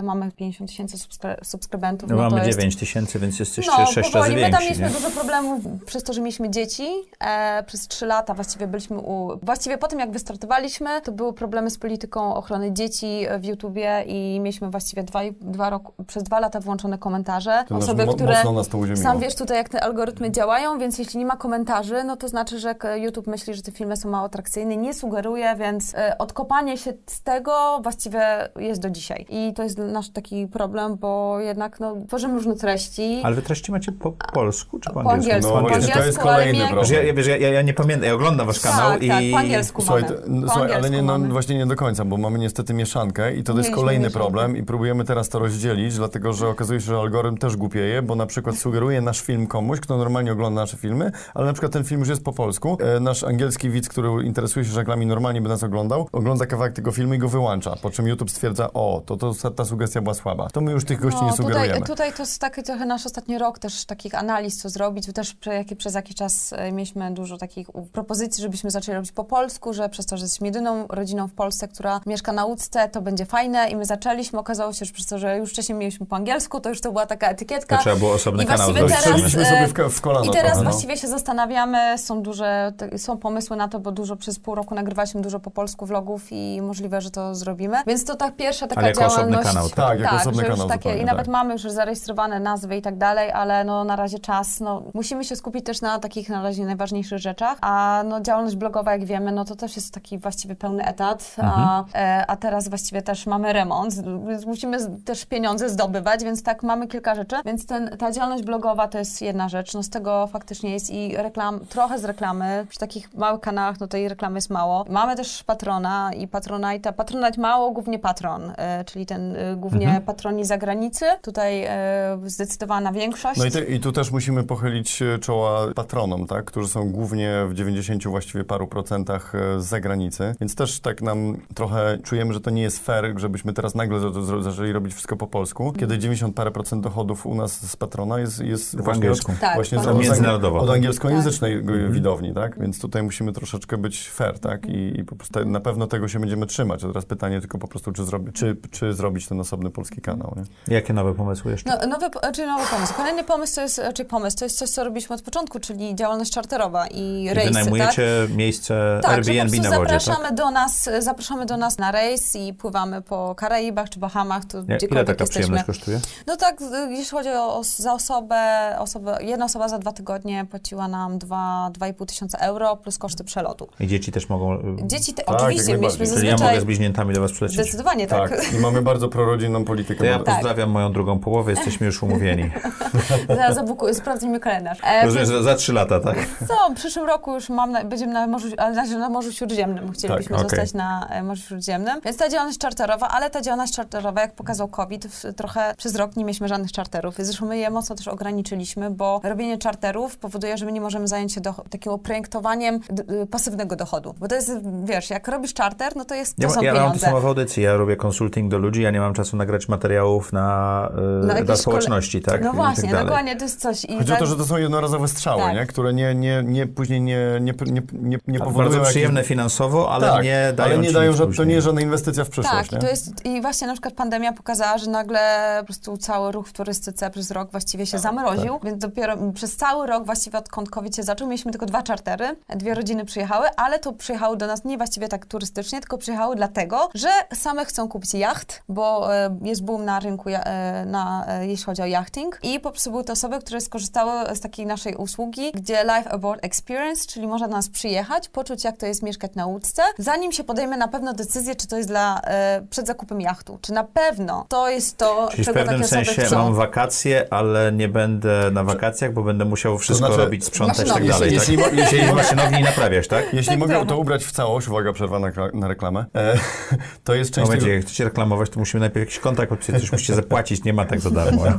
[0.03, 1.10] mamy 50 tysięcy subskry-
[1.43, 2.09] subskrybentów.
[2.09, 4.35] No, no mamy to jest 9 tysięcy, więc jesteście no, 6 razy powoli.
[4.35, 4.93] My tam mieliśmy Nie?
[4.93, 6.87] dużo problemów przez to, że mieliśmy dzieci.
[7.19, 9.39] E, przez trzy lata właściwie byliśmy u...
[9.43, 14.39] Właściwie po tym, jak wystartowaliśmy, to były problemy z polityką ochrony dzieci w YouTubie i
[14.39, 17.63] mieliśmy właściwie dwa, dwa roku, przez dwa lata włączone komentarze.
[17.67, 18.33] To Osoby, mo- które...
[18.33, 19.03] mocno nas to uziemiło.
[19.03, 22.59] Sam wiesz tutaj, jak te algorytmy działają, więc jeśli nie ma komentarzy, no to znaczy,
[22.59, 26.93] że YouTube myśli, że te filmy są mało atrakcyjne, nie sugeruje, więc e, odkopanie się
[27.05, 29.25] z tego właściwie jest do dzisiaj.
[29.29, 33.21] I to jest nasz taki problem, bo jednak no, tworzymy różne treści.
[33.23, 35.23] Ale wy treści macie po polsku czy po Po angielsku?
[35.31, 37.05] angielsku, No po właśnie, to jest angielsku, kolejny mnie- problem.
[37.07, 39.07] Ja, wiesz, ja, ja ja nie pamiętam, ja oglądam wasz kanał tak, i...
[39.07, 40.15] tak, po angielsku Słuchaj, mamy.
[40.15, 42.73] to, no, Po słuchaj ale angielsku nie, no, właśnie nie do końca, bo mamy niestety
[42.73, 44.19] mieszankę i to jest Mieliśmy kolejny mieszankę.
[44.19, 48.15] problem i próbujemy teraz to rozdzielić, dlatego że okazuje się, że algorytm też głupieje, bo
[48.15, 51.83] na przykład sugeruje nasz film komuś, kto normalnie ogląda nasze filmy, ale na przykład ten
[51.83, 52.77] film już jest po polsku.
[52.79, 56.91] E, nasz angielski widz, który interesuje się żaglami, normalnie by nas oglądał, ogląda kawałek tego
[56.91, 60.47] filmu i go wyłącza, po czym YouTube stwierdza, o, to, to ta sugestia była słaba.
[60.49, 61.67] To my już tych gości nie sugerujemy.
[61.67, 65.13] No, Tutaj, tutaj to jest taki trochę nasz ostatni rok też takich analiz, co zrobić.
[65.13, 65.35] Też
[65.77, 70.05] przez jakiś czas e, mieliśmy dużo takich propozycji, żebyśmy zaczęli robić po polsku, że przez
[70.05, 73.75] to, że jesteśmy jedyną rodziną w Polsce, która mieszka na łódce, to będzie fajne i
[73.75, 74.39] my zaczęliśmy.
[74.39, 77.05] Okazało się, że przez to, że już wcześniej mieliśmy po angielsku, to już to była
[77.05, 77.75] taka etykietka.
[77.75, 80.51] To trzeba było osobny I kanał teraz, Strzeliliśmy e, sobie w, w kolano I teraz
[80.51, 80.71] trochę, no.
[80.71, 84.75] właściwie się zastanawiamy, są duże, te, są pomysły na to, bo dużo przez pół roku
[84.75, 87.77] nagrywaliśmy dużo po polsku vlogów i możliwe, że to zrobimy.
[87.87, 89.47] Więc to tak pierwsza taka Ale jako osobny działalność.
[89.47, 89.75] kanał, tak?
[89.75, 91.33] Tak, jako osobny kanał takie, I nawet tak.
[91.33, 95.35] mamy już zarejestrowane nazwy i tak dalej, ale no na razie czas, no musimy się
[95.35, 99.45] skupić też na takich na razie najważniejszych rzeczach, a no działalność blogowa, jak wiemy, no
[99.45, 103.93] to też jest taki właściwie pełny etat, a, e, a teraz właściwie też mamy remont,
[104.27, 108.87] więc musimy też pieniądze zdobywać, więc tak mamy kilka rzeczy, więc ten, ta działalność blogowa
[108.87, 112.79] to jest jedna rzecz, no z tego faktycznie jest i reklam, trochę z reklamy, przy
[112.79, 114.85] takich małych kanałach, no tej reklamy jest mało.
[114.89, 120.45] Mamy też patrona i patronajta, patronat mało, głównie patron, e, czyli ten e, głównie patroni
[120.45, 123.39] z zagranicy, tutaj e, zdecydowana większość.
[123.39, 127.33] No i, te, i tu też musimy pochylić e, czoła patronom, tak, którzy są głównie
[127.49, 132.41] w 90 właściwie paru procentach e, z zagranicy, więc też tak nam trochę czujemy, że
[132.41, 135.97] to nie jest fair, żebyśmy teraz nagle za- za- zaczęli robić wszystko po polsku, kiedy
[135.97, 139.31] 90 parę procent dochodów u nas z patrona jest, jest W właśnie angielsku.
[139.31, 140.59] Od, Tak, właśnie po z- od, Międzynarodowo.
[140.59, 141.91] od angielskojęzycznej Mhm.
[141.91, 145.87] widowni, tak, więc tutaj musimy troszeczkę być fair, tak, i, i po prostu na pewno
[145.87, 149.27] tego się będziemy trzymać, a teraz pytanie tylko po prostu, czy, zrobi, czy, czy zrobić
[149.27, 150.43] ten osobny polski kanał, nie?
[150.67, 151.69] Jakie nowe pomysły jeszcze?
[151.81, 152.93] No, nowy, po- czyli nowy pomysł.
[152.93, 156.31] Kolejny pomysł to jest, czy pomysł, to jest coś, co robiliśmy od początku, czyli działalność
[156.31, 157.63] czarterowa i I rejsy, tak?
[157.63, 158.03] wynajmujecie
[158.35, 160.35] miejsce Tak, że po Airbnb na wodzie, zapraszamy tak?
[160.35, 164.63] do nas, zapraszamy do nas na rejs i pływamy po Karaibach czy Bahamach, tu Ja,
[164.63, 165.41] ile gdziekolwiek taka jesteśmy.
[165.41, 165.99] przyjemność kosztuje?
[166.27, 166.57] No tak,
[166.89, 171.69] jeśli chodzi o, os- za osobę, osobę, jedna osoba za dwa tygodnie płaciła nam dwa-
[171.71, 173.67] 2,5 tysiąca euro plus koszty przelotu.
[173.79, 174.53] I dzieci też mogą...
[174.53, 176.05] y, Dzieci, te, Tak, oczywiście, mieliśmy.
[176.05, 176.47] Czyli ja zazwyczaj...
[176.47, 177.59] mogę z bliźniętami do was przylecieć?
[177.61, 178.29] Zdecydowanie tak.
[178.29, 179.99] Tak, i mamy bardzo prorodzinną politykę.
[179.99, 180.41] To ja Tak.
[180.51, 182.51] Pozdrawiam moją drugą połowę, jesteśmy już umówieni.
[183.27, 184.77] Zaraz zabukuję, sprawdzimy kalendarz.
[184.83, 186.17] E, Rozumiem, że za trzy lata, tak?
[186.47, 189.91] Co, w przyszłym roku już mam, na, będziemy na Morzu, ale na, na Morzu Śródziemnym.
[189.91, 190.49] Chcielibyśmy Tak, okej.
[190.59, 192.01] zostać na e, Morzu Śródziemnym.
[192.05, 196.15] Więc ta działalność czarterowa, ale ta działalność czarterowa, jak pokazał COVID, w- trochę przez rok
[196.15, 197.15] nie mieliśmy żadnych czarterów.
[197.19, 201.33] Zresztą my je mocno też ograniczyliśmy, bo robienie czarterów powoduje, że my nie możemy zająć
[201.33, 202.79] się do, takim projektowaniem
[203.23, 204.15] y, pasywnego dochodu.
[204.19, 204.51] Bo to jest,
[204.83, 207.05] wiesz, jak robisz czarter, no to jest, to Ja, są ma- ja mam to pieniądze.
[207.05, 210.89] samo w audycji, ja robię konsulting do ludzi, ja nie mam czasu nagrać materiałów na,
[211.23, 212.43] y, jakieś dla szkole- społeczności, tak?
[212.43, 213.85] No I właśnie, tak dokładnie, to jest coś.
[213.85, 215.55] I Chodzi o tak- to, że to są jednorazowe strzały, Tak.
[215.55, 215.65] nie?
[215.65, 218.69] które nie, nie, nie, później nie, nie, nie, nie, nie powodują...
[218.69, 221.81] Bardzo przyjemne finansowo, ale tak, nie dają ale nie dają żad- to nie jest żadna
[221.81, 222.81] inwestycja w przyszłość, Tak, i nie?
[222.81, 225.19] to jest, i właśnie na przykład pandemia pokazała, że nagle
[225.59, 229.87] po prostu cały ruch w turystyce przez rok właściwie się zamroził, więc dopiero przez cały
[229.87, 233.93] rok właściwie odkąd COVID się zaczął, mieliśmy tylko dwa czartery, dwie rodziny przyjechały, ale to
[233.93, 238.63] przyjechały do nas nie właściwie tak turystycznie, tylko przyjechały dlatego, że same chcą kupić jacht,
[238.69, 242.39] bo e, jest boom na rynku rynku, e, na, e, jeśli chodzi o yachting.
[242.43, 246.45] I po prostu były to osoby, które skorzystały z takiej naszej usługi, gdzie Life Aboard
[246.45, 250.43] Experience, czyli można do nas przyjechać, poczuć jak to jest mieszkać na łódce, zanim się
[250.43, 254.45] podejmie na pewno decyzję, czy to jest dla, e, przed zakupem jachtu, czy na pewno
[254.49, 256.37] to jest to, Czyli w czego pewnym takie osoby sensie chcą.
[256.43, 260.91] mam wakacje, ale nie będę na wakacjach, bo będę musiał wszystko znaczy- robić, sprzątać i
[260.91, 261.33] tak dalej.
[261.33, 261.73] Jeśli- tak?
[261.73, 263.33] jeśli- w maszynowni i naprawiać, tak?
[263.33, 263.87] Jeśli Tak, mogę trochę.
[263.87, 266.37] to ubrać w całość, uwaga, przerwa na, na reklamę, e,
[267.03, 267.75] to jest część Momencie, tego...
[267.75, 270.99] jak chcecie reklamować, to musimy najpierw jakiś kontrakt podpisać, coś musicie zapłacić, nie ma tak
[270.99, 271.43] za darmo.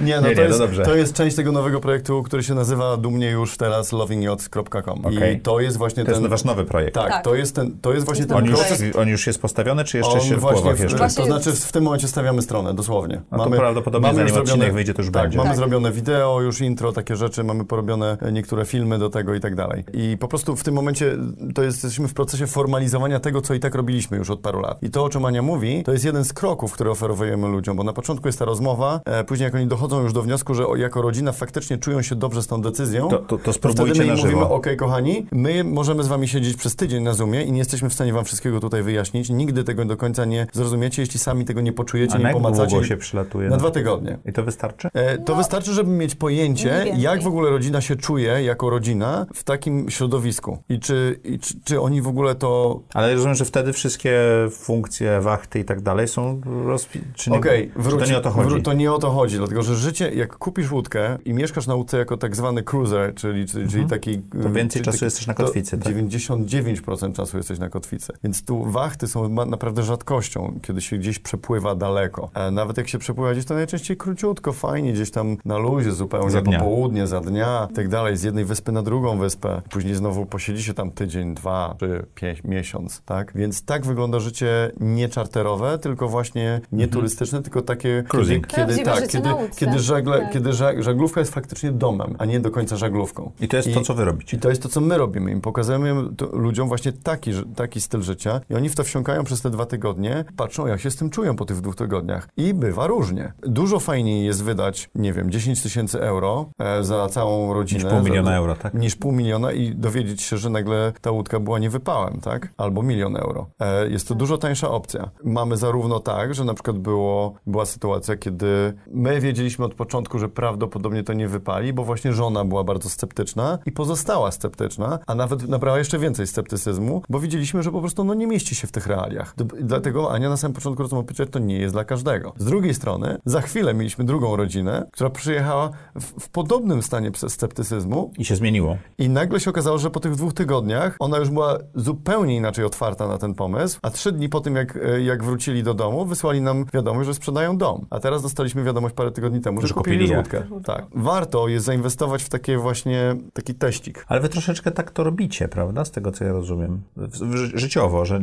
[0.00, 0.82] Nie, no Nie, to, nie, jest, no dobrze.
[0.84, 5.04] to jest część tego nowego projektu, który się nazywa dumnie już teraz lovingyachts.com.
[5.06, 5.36] Okej.
[5.36, 6.20] I to jest właśnie To ten...
[6.20, 6.94] jest wasz nowy projekt.
[6.94, 7.24] tak, Tak.
[7.24, 8.82] to jest ten, to jest właśnie Jest ten On już, proces.
[8.96, 10.98] on już jest postawiony, czy jeszcze On się w właśnie, głowach w, jeszcze?
[10.98, 13.20] Właśnie- to znaczy w tym momencie stawiamy stronę, dosłownie.
[13.32, 15.38] No to prawdopodobnie zanim już odcinek wyjdzie, to już tak, będzie.
[15.38, 15.56] mamy Tak.
[15.56, 19.84] zrobione wideo, już intro, takie rzeczy, mamy porobione niektóre filmy do tego i tak dalej.
[19.92, 21.16] I po prostu w tym momencie
[21.54, 24.82] to jest, jesteśmy w procesie formalizowania tego, co i tak robiliśmy już od paru lat.
[24.82, 27.84] I to, o czym Ania mówi, to jest jeden z kroków, które oferujemy ludziom, bo
[27.88, 30.76] na początku jest ta rozmowa, e, później jak oni dochodzą już do wniosku, że o,
[30.76, 34.04] jako rodzina faktycznie czują się dobrze z tą decyzją, To- to- to wtedy spróbujcie my
[34.04, 34.28] im na żywo.
[34.28, 37.88] mówimy, okej, kochani, my możemy z wami siedzieć przez tydzień na Zoomie i nie jesteśmy
[37.90, 39.30] w stanie wam wszystkiego tutaj wyjaśnić.
[39.30, 42.84] Nigdy tego do końca nie zrozumiecie, jeśli sami tego nie poczujecie, A nie pomacacie.
[42.84, 43.48] się przylatuje?
[43.48, 44.18] Na dwa tygodnie.
[44.26, 44.88] I to wystarczy?
[44.94, 49.44] E, to wystarczy, żeby mieć pojęcie, jak w ogóle rodzina się czuje jako rodzina w
[49.44, 50.58] takim środowisku.
[50.68, 52.80] I czy, i czy, czy oni w ogóle to.
[52.94, 54.18] Ale rozumiem, że wtedy wszystkie
[54.50, 57.00] funkcje, wachty i tak dalej są rozpi...
[57.14, 58.62] Czy nie, Okej, czy wróć- to nie o to chodzi?
[58.62, 61.98] to nie o to chodzi, dlatego że życie, jak kupisz łódkę i mieszkasz na łódce
[61.98, 64.14] jako tak zwany cruiser, czyli, czyli, czyli taki...
[64.14, 64.42] Mhm.
[64.42, 65.92] To więcej czasu taki- jesteś na kotwicy, tak?
[65.94, 68.12] 99% czasu jesteś na kotwicy.
[68.24, 72.30] Więc tu wachty są naprawdę rzadkością, kiedy się gdzieś przepływa daleko.
[72.34, 76.30] E, nawet jak się przepływa gdzieś, to najczęściej króciutko, fajnie, gdzieś tam na luzie zupełnie,
[76.30, 76.58] Za dnia.
[76.58, 79.62] popołudnie, za dnia i tak dalej, z jednej wyspy na drugą wyspę.
[79.70, 83.32] Później znowu posiedzi się tam tydzień, dwa, trzy, pięć, miesiąc, tak?
[83.34, 88.04] Więc tak wygląda życie nie czarterowe, tylko właśnie nie turystyczne, tylko takie...
[88.08, 88.46] Cruising.
[88.46, 89.66] Kiedy, kiedy, tak, kiedy, na łódce.
[89.66, 90.32] kiedy, żagle, Tak.
[90.32, 93.32] kiedy ża- żaglówka jest faktycznie domem, a nie do końca żaglówką.
[93.40, 94.36] I to jest to, co wy robicie.
[94.36, 95.30] I to jest to, co my robimy.
[95.30, 99.40] Im pokazujemy to ludziom właśnie taki, taki styl życia i oni w to wsiąkają przez
[99.42, 102.28] te dwa tygodnie, patrzą, jak się z tym czują po tych dwóch tygodniach.
[102.36, 103.32] I bywa różnie.
[103.42, 107.84] Dużo fajniej jest wydać, nie wiem, 10 tysięcy euro e, za całą rodzinę.
[107.84, 108.74] Niż pół za- miliona euro, tak?
[108.74, 112.48] Niż pół miliona i dowiedzieć się, że nagle ta łódka była niewypałem, tak?
[112.56, 113.46] Albo milion euro.
[113.60, 115.10] E, jest to dużo tańsza opcja.
[115.24, 120.28] Mamy zarówno tak, że na przykład było, była sytuacja, kiedy my wiedzieliśmy od początku, że
[120.28, 125.48] prawdopodobnie to nie wypali, bo właśnie żona była bardzo sceptyczna i pozostała sceptyczna, a nawet
[125.48, 128.86] nabrała jeszcze więcej sceptycyzmu, bo widzieliśmy, że po prostu no, nie mieści się w tych
[128.86, 129.34] realiach.
[129.60, 132.32] Dlatego Ania na samym początku rozmowy powiedziała, że to nie jest dla każdego.
[132.36, 138.12] Z drugiej strony, za chwilę mieliśmy drugą rodzinę, która przyjechała w, w podobnym stanie sceptycyzmu
[138.18, 138.76] I się zmieniło.
[138.98, 143.08] i nagle się okazało, że po tych dwóch tygodniach ona już była zupełnie inaczej otwarta
[143.08, 146.40] na ten pomysł, a trzy dni po tym, jak, e, jak wrócili do domu, wysłali
[146.40, 147.86] nam wiadomość, że sprzedają dom.
[147.90, 150.42] A teraz dostaliśmy wiadomość parę tygodni temu, że, Że kupili kupili łódkę.
[150.64, 150.86] Tak.
[150.94, 154.04] Warto jest zainwestować w takie właśnie, taki teścik.
[154.08, 155.84] Ale wy troszeczkę tak to robicie, prawda?
[155.84, 156.80] Z tego, co ja rozumiem.
[156.96, 158.20] W, życiowo, że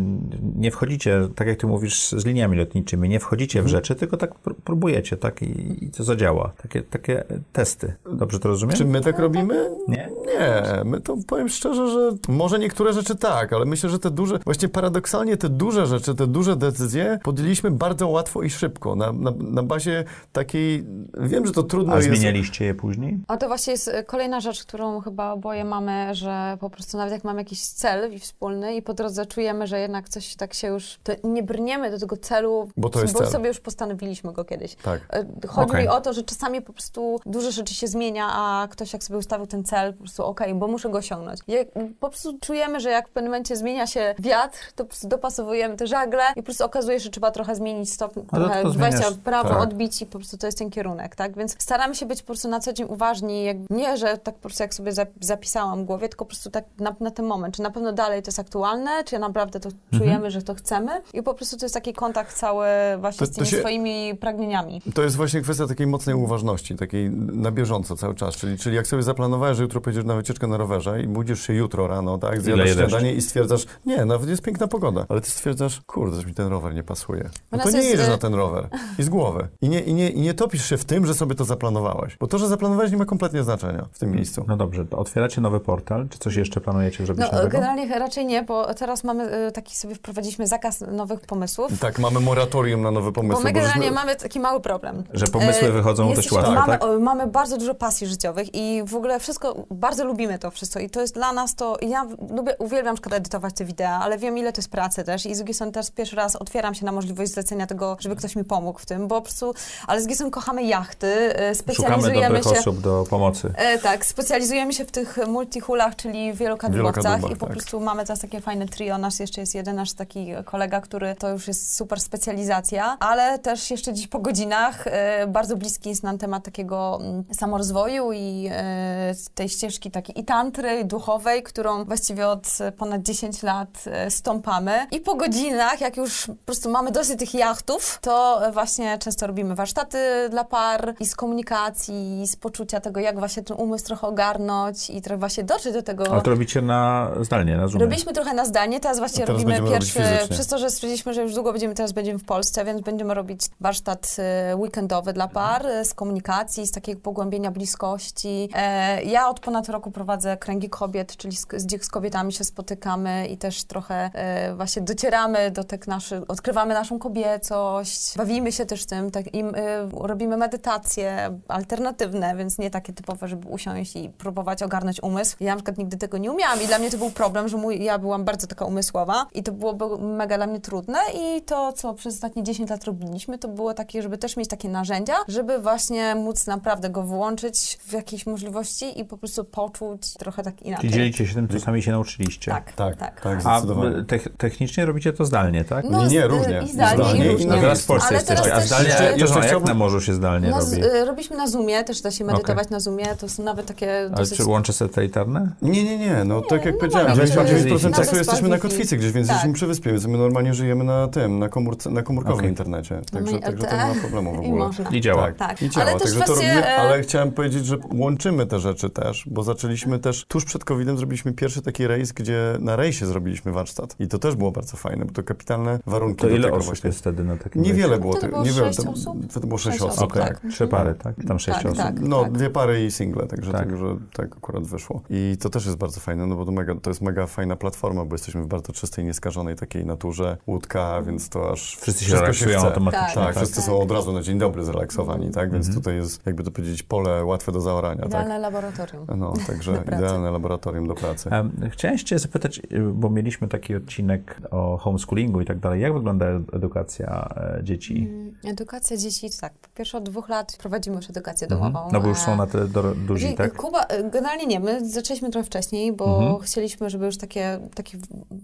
[0.56, 3.68] nie wchodzicie, tak jak ty mówisz, z liniami lotniczymi, nie wchodzicie Mhm.
[3.68, 5.42] w rzeczy, tylko tak pr- próbujecie, tak?
[5.42, 6.52] I, i to zadziała.
[6.62, 7.24] Takie, takie
[7.54, 7.94] testy.
[8.14, 8.76] Dobrze to rozumiem?
[8.78, 9.70] Czy my tak robimy?
[9.88, 10.10] Nie?
[10.26, 14.40] Nie, my to powiem szczerze, że może niektóre rzeczy tak, ale myślę, że te duże,
[14.46, 19.32] właśnie paradoksalnie te duże rzeczy, te duże decyzje podjęliśmy bardzo łatwo i szybko, na, na,
[19.38, 20.86] na bazie takiej,
[21.20, 22.08] wiem, że to trudno A jest...
[22.08, 23.20] zmienialiście je później?
[23.28, 27.14] A to właśnie jest e, kolejna rzecz, którą chyba oboje mamy, że po prostu nawet
[27.14, 31.00] jak mamy jakiś cel wspólny i po drodze czujemy, że jednak coś tak się już,
[31.04, 33.28] to nie brniemy do tego celu, Bo to jest cel.
[33.28, 34.76] sobie już postanowiliśmy go kiedyś.
[34.76, 35.02] Tak.
[35.10, 35.84] E, Chodzi Okej.
[35.84, 39.20] mi o to, że czasami po prostu duże rzeczy się zmienia, a ktoś jak sobie
[39.20, 41.40] ustawił ten cel, po prostu okej, bo muszę go osiągnąć.
[41.48, 41.68] Jak,
[42.00, 45.76] po prostu czujemy, że jak w pewnym momencie zmienia się wiatr, to po prostu dopasowujemy
[45.76, 48.72] te żagle i po prostu okazuje się, że trzeba trochę zmienić stopń, Ale trochę
[49.04, 49.60] w prawo, tak.
[49.62, 51.38] odbić i po prostu to jest ten kierunek, tak?
[51.38, 54.42] Więc staramy się być po prostu na co dzień uważni, jak, nie, że tak po
[54.42, 57.56] prostu jak sobie zap- zapisałam w głowie, tylko po prostu tak na, na ten moment,
[57.56, 60.04] czy na pewno dalej to jest aktualne, czy naprawdę to Mhm.
[60.04, 62.66] czujemy, że to chcemy i po prostu to jest taki kontakt cały
[63.00, 64.82] właśnie To- z tymi się- swoimi pragnieniami.
[64.94, 68.36] To jest właśnie kwestia takiej mocnej uważności, takiej na bieżąco cały czas.
[68.36, 71.54] Czyli, czyli jak sobie zaplanowałeś, że jutro pojedziesz na wycieczkę na rowerze i budzisz się
[71.54, 75.82] jutro rano, tak, zjadasz śniadanie i stwierdzasz, nie, nawet jest piękna pogoda, ale ty stwierdzasz,
[75.88, 77.30] kurde, że mi ten rower nie pasuje.
[77.52, 78.68] No to nie jest, jedziesz na ten rower
[79.00, 79.48] i z głowy.
[79.62, 82.18] I nie, i, nie, I nie topisz się w tym, że sobie to zaplanowałeś.
[82.18, 84.46] Bo to, że zaplanowałeś nie ma kompletnie znaczenia w tym miejscu.
[84.48, 87.50] No dobrze, to otwieracie nowy portal, czy coś jeszcze planujecie zrobić No, nowego?
[87.50, 91.80] generalnie raczej nie, bo teraz mamy y, taki sobie wprowadziliśmy zakaz nowych pomysłów.
[91.80, 93.36] Tak, mamy moratorium na nowe pomysły.
[93.36, 95.04] Bo my bo generalnie żeśmy- mamy taki mały problem.
[95.14, 96.84] Że pomysły E, wychodzą dość jesteśmy- łatwo, mamy, tak?
[96.84, 100.90] o, mamy bardzo dużo pasji życiowych i w ogóle wszystko, bardzo lubimy to wszystko i
[100.90, 102.06] to jest dla nas to, ja
[102.36, 105.36] lubię, uwielbiam na przykład edytować te wideo, ale wiem ile to jest pracy też i
[105.36, 108.44] z drugiej strony teraz pierwszy raz otwieram się na możliwość zlecenia tego, żeby ktoś mi
[108.44, 109.54] pomógł, pomógł w tym, bo po prostu,
[109.88, 112.60] ale z Gisem kochamy jachty, e, Szukamy specjalizujemy dobrych się...
[112.60, 113.54] osób do pomocy.
[113.56, 117.56] E, tak, specjalizujemy się w tych multihulach, czyli wielokadłubowcach i po tak.
[117.56, 118.98] prostu mamy teraz takie fajne trio.
[118.98, 123.72] Nasz jeszcze jest jeden nasz taki kolega, który to już jest super specjalizacja, ale też
[123.72, 129.14] jeszcze dziś po godzinach e, bardzo bliski jest nam temat takiego mm, samorozwoju i e,
[129.36, 134.88] tej ścieżki takiej i tantry, i duchowej, którą właściwie od ponad 10 lat e, stąpamy.
[134.92, 139.28] I po godzinach, jak już po prostu mamy dosyć tych jachtów, to e, właśnie często
[139.28, 139.98] robimy warsztaty
[140.30, 144.90] dla par i z komunikacji, i z poczucia tego, jak właśnie ten umysł trochę ogarnąć
[144.90, 146.12] i trochę właśnie dotrzeć do tego.
[146.12, 147.86] Ale to robicie na zdalnie, na Zoomie.
[147.86, 150.00] Robiliśmy trochę na zdalnie, teraz właśnie teraz robimy pierwszy,
[150.30, 153.42] przez to, że stwierdziliśmy, że już długo będziemy, teraz będziemy w Polsce, więc będziemy robić
[153.62, 158.50] warsztat e, weekendowy dla par e, z komunikacji, z takiego pogłębienia bliskości.
[158.56, 163.28] E, Ja od ponad roku prowadzę kręgi kobiet, czyli z, z, z kobietami się spotykamy
[163.28, 164.12] i też trochę
[164.56, 169.54] właśnie docieramy do tych naszych, odkrywamy naszą kobiecość, bawimy się też tym, tak, i, e,
[170.02, 175.36] robimy medytacje alternatywne, więc nie takie typowe, żeby usiąść i próbować ogarnąć umysł.
[175.40, 177.84] Ja na przykład nigdy tego nie umiałam i dla mnie to był problem, że mój,
[177.84, 181.94] ja byłam bardzo taka umysłowa i to byłoby mega dla mnie trudne i to, co
[181.94, 186.16] przez ostatnie 10 lat robiliśmy, to było takie, żeby też mieć takie narzędzia, żeby właśnie
[186.16, 190.82] móc naprawdę go włączyć w jakieś możliwości i po prostu poczuć trochę tak inaczej.
[190.90, 192.52] Czyli dzielicie się tym, co sami się nauczyliście.
[192.52, 193.22] Tak, Tak, tak.
[193.22, 193.62] tak, A
[194.08, 195.86] te- technicznie robicie to zdalnie, tak?
[195.86, 196.62] Nie, nie, z- różnie.
[196.66, 197.48] I zdalnie, Zdalnie i i różnie.
[197.48, 199.74] No teraz w Polsce Ale jesteście, a zdalnie, jeszcze- to, jeszcze no, jak chciałbym- na
[199.74, 200.84] morzu się zdalnie na, robi?
[200.84, 204.10] y, robiliśmy na Zoomie, też da się medytować na Zoomie, to są nawet takie Ale
[204.10, 204.38] dosyć...
[204.38, 205.52] czy łącze satelitarne?
[205.62, 208.98] Nie, nie, nie, no tak jak no powiedziałem, mamy 99% na czasu jesteśmy na kotwicy
[208.98, 209.36] gdzieś, więc Tak.
[209.36, 212.50] jesteśmy przy wyspie, więc my normalnie żyjemy na tym, na, komórce, na komórkowym Okej.
[212.50, 214.66] internecie, także, Mamy także to nie ma problemu w I ogóle.
[214.66, 214.90] można.
[214.90, 215.22] I działa.
[215.28, 215.62] Tak, Tak.
[215.62, 219.24] i działa, Ale także to robimy, e, ale chciałem powiedzieć, że łączymy te rzeczy też,
[219.32, 223.96] bo zaczęliśmy też, tuż przed COVID-em zrobiliśmy pierwszy taki rejs, gdzie na rejsie zrobiliśmy warsztat
[224.00, 226.66] i to też było bardzo fajne, bo to kapitalne warunki To do ile tego osób
[226.66, 226.88] właśnie.
[226.88, 229.34] jest wtedy na takim Niewiele było, tego, było sześć osób?
[229.34, 230.38] to było sześć Sześć osób, osób, tak.
[230.38, 231.16] Okej, trzy pary, tak?
[231.28, 231.78] Tam sześć Tak, osób.
[231.78, 231.96] tak.
[232.02, 233.62] No, dwie pary i single, także, Tak.
[233.62, 235.02] także tak akurat wyszło.
[235.10, 238.06] I to też jest bardzo fajne, no bo to, mega, to jest mega fajna platforma,
[238.06, 242.60] bo jesteśmy w bardzo czystej, nieskażonej takiej naturze, łódka, więc to aż Wszyscy się relaksują
[242.60, 243.06] automatycznie.
[243.16, 243.66] Tak, Tak, wszyscy tak.
[243.66, 245.52] są od razu na dzień dobry zrelaksowani, tak?
[245.52, 245.84] Więc Mhm.
[245.84, 248.08] tutaj jest, jakby to powiedzieć, pole łatwe do zaorania, tak?
[248.08, 249.06] Idealne laboratorium.
[249.18, 251.30] No, także idealne laboratorium do pracy.
[251.30, 255.82] Em, Chciałem cię zapytać, y, bo mieliśmy taki odcinek o homeschoolingu i tak dalej.
[255.82, 257.30] Jak wygląda edukacja
[257.60, 258.10] e, dzieci?
[258.44, 259.54] Edukacja dzieci, tak.
[259.54, 261.74] Po pierwsze od dwóch lat prowadzimy już edukację Mhm.
[261.74, 261.90] domową.
[261.92, 263.54] No bo już są e, na tyle do, duzi, tak?
[263.58, 266.40] Kuba, y, generalnie nie, my zaczęliśmy trochę wcześniej, bo Mhm.
[266.40, 267.98] chcieliśmy, żeby już takie, takie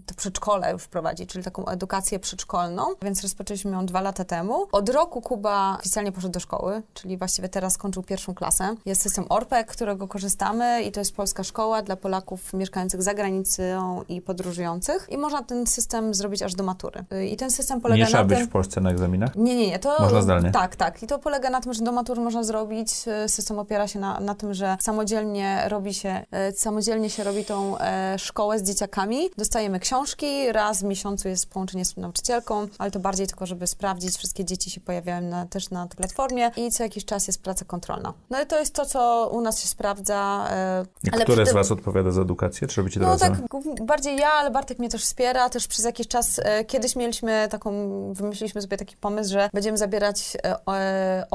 [0.06, 4.66] to przedszkole już wprowadzić, czyli taką edukację przedszkolną, więc rozpoczęliśmy ją dwa lata temu.
[4.72, 8.74] Od roku Kuba oficjalnie poszedł do szkoły, czyli właściwie teraz skończył pierwszą klasę.
[8.86, 14.02] Jest system ORPEK, którego korzystamy i to jest polska szkoła dla Polaków mieszkających za granicą
[14.08, 17.04] i podróżujących i można ten system zrobić aż do matury.
[17.12, 18.38] Y, I ten system polega Nie na trzeba tym...
[18.38, 19.36] być w Polsce na egzaminach?
[19.36, 19.78] Nie, nie, nie.
[19.78, 20.50] To, Można zdalnie.
[20.50, 21.02] Tak, tak.
[21.02, 22.88] I to polega na tym, że do matury można zrobić.
[23.06, 27.44] e, System opiera się na, na tym, że samodzielnie robi się, e, samodzielnie się robi
[27.44, 29.30] tą e, szkołę z dzieciakami.
[29.38, 34.16] Dostajemy książki, raz w miesiącu jest połączenie z nauczycielką, ale to bardziej tylko, żeby sprawdzić,
[34.16, 37.64] wszystkie dzieci się pojawiają na, też na tej platformie i co jakiś czas jest praca
[37.64, 38.12] kontrolna.
[38.30, 40.16] No i to jest to, co u nas się sprawdza.
[41.12, 42.68] ale Które przy z tym- was odpowiada za edukację?
[42.68, 43.32] Czy robicie to no tak,
[43.86, 45.48] bardziej ja, ale Bartek mnie też wspiera.
[45.48, 47.72] Też przez jakiś czas, kiedyś mieliśmy taką,
[48.12, 51.26] wymyśliliśmy sobie taki pomysł, że będziemy zabierać e, o- e,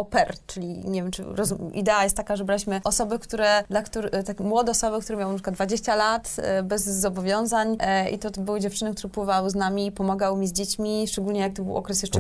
[0.48, 4.24] czyli nie wiem, czy rozum, idea jest taka, że braliśmy osoby, które, dla których, e,
[4.24, 8.32] tak młode osoby, które miały na przykład 20 lat, e, bez zobowiązań e, i to,
[8.32, 11.76] to były dziewczyny, które pływały z nami, pomagały mi z dziećmi, szczególnie jak to był
[11.78, 12.20] okres jeszcze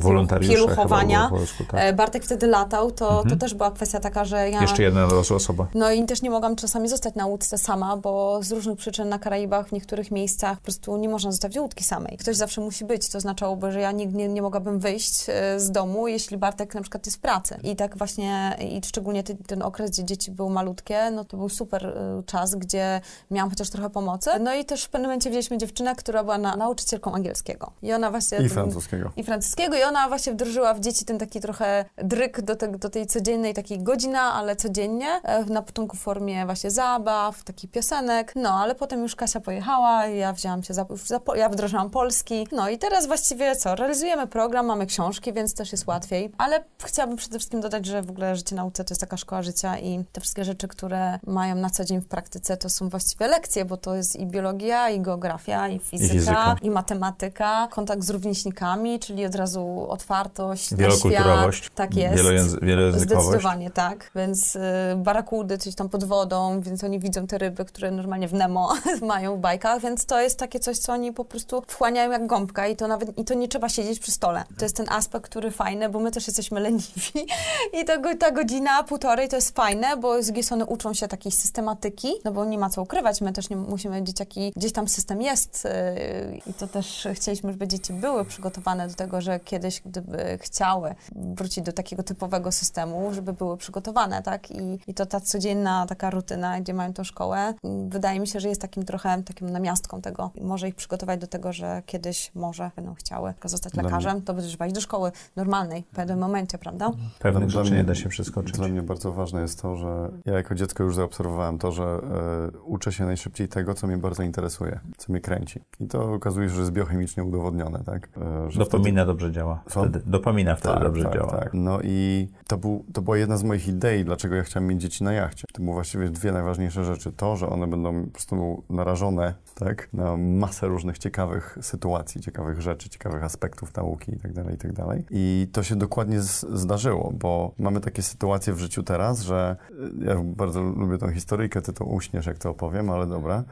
[0.56, 1.28] pieluchowania.
[1.30, 1.95] polsku, tak.
[1.95, 3.39] Bartek wtedy latał, to, to Mhm.
[3.39, 4.62] też była kwestia taka, że ja...
[4.62, 5.68] Jeszcze jedna osoba.
[5.74, 9.20] No i też nie mogłam czasami zostać na łódce sama, bo z różnych przyczyn na
[9.20, 12.18] Karaibach w niektórych miejscach po prostu nie można zostawić łódki samej.
[12.18, 15.26] Ktoś zawsze musi być, to oznaczałoby, że ja nigdy nie, nie mogłabym wyjść
[15.58, 17.60] z domu, jeśli Bartek na przykład jest w pracy.
[17.64, 21.50] I tak właśnie, i szczególnie ty, ten okres, gdzie dzieci były malutkie, no to był
[21.50, 24.30] super e, czas, gdzie miałam chociaż trochę pomocy.
[24.40, 27.72] No i też w pewnym momencie wzięliśmy dziewczynę, która była na, nauczycielką angielskiego.
[27.82, 28.38] I ona właśnie...
[28.38, 29.12] I francuskiego.
[29.16, 32.90] I francuskiego i ona właśnie wdrożyła w dzieci ten taki trochę dryk do, te, do
[32.90, 38.34] tej codziennej takiej godzina, ale codziennie, e, na początku w formie właśnie zabaw, takich piosenek,
[38.36, 42.70] no ale potem już Kasia pojechała, ja wzięłam się za, za ja wdrożyłam polski, no
[42.70, 47.38] i teraz właściwie co, realizujemy program, mamy książki, więc też jest łatwiej, ale chciałabym przede
[47.39, 50.43] wszystkim dodać, że w ogóle życie nauce to jest taka szkoła życia i te wszystkie
[50.45, 54.15] rzeczy, które mają na co dzień w praktyce, to są właściwie lekcje, bo to jest
[54.15, 56.55] i biologia, i geografia, i fizyka, fizyka.
[56.61, 61.75] i matematyka, kontakt z rówieśnikami, czyli od razu otwartość Wielokulturowość, świat.
[61.75, 62.23] Tak jest.
[62.23, 63.25] wielojęzy- wielojęzykowość.
[63.28, 64.59] Zdecydowanie tak, więc y,
[64.95, 69.38] barakudy, coś tam pod wodą, więc oni widzą te ryby, które normalnie w Nemo mają
[69.38, 72.75] w bajkach, więc to jest takie coś, co oni po prostu wchłaniają jak gąbka i
[72.75, 74.43] to nawet, i to nie trzeba siedzieć przy stole.
[74.57, 77.28] To jest ten aspekt, który fajnie fajne, bo my też jesteśmy leniwi
[77.74, 81.32] i to, ta godzina, półtorej to jest fajne, bo z drugiej strony uczą się takiej
[81.32, 85.22] systematyki, no bo nie ma co ukrywać, my też nie musimy, dzieciaki, gdzieś tam system
[85.22, 90.38] jest yy, i to też chcieliśmy, żeby dzieci były przygotowane do tego, że kiedyś, gdyby
[90.41, 94.51] chciały wrócić do takiego typowego systemu, żeby były przygotowane, tak?
[94.51, 97.53] I, i to ta codzienna taka rutyna, gdzie mają tą szkołę,
[97.88, 100.32] wydaje mi się, że jest takim trochę takim namiastką tego.
[100.41, 104.65] Może ich przygotować do tego, że kiedyś może będą chciały zostać lekarzem, to będzie trzeba
[104.65, 105.11] iść do szkoły
[105.58, 106.91] normalnej w pewnym momencie, prawda?
[107.20, 108.55] Pewnych Dla rzeczy mnie- nie da się przeskoczyć.
[108.55, 112.58] Dla mnie bardzo ważne jest to, że ja jako dziecko już zaobserwowałem to, że e,
[112.58, 115.60] uczę się najszybciej tego, co mnie bardzo interesuje, co mnie kręci.
[115.80, 118.10] I to okazuje się, że jest biochemicznie udowodnione, tak?
[118.18, 119.64] E, że Dopamina dobrze działa.
[119.68, 120.01] Wtedy.
[120.05, 121.32] Dopamina wtedy tak, dobrze tak, działa.
[121.32, 121.49] Tak.
[121.53, 125.03] No i to, był, to była jedna z moich idei, dlaczego ja chciałem mieć dzieci
[125.03, 125.43] na jachcie.
[125.53, 127.12] To były właściwie dwie najważniejsze rzeczy.
[127.12, 132.89] To, że one będą po prostu narażone tak, na masę różnych ciekawych sytuacji, ciekawych rzeczy,
[132.89, 134.45] ciekawych aspektów nauki itd.
[134.51, 135.03] itd.
[135.10, 139.56] I to się dokładnie z, zdarzyło, bo mamy takie sytuacje w życiu teraz, że
[140.02, 143.43] y, ja bardzo lubię tą historyjkę, ty to uśniesz, jak to opowiem, ale dobra.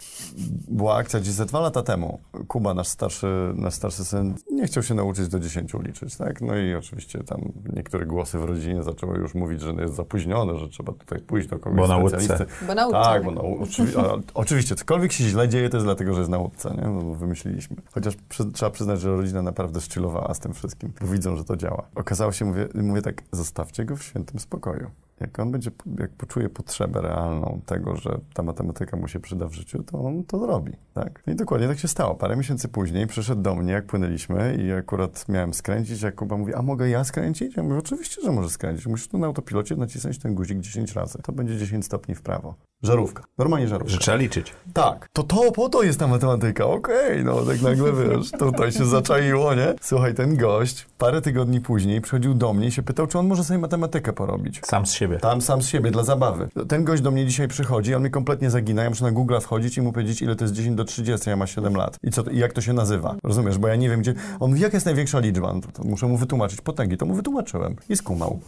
[0.68, 2.20] Była akcja gdzieś ze dwa lata temu.
[2.48, 6.42] Kuba, nasz starszy, nasz starszy syn, nie chciał się nauczyć do 10 liczyć, tak?
[6.42, 10.70] No i oczywiście tam niektóre głosy w rodzinie zaczęły już mówić, że jest zapóźnione, że
[10.70, 12.46] trzeba tutaj pójść do kogoś Bo na specjalisty.
[12.68, 13.04] Bo nauka.
[13.04, 16.32] Tak, bo no, oczywi- a, oczywiście, cokolwiek się źle dzieje, to jest dlatego, że jest
[16.32, 16.88] na łódce, nie?
[16.88, 17.76] No, bo wymyśliliśmy.
[17.92, 21.58] Chociaż przy, trzeba przyznać, że rodzina naprawdę szczylowała z tym wszystkim, bo widzą, że to
[21.58, 21.85] działa.
[21.96, 24.92] Okazało się, mówię, mówię tak, zostawcie go w świętym spokoju.
[25.20, 29.54] Jak on będzie, jak poczuje potrzebę realną tego, że ta matematyka mu się przyda w
[29.54, 31.24] życiu, to on to zrobi, tak?
[31.28, 32.16] I dokładnie tak się stało.
[32.16, 36.54] Parę miesięcy później przyszedł do mnie, jak płynęliśmy i akurat miałem skręcić, jak Kuba mówi,
[36.54, 37.56] a mogę ja skręcić?
[37.56, 38.88] Ja mówię, oczywiście, że możesz skręcić.
[38.88, 41.20] Musisz tu na autopilocie nacisnąć ten guzik 10 razy.
[41.24, 42.56] To będzie 10 stopni w prawo.
[42.86, 43.24] Żarówka.
[43.38, 43.94] Normalnie żarówka.
[43.94, 44.54] Że trzeba liczyć.
[44.74, 48.86] Tak, to to po to jest ta matematyka, okej, no tak nagle wiesz, tutaj się
[48.86, 49.74] zaczaiło, nie?
[49.82, 53.44] Słuchaj, ten gość parę tygodni później przychodził do mnie i się pytał, czy on może
[53.44, 54.62] sobie matematykę porobić.
[54.66, 55.18] Sam z siebie.
[55.20, 56.48] Tam sam z siebie, dla zabawy.
[56.68, 59.78] Ten gość do mnie dzisiaj przychodzi, on mnie kompletnie zagina, ja muszę na Google wchodzić
[59.78, 61.98] i mu powiedzieć, ile to jest 10 do 30, ja ma 7 lat.
[62.04, 63.16] I, co, I jak to się nazywa.
[63.24, 64.14] Rozumiesz, bo ja nie wiem, gdzie...
[64.40, 65.54] On mówi, jaka jest największa liczba?
[65.54, 66.98] No to, to muszę mu wytłumaczyć potęgi.
[66.98, 68.40] To mu wytłumaczyłem i skumał.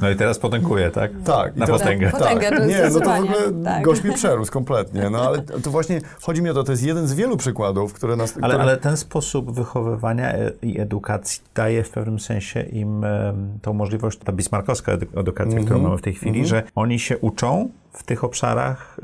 [0.00, 1.10] No i teraz potęguje, tak?
[1.24, 1.56] Tak.
[1.56, 2.10] i Na teraz- potęgę.
[2.10, 3.71] Tak, potęgę, to jest Nie, no to w ogóle tak.
[3.80, 5.10] Gość mnie przerósł kompletnie.
[5.10, 8.16] No ale to właśnie chodzi mi o to, to jest jeden z wielu przykładów, które
[8.16, 8.34] nas...
[8.42, 8.62] Ale, które...
[8.62, 14.18] ale ten sposób wychowywania e- i edukacji daje w pewnym sensie im em, tą możliwość,
[14.18, 18.24] ta bismarckowska edu- edukacja, którą mamy w tej chwili, że oni się uczą w tych
[18.24, 18.96] obszarach,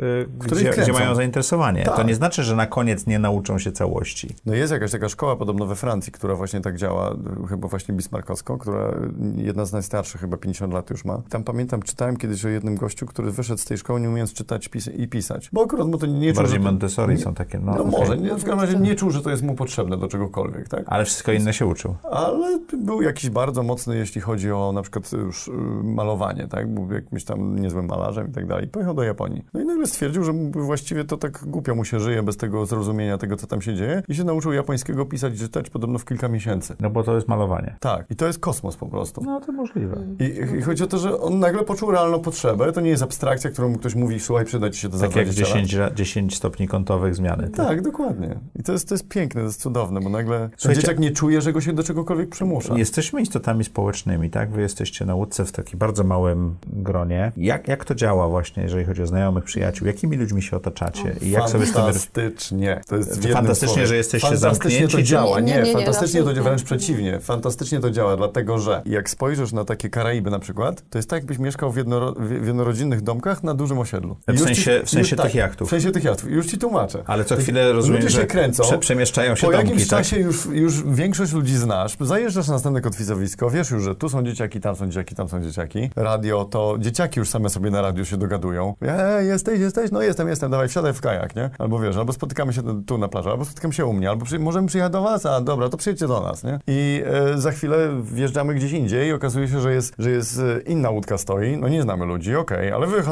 [0.45, 1.85] ich gdzie, gdzie mają zainteresowanie.
[1.85, 1.97] Tak.
[1.97, 4.35] To nie znaczy, że na koniec nie nauczą się całości.
[4.47, 7.15] No jest jakaś taka szkoła podobno we Francji, która właśnie tak działa,
[7.49, 8.95] chyba właśnie bismarckowską, która
[9.37, 11.23] jedna z najstarszych, chyba 50 lat już ma.
[11.29, 14.58] Tam pamiętam, czytałem kiedyś o jednym gościu, który wyszedł z tej szkoły nie umiejąc czytać
[14.67, 15.51] pis i pisać.
[15.53, 18.01] Bo akurat mu to nie czuł, Bardziej Montessori nie- są takie, no, No, okej.
[18.01, 20.85] może, nie, w każdym razie nie czuł, że to jest mu potrzebne do czegokolwiek, tak?
[20.87, 21.95] Ale wszystko inne się uczył.
[22.11, 25.51] Ale był jakiś bardzo mocny, jeśli chodzi o na przykład już y,
[25.85, 26.75] malowanie, tak?
[26.75, 28.67] Był jakimś tam niezłym malarzem i tak dalej.
[28.69, 29.45] Pojechał do Japonii.
[29.55, 33.19] No i nagle stwierdził, że właściwie to tak głupio mu się żyje bez tego zrozumienia
[33.19, 36.29] tego, co tam się dzieje i się nauczył japońskiego pisać i czytać podobno w kilka
[36.29, 36.77] miesięcy.
[36.81, 37.77] No bo to jest malowanie.
[37.81, 39.23] Tak, i to jest kosmos po prostu.
[39.25, 39.97] No to możliwe.
[40.21, 42.73] I, I chodzi o to, że on nagle poczuł realną potrzebę.
[42.73, 45.17] To nie jest abstrakcja, którą mu ktoś mówi, słuchaj, przyda ci się to za Tak
[45.17, 45.55] jak 20 lat.
[45.55, 47.49] 10, ra- 10 stopni kątowych zmiany.
[47.49, 48.39] Tak, dokładnie.
[48.57, 51.41] I to jest, to jest piękne, to jest cudowne, bo nagle Słuchajcie- dzieciak nie czuje,
[51.41, 52.79] że go się do czegokolwiek przymusza.
[52.79, 54.51] Jesteśmy istotami społecznymi, tak?
[54.51, 57.33] Wy jesteście na łódce w takim bardzo małym gronie.
[57.37, 59.87] Jak, jak to działa właśnie, jeżeli chodzi o znajomych, przyjaciół?
[59.87, 61.15] Jakimi ludźmi się otaczacie?
[61.23, 61.83] I jak sobie z tym...
[61.83, 62.81] Fantastycznie.
[62.87, 63.87] To jest fantastycznie, słowie.
[63.87, 65.41] że jesteście Fantastycznie zamknięci, to działa.
[65.41, 66.43] Nie, Nie, nie, nie, fantastycznie to absolutnie.
[66.43, 67.21] wręcz przeciwnie.
[67.21, 71.17] Fantastycznie to działa, dlatego że jak spojrzysz na takie Karaiby na przykład, to jest tak,
[71.19, 74.17] jakbyś mieszkał w, jednoro, w jednorodzinnych domkach na dużym osiedlu.
[74.29, 75.69] W sensie- w sensie już- tych jachtów.
[75.69, 76.31] W sensie tych jachtów.
[76.31, 77.03] Już ci tłumaczę.
[77.07, 78.63] Ale co chwilę rozumiem, Ludzie że się kręcą.
[78.63, 79.99] prze- przemieszczają się Po domki, jakimś tak?
[79.99, 81.97] czasie już, już większość ludzi znasz.
[82.01, 85.43] Zajeżdżasz na następne kotwicowisko, wiesz już, że tu są dzieciaki, tam są dzieciaki, tam są
[85.43, 85.91] dzieciaki.
[85.97, 88.75] Radio, to dzieciaki już same sobie na radio się dogadują.
[88.83, 89.91] E, jesteś, jesteś?
[89.91, 91.51] No jestem, jestem, dawaj, wsiadaj w kajak, nie?
[91.59, 94.39] Albo wiesz, albo spotykamy się tu na plaży, albo spotykamy się u mnie, albo przy,
[94.39, 96.59] możemy przyjechać do was, a dobra, to przyjedźcie do nas, nie?
[96.67, 97.03] I
[97.35, 100.91] e, za chwilę wjeżdżamy gdzieś indziej i okazuje się, że jest, że jest e, inna
[100.91, 103.03] łódka stoi, no nie znamy ludzi, okej, ale wy,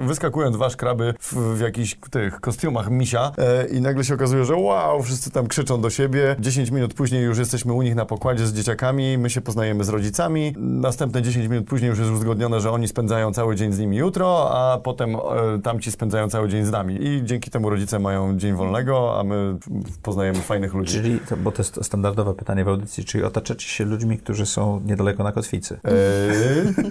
[0.00, 4.56] wyskakują dwa szkraby w, w jakichś tych kostiumach misia e, i nagle się okazuje, że
[4.56, 8.46] wow, wszyscy tam krzyczą do siebie, 10 minut później już jesteśmy u nich na pokładzie
[8.46, 12.70] z dzieciakami, my się poznajemy z rodzicami, następne 10 minut później już jest uzgodnione, że
[12.70, 15.16] oni spędzają cały dzień z nimi jutro, a potem potem
[15.56, 16.98] e, tamci spędzają cały dzień z nami.
[17.00, 19.56] I dzięki temu rodzice mają dzień wolnego, a my
[20.02, 20.94] poznajemy fajnych ludzi.
[20.94, 24.80] Czyli, to, bo to jest standardowe pytanie w audycji, czyli otaczacie się ludźmi, którzy są
[24.86, 25.78] niedaleko na kotwicy?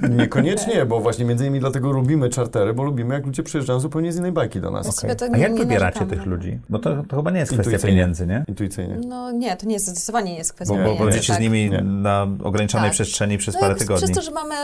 [0.04, 4.14] E, niekoniecznie, bo właśnie między innymi dlatego lubimy czartery, bo lubimy jak ludzie przyjeżdżają zupełnie
[4.14, 4.86] z innej bajki do nas.
[4.86, 6.60] Właściwie to A jak nie wybieracie tych ludzi?
[6.70, 8.46] Bo to, to chyba nie jest kwestia pieniędzy, nie?
[8.48, 8.98] Intuicyjnie.
[9.08, 11.42] No nie, to nie jest, zdecydowanie nie jest kwestia Bo, bo pieniędzy, będziecie z tak.
[11.44, 11.82] nimi Nie.
[11.82, 12.94] na ograniczonej Tak.
[12.94, 14.04] przestrzeni przez No parę i tygodni.
[14.06, 14.56] Przez to, że mamy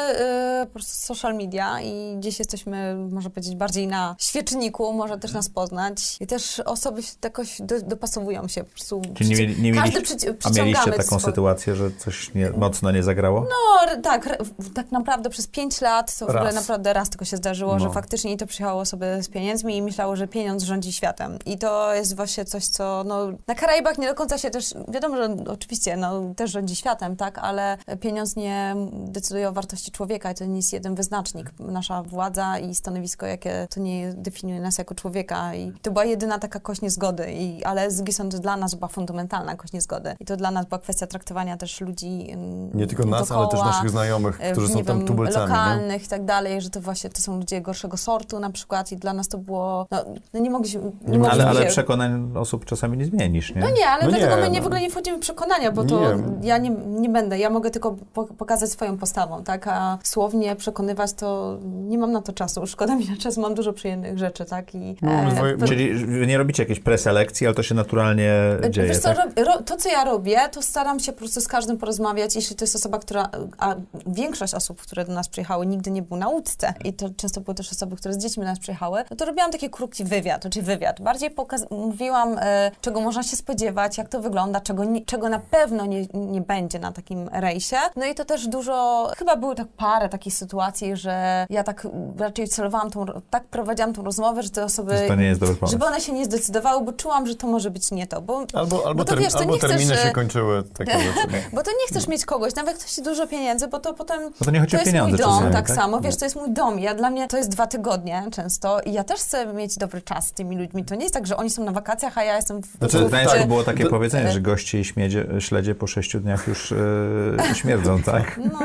[0.62, 5.34] y, po prostu social media i gdzieś jesteśmy, można powiedzieć, bardziej na świeczniku, można też
[5.34, 6.18] nas poznać.
[6.20, 9.02] I też osoby się jakoś do, dopasowują się po prostu.
[9.14, 12.49] Czyli nie, mieli- nie każdy mieliście, przyci- a mieliście taką swój- sytuację, że coś nie,
[12.49, 13.41] mocno nie zagrało?
[13.41, 14.38] No tak,
[14.74, 17.91] tak naprawdę przez pięć lat to w ogóle naprawdę raz tylko się zdarzyło, że No.
[17.91, 21.38] faktycznie to przyjechało osoby z pieniędzmi i myślało, że pieniądz rządzi światem.
[21.46, 25.18] I to jest właśnie coś, co no, na Karaibach nie do końca się też, wiadomo,
[25.18, 30.36] że oczywiście no, też rządzi światem, tak, ale pieniądz nie decyduje o wartości człowieka i
[30.36, 31.52] to nie jest jeden wyznacznik.
[31.60, 36.39] Nasza władza i stanowisko, jakie to nie definiuje nas jako człowieka i to była jedyna
[36.39, 40.16] taka kość niezgody, i, ale z to dla nas była fundamentalna kość niezgody.
[40.20, 42.38] I to dla nas była kwestia traktowania też ludzi
[42.74, 45.52] Nie tylko nas, ale też naszych znajomych, którzy są tam wiem, tubylcami.
[45.52, 45.58] Nie?
[45.58, 48.98] lokalnych i tak dalej, że to właśnie to są ludzie gorszego sortu na przykład i
[48.98, 51.68] dla nas to było, no, no nie mogliśmy, nie mogliśmy Ale, ale się...
[51.68, 53.62] przekonań osób czasami nie zmienisz, nie?
[53.62, 54.64] No nie, ale No dlatego nie, my nie, no.
[54.64, 56.48] w ogóle nie wchodzimy w przekonania, bo to Nie.
[56.48, 61.14] ja nie, nie będę, ja mogę tylko po, pokazać swoją postawą, tak, a słownie przekonywać
[61.14, 64.76] to nie mam na to czasu, szkoda mi na czas, mam dużo przyjemnych rzeczy, tak,
[64.76, 64.96] i...
[65.02, 68.34] No, dwoje- pe- Czyli wy nie robicie jakiejś preselekcji, ale to się naturalnie
[68.70, 69.30] dzieje, Wiesz co, tak?
[69.46, 72.64] ro, to, co ja robię, to staram się po prostu z każdym porozmawiać, jeśli to
[72.64, 73.76] jest osoba, która, a
[74.08, 77.56] większość osób, które do nas przyjechały, nigdy nie był na łódce i to często były
[77.56, 78.71] też osoby, które z dziećmi do nas przyjechały,
[79.10, 81.02] no to robiłam taki krótki wywiad, czy wywiad.
[81.02, 85.40] Bardziej pokaz- mówiłam, e, czego można się spodziewać, jak to wygląda, czego, nie, czego na
[85.40, 87.78] pewno nie, nie będzie na takim rejsie.
[87.96, 92.48] No i to też dużo, chyba były tak parę takich sytuacji, że ja tak raczej
[92.48, 95.04] celowałam tą, tak prowadziłam tą rozmowę, że te osoby...
[95.08, 95.42] To nie jest.
[95.72, 98.22] Żeby one się nie zdecydowały, bo czułam, że to może być nie to.
[98.22, 100.92] Bo, Albo, albo, bo to wiesz, to albo nie chcesz, terminy e, się kończyły, takie
[101.00, 101.28] rzeczy.
[101.54, 104.22] bo to nie chcesz mieć kogoś, nawet ktoś ci dużo pieniędzy, bo to potem.
[104.40, 105.76] Bo to nie chodzi o jest pieniądze mój dom, czasami, tak, tak?
[105.76, 106.02] samo.
[106.02, 106.80] Wiesz, to jest mój dom.
[106.80, 110.28] Ja dla mnie to jest dwa tygodnie często i ja też chcę mieć dobry czas
[110.28, 110.86] z tymi ludźmi.
[110.86, 113.07] To nie jest tak, że oni są na wakacjach, a ja jestem w Znaczy, W
[113.07, 116.72] Gdańsku tak, było takie to- powiedzenie, że goście i śmiedzie, śledzie po sześciu dniach już
[116.72, 118.39] e, śmierdzą, tak?
[118.53, 118.59] No,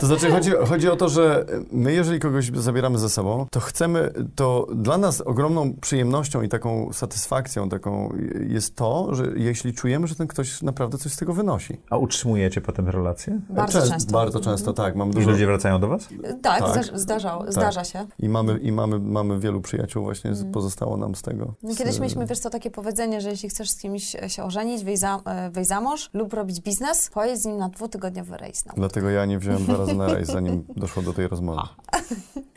[0.00, 4.12] To znaczy chodzi, chodzi o to, że my jeżeli kogoś zabieramy ze sobą, to chcemy,
[4.34, 8.12] to dla nas ogromną przyjemnością i taką satysfakcją taką
[8.48, 11.80] jest to, że jeśli czujemy, że ten ktoś naprawdę coś z tego wynosi.
[11.90, 13.40] A utrzymujecie potem relacje?
[13.50, 14.12] bardzo Często- często.
[14.12, 14.96] Bardzo często, tak.
[14.96, 16.08] Mam I dużo, ludzie wracają do was?
[16.42, 16.84] Tak, Tak.
[16.94, 18.06] zdarza, zdarza się.
[18.18, 21.54] I mamy, i mamy, mamy wielu przyjaciół właśnie, z- pozostało nam z tego.
[21.62, 24.84] No, Z- Kiedyś mieliśmy, wiesz co, takie powiedzenie, że jeśli chcesz z kimś się ożenić,
[24.84, 28.64] wyjść za, e, wyjść za mąż lub robić biznes, pojedź z nim na dwutygodniowy rejs.
[28.66, 28.72] No.
[28.76, 31.60] Dlatego ja nie wziąłem dwa razy na rejs, zanim doszło do tej rozmowy.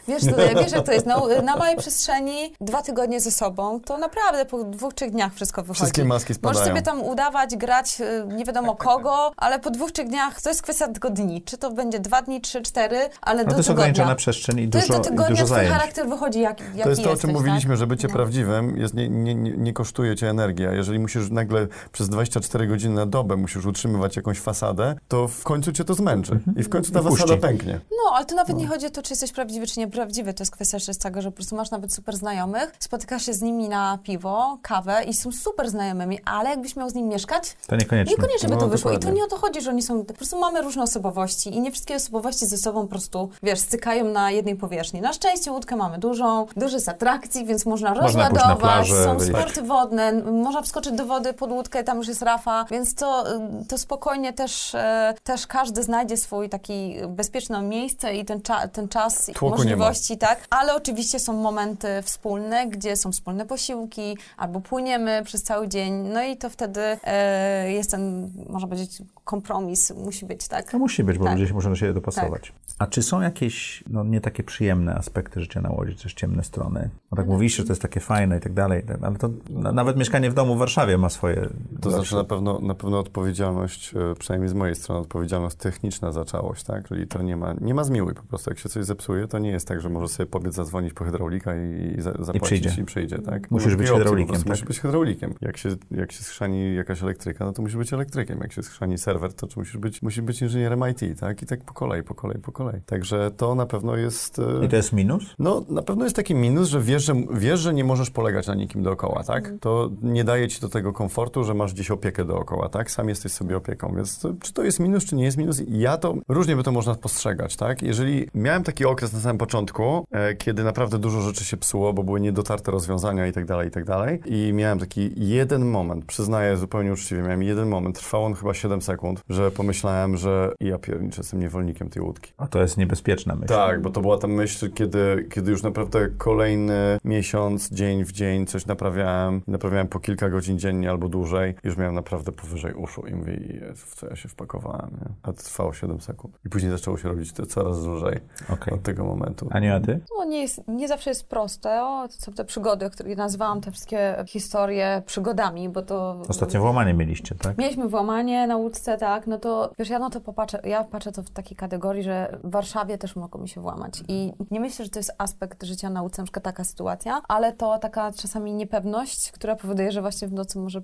[0.08, 3.98] Wiesz, to, wiesz, jak to jest, no, na małej przestrzeni, dwa tygodnie ze sobą, to
[3.98, 5.78] naprawdę po dwóch, trzech dniach wszystko wychodzi.
[5.78, 6.54] Wszystkie maski spadają.
[6.60, 10.62] Możesz sobie tam udawać, grać nie wiadomo kogo, ale po dwóch, trzech dniach to jest
[10.62, 11.42] kwestia tylko dni.
[11.42, 13.84] Czy to będzie dwa dni, trzy, cztery, ale No do to jest tygodnia.
[13.84, 15.74] ograniczona przestrzeń i to jest dużo, do i tygodnia, dużo twój zajęć.
[15.74, 17.78] charakter wychodzi jak, jaki To jest to, o czym mówiliśmy, tak?
[17.80, 18.14] że bycie No.
[18.14, 20.66] prawdziwym jest nie, nie, nie, kosztuje cię energii.
[20.68, 25.44] A jeżeli musisz nagle przez 24 godziny na dobę musisz utrzymywać jakąś fasadę, to w
[25.44, 26.40] końcu cię to zmęczy.
[26.58, 27.18] I w końcu ta puści.
[27.22, 27.80] fasada pęknie.
[27.92, 30.34] No, ale to nawet nie chodzi o to, czy jesteś prawdziwy, czy nieprawdziwy.
[30.34, 33.34] To jest kwestia jeszcze z tego, że po prostu masz nawet super znajomych, spotykasz się
[33.34, 37.58] z nimi na piwo, kawę i są super znajomymi, ale jakbyś miał z nim mieszkać,
[37.68, 38.16] To niekoniecznie.
[38.16, 38.92] Niekoniecznie by No, to wyszło.
[38.92, 39.20] I to dokładnie.
[39.20, 40.06] nie o to chodzi, że oni są.
[40.06, 44.06] Po prostu mamy różne osobowości i nie wszystkie osobowości ze sobą po prostu, wiesz, stykają
[44.12, 45.02] na jednej powierzchni.
[45.02, 48.60] Na szczęście łódkę mamy dużą, dużo jest atrakcji, więc można, Można pójść na rozładować.
[48.60, 52.96] plażę, są sporty wodne, można wskoczyć do wody pod łódkę, tam już jest rafa, więc
[52.96, 53.24] to,
[53.70, 58.88] to spokojnie też, e, też każdy znajdzie swój taki bezpieczne miejsce i ten, cza, ten
[58.88, 60.40] czas, i Tłoku możliwości, tak.
[60.50, 66.24] Ale oczywiście są momenty wspólne, gdzie są wspólne posiłki, albo płyniemy przez cały dzień, no
[66.24, 70.72] i to wtedy e, jest ten, można powiedzieć, kompromis, musi być, tak?
[70.72, 71.34] To musi być, bo Tak.
[71.34, 72.54] ludzie się muszą do siebie dopasować.
[72.80, 76.90] A czy są jakieś, no nie takie przyjemne aspekty życia na Łodzi, też ciemne strony?
[77.12, 79.72] Bo tak mówisz, że to jest takie fajne i tak dalej, tak, ale to na,
[79.72, 81.50] nawet mieszkanie w domu w Warszawie ma swoje...
[81.82, 86.26] To znaczy na pewno, na pewno odpowiedzialność, e, przynajmniej z mojej strony, odpowiedzialność techniczna za
[86.26, 86.88] całość, tak?
[86.88, 88.50] Czyli to nie ma, nie ma zmiłuj po prostu.
[88.50, 91.56] Jak się coś zepsuje, to nie jest tak, że może sobie pobiec zadzwonić po hydraulika
[91.56, 92.82] i, i za, zapłacić przyjdzie.
[92.82, 93.52] i przyjdzie, tak?
[93.52, 94.46] Musisz ma być hydraulikiem, tak?
[94.46, 95.34] Musisz być hydraulikiem.
[95.42, 98.40] Jak się, jak się schrzani jakaś elektryka, no to musisz być elektrykiem.
[98.42, 101.42] Jak się schrzani serwer, to czy musisz być, musisz być inżynierem IT, tak?
[101.42, 102.82] I tak po kolei, po kolei, po kolei.
[102.82, 104.40] Także to na pewno jest...
[104.40, 105.36] e, I to jest minus?
[105.40, 108.56] no, na pewno jest taki minus, że wiesz, że wiesz, że nie możesz polegać na
[108.56, 109.54] nikim dookoła, tak?
[109.60, 112.92] To nie daje ci do tego komfortu, że masz gdzieś opiekę dookoła, tak?
[112.92, 115.62] Sam jesteś sobie opieką, więc to, czy to jest minus, czy nie jest minus?
[115.68, 117.82] Ja to, różnie by to można postrzegać, tak?
[117.82, 121.94] Jeżeli miałem taki okres na samym początku, e, e, kiedy naprawdę dużo rzeczy się psuło,
[121.94, 124.20] bo były niedotarte rozwiązania i tak dalej, i tak dalej.
[124.26, 128.82] I miałem taki jeden moment, przyznaję zupełnie uczciwie, miałem jeden moment, trwał on chyba 7
[128.82, 132.34] sekund, że pomyślałem, że ja pierniczę, jestem niewolnikiem tej łódki.
[132.38, 133.54] A to jest niebezpieczna myśl.
[133.54, 138.46] Tak, bo to była ta myśl, kiedy, kiedy już naprawdę kolejny miesiąc, dzień w dzień
[138.46, 139.42] coś naprawiałem.
[139.48, 141.56] Naprawiałem po kilka godzin dziennie albo dłużej.
[141.64, 143.40] Już miałem naprawdę powyżej uszu i mówię,
[143.76, 144.90] w co ja się wpakowałem.
[144.92, 145.10] Nie?
[145.24, 146.40] A to trwało 7 sekund.
[146.46, 148.20] I później zaczęło się robić to coraz dłużej
[148.50, 148.74] Okej.
[148.74, 149.48] od tego momentu.
[149.52, 150.00] Aniu, a ty?
[150.18, 151.84] No nie, jest, nie zawsze jest proste.
[151.84, 156.22] O, to są te przygody, które nazwałam te wszystkie historie przygodami, bo to...
[156.30, 157.58] Ostatnio włamanie mieliście, tak?
[157.58, 161.24] Mieliśmy włamanie na łódce, tak, no to wiesz, ja na to popatrzę, ja patrzę to
[161.24, 164.92] w takiej kategorii, że w Warszawie też mogą mi się włamać i nie myślę, że
[164.92, 169.32] to jest aspekt życia na łódce, na przykład taka sytuacja, ale to taka czasami niepewność,
[169.32, 170.82] która powoduje, że właśnie w nocy może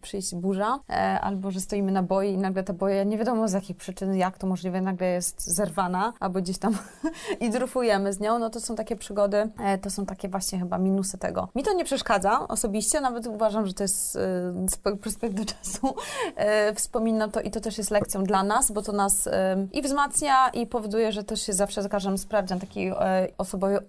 [0.00, 3.52] przyjść burza, e, albo że stoimy na boi i nagle ta boja, nie wiadomo z
[3.52, 6.78] jakich przyczyn, jak to możliwe, nagle jest zerwana, albo gdzieś tam
[7.40, 10.78] i drufujemy z nią, no to są takie przygody, e, to są takie właśnie chyba
[10.78, 11.48] minusy tego.
[11.54, 14.20] Mi to nie przeszkadza osobiście, nawet uważam, że to jest e,
[14.68, 15.94] z pe- perspektywy czasu,
[16.36, 19.82] e, wspominam to i to też jest lekcją dla nas, bo to nas e, i
[19.82, 23.80] wzmacnia i powoduje, że też się zawsze za każdym sprawdzian taki e, osobo-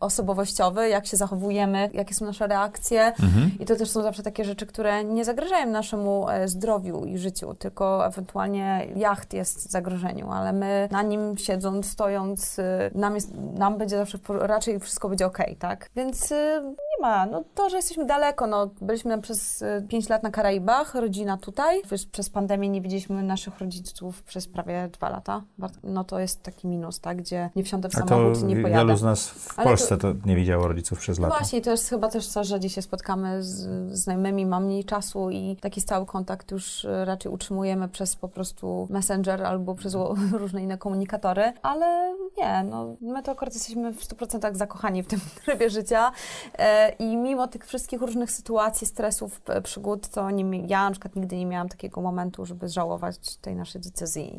[0.90, 3.14] jak się zachowujemy, jakie są nasze reakcje
[3.60, 7.54] i to też są zawsze takie rzeczy, które nie zagrażają naszemu e, zdrowiu i życiu,
[7.54, 13.32] tylko ewentualnie jacht jest w zagrożeniu, ale my na nim siedząc, stojąc, e, nam, jest,
[13.54, 15.90] nam będzie zawsze, raczej wszystko będzie okej, tak?
[15.96, 20.32] Więc e, nie ma, no to, że jesteśmy daleko, no byliśmy przez 5 lat na
[20.32, 25.80] Karaibach, rodzina tutaj, Wiesz, przez pandemię nie widzieliśmy naszych rodziców przez prawie dwa lata, Bardzo-
[25.84, 28.86] no to jest taki minus, tak, gdzie nie wsiądę w to samochód i nie pojadę.
[28.86, 30.14] wielu z nas w Ale Polsce to...
[30.26, 31.38] nie widziało rodziców przez lata.
[31.38, 33.58] Właśnie, to jest chyba też coś, że dzisiaj spotkamy z
[34.00, 38.88] znajomymi, mam mniej czasu i taki stały kontakt już e, raczej utrzymujemy przez po prostu
[38.90, 39.96] Messenger albo przez
[40.32, 45.20] różne inne komunikatory, ale nie, no my to akurat jesteśmy w 100% zakochani w tym
[45.46, 46.12] trybie życia.
[46.60, 51.16] E, i mimo tych wszystkich różnych sytuacji, stresów, p- przygód, to nie, ja na przykład
[51.16, 54.34] nigdy nie miałam takiego momentu, żeby żałować tej naszej decyzji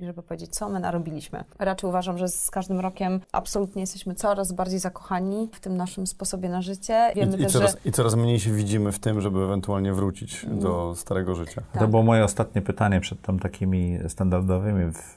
[0.00, 1.44] i żeby powiedzieć, co my narobiliśmy.
[1.58, 6.48] Raczej uważam, że z każdym rokiem absolutnie jesteśmy coraz bardziej zakochani w tym naszym sposobie
[6.48, 7.12] na życie.
[7.16, 9.92] Wiemy I, i, też, coraz, że I coraz mniej się widzimy w tym, żeby ewentualnie
[9.92, 10.62] wrócić Mhm.
[10.62, 11.62] do starego życia.
[11.72, 11.90] To Tak.
[11.90, 15.12] było moje ostatnie pytanie przed tam takimi standardowymi w,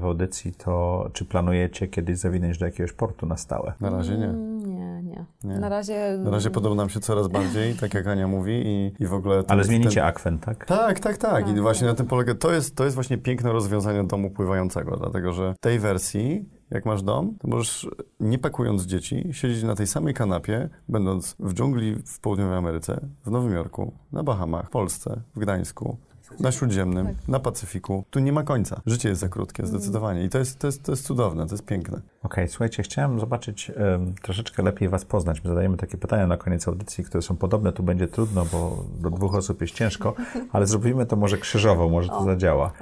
[0.00, 3.72] w audycji, to czy planujecie kiedyś zawinąć do jakiegoś portu na stałe?
[3.80, 4.24] Na razie nie.
[4.24, 5.24] Mm, Nie, nie.
[5.44, 5.58] Nie.
[5.58, 5.89] Na razie...
[6.24, 9.42] Na razie podoba nam się coraz bardziej, tak jak Ania mówi i, i w ogóle...
[9.48, 10.66] Ale zmienicie ten- akwen, tak?
[10.66, 11.48] Tak, tak, tak.
[11.48, 11.60] I Tak.
[11.62, 12.34] właśnie na tym polega.
[12.34, 16.86] To jest, to jest właśnie piękne rozwiązanie domu pływającego, dlatego że w tej wersji, jak
[16.86, 17.88] masz dom, to możesz,
[18.20, 23.30] nie pakując dzieci, siedzieć na tej samej kanapie, będąc w dżungli w południowej Ameryce, w
[23.30, 25.96] Nowym Jorku, na Bahamach, w Polsce, w Gdańsku.
[26.40, 27.28] Na Śródziemnym, Tak.
[27.28, 28.04] na Pacyfiku.
[28.10, 28.80] Tu nie ma końca.
[28.86, 30.24] Życie jest za krótkie, zdecydowanie.
[30.24, 32.00] I to jest, to jest, to jest cudowne, to jest piękne.
[32.22, 35.44] Okej, słuchajcie, chciałem zobaczyć, em, troszeczkę lepiej Was poznać.
[35.44, 37.72] My zadajemy takie pytania na koniec audycji, które są podobne.
[37.72, 40.14] Tu będzie trudno, bo do dwóch osób jest ciężko,
[40.52, 42.72] ale zrobimy to może krzyżowo, może to zadziała.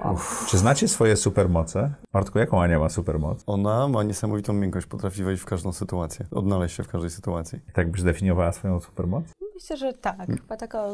[0.49, 1.95] Czy znacie swoje supermoce?
[2.13, 3.43] Martku, jaką Ania ma supermoc?
[3.47, 7.61] Ona ma niesamowitą miękkość, potrafi wejść w każdą sytuację, odnaleźć się w każdej sytuacji.
[7.73, 9.25] Tak byś zdefiniowała swoją supermoc?
[9.55, 10.27] Myślę, że tak.
[10.27, 10.85] Chyba taka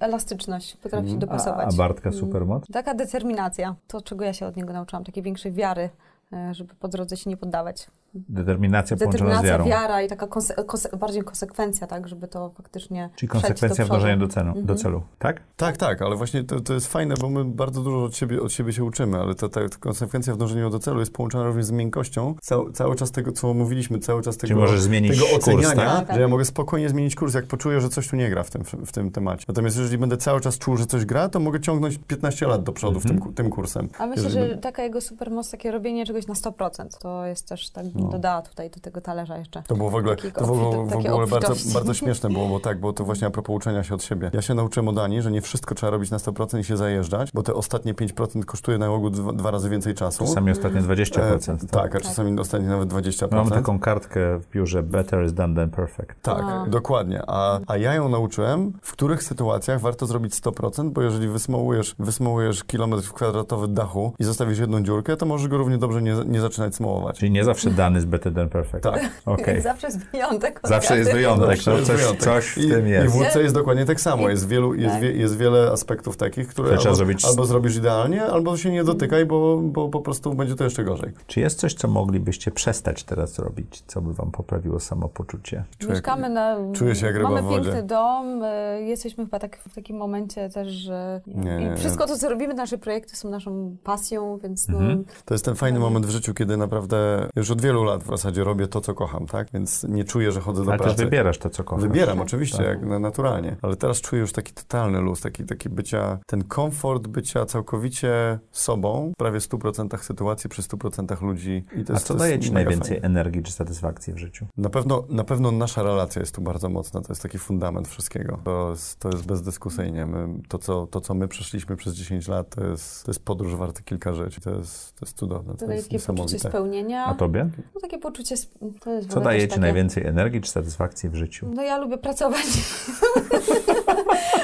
[0.00, 1.74] elastyczność, potrafi się A, dopasować.
[1.74, 2.64] a Bartka supermoc?
[2.72, 3.76] Taka determinacja.
[3.86, 5.04] To, czego ja się od niego nauczyłam.
[5.04, 5.90] Takiej większej wiary,
[6.32, 7.86] e, żeby po drodze się nie poddawać.
[8.14, 9.64] Determinacja połączona z wiarą.
[9.64, 13.94] wiara i taka konse- konse- bardziej konsekwencja, tak, żeby to faktycznie Czyli konsekwencja w do
[13.94, 14.78] dążeniu do, celu, do Mhm.
[14.78, 15.40] celu, tak?
[15.56, 18.52] Tak, tak, ale właśnie to, to jest fajne, bo my bardzo dużo od siebie, od
[18.52, 21.70] siebie się uczymy, ale ta, ta konsekwencja w dążeniu do celu jest połączona również z
[21.70, 22.34] miękkością.
[22.42, 26.14] Cał, cały czas tego, co mówiliśmy, cały czas tego, możesz zmienić tego kurs, oceniania, tak?
[26.16, 28.64] że ja mogę spokojnie zmienić kurs, jak poczuję, że coś tu nie gra w tym,
[28.64, 29.44] w tym temacie.
[29.48, 32.72] Natomiast jeżeli będę cały czas czuł, że coś gra, to mogę ciągnąć 15 lat do
[32.72, 33.88] przodu w tym, ku- tym kursem.
[33.98, 37.48] A myślę, Jeżeli że będę- taka jego supermoc, takie robienie czegoś na 100%, to jest
[37.48, 38.18] też, tak bym No.
[38.18, 39.62] dodała tutaj do tego talerza jeszcze.
[39.62, 42.60] To było w ogóle, to w ogóle, obfito- w ogóle bardzo, bardzo śmieszne było, bo
[42.60, 44.30] tak, bo to właśnie a propos uczenia się od siebie.
[44.34, 47.30] Ja się nauczyłem od Ani, że nie wszystko trzeba robić na 100% i się zajeżdżać,
[47.34, 50.24] bo te ostatnie 5% kosztuje na ogół dwa, dwa razy więcej czasu.
[50.26, 51.64] Czasami ostatnie 20%.
[51.64, 53.28] E, tak, a czasami ostatnie nawet 20%.
[53.36, 56.22] Mam taką kartkę w biurze Better is done than perfect.
[56.22, 56.66] Tak, A.
[56.68, 57.22] dokładnie.
[57.26, 62.64] A, a ja ją nauczyłem, w których sytuacjach warto zrobić 100%, bo jeżeli wysmołujesz, wysmołujesz
[62.64, 66.74] kilometr kwadratowy dachu i zostawisz jedną dziurkę, to możesz go równie dobrze nie, nie zaczynać
[66.74, 67.18] smołować.
[67.18, 68.82] Czyli nie zawsze dany jest better than perfect.
[68.84, 69.10] Tak.
[69.26, 69.60] Okej.
[69.70, 70.60] Zawsze jest wyjątek.
[70.64, 71.46] Zawsze jest wyjątek.
[71.48, 72.22] Zawsze No, jest coś, wyjątek.
[72.22, 73.14] coś w I, tym I jest.
[73.14, 74.28] w łódce jest dokładnie tak samo.
[74.28, 75.02] Jest, wielu, jest, Tak.
[75.02, 79.26] wie, jest wiele aspektów takich, które albo, zrobić- albo zrobisz idealnie, albo się nie dotykaj,
[79.26, 81.12] bo, bo po prostu będzie to jeszcze gorzej.
[81.26, 85.64] Czy jest coś, co moglibyście przestać teraz robić, co by wam poprawiło samopoczucie?
[85.78, 86.56] Czuję- Mieszkamy na...
[86.72, 87.62] czuję się jak ryba Mamy w wodzie.
[87.64, 91.76] piękny dom, y, jesteśmy chyba tak, w takim momencie też, że i nie.
[91.76, 95.04] wszystko to, co robimy, nasze projekty są naszą pasją, więc no, Mhm.
[95.24, 98.06] To jest ten fajny moment w życiu, kiedy naprawdę już od wielu wielu lat w
[98.06, 99.48] zasadzie robię to, co kocham, tak?
[99.54, 100.96] Więc nie czuję, że chodzę do Ale pracy.
[100.96, 101.84] też wybierasz to, co kochasz.
[101.84, 103.56] Wybieram, oczywiście, jak na- naturalnie.
[103.62, 109.12] Ale teraz czuję już taki totalny luz, taki, taki bycia, ten komfort bycia całkowicie sobą,
[109.14, 111.64] w prawie 100% sytuacji, przy 100% ludzi.
[111.76, 113.06] I to A jest, co to daje ci najwięcej fajne.
[113.06, 114.46] energii czy satysfakcji w życiu?
[114.56, 118.38] Na pewno, na pewno nasza relacja jest tu bardzo mocna, to jest taki fundament wszystkiego.
[118.44, 120.06] To jest, to jest bezdyskusyjnie.
[120.06, 123.54] My, to, co, to, co my przeszliśmy przez 10 lat, to jest, to jest podróż
[123.54, 124.40] warta kilka życi.
[124.40, 127.04] To jest, to jest cudowne, to, To jest takie poczucie spełnienia.
[127.06, 127.50] A tobie?
[127.74, 128.36] No takie poczucie,
[128.80, 129.60] to jest Co daje ci takie...
[129.60, 131.50] najwięcej energii czy satysfakcji w życiu?
[131.54, 132.46] No ja lubię pracować.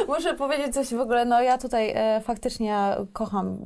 [0.08, 3.58] Muszę powiedzieć coś w ogóle, no ja tutaj e, faktycznie kocham,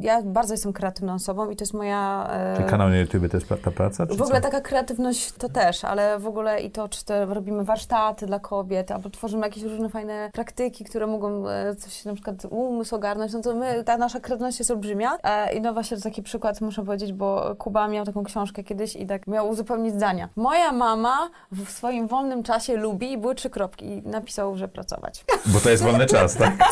[0.00, 2.28] ja bardzo jestem kreatywną osobą i to jest moja...
[2.30, 4.06] E, Czy kanał na YouTube to jest ta praca?
[4.06, 4.40] W ogóle co?
[4.40, 8.90] taka kreatywność to też, ale w ogóle i to, czy to robimy warsztaty dla kobiet,
[8.90, 13.40] albo tworzymy jakieś różne fajne praktyki, które mogą e, coś na przykład umysł ogarnąć, no
[13.40, 15.16] to my, ta nasza kreatywność jest olbrzymia.
[15.22, 19.06] E, I no właśnie taki przykład muszę powiedzieć, bo Kuba miał taką książkę kiedyś i
[19.06, 20.28] tak miał uzupełnić zdania.
[20.36, 25.24] Moja mama w swoim wolnym czasie lubi i były trzy kropki i napisał, że pracować.
[25.46, 26.52] Bo to jest wolny czas, tak?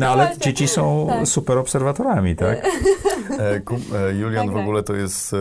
[0.00, 0.42] No ale właśnie.
[0.44, 1.26] dzieci są Tak.
[1.28, 2.66] super obserwatorami, tak?
[3.38, 4.62] E, Ku, e, Julian Tak, w tak.
[4.62, 5.36] ogóle to jest e,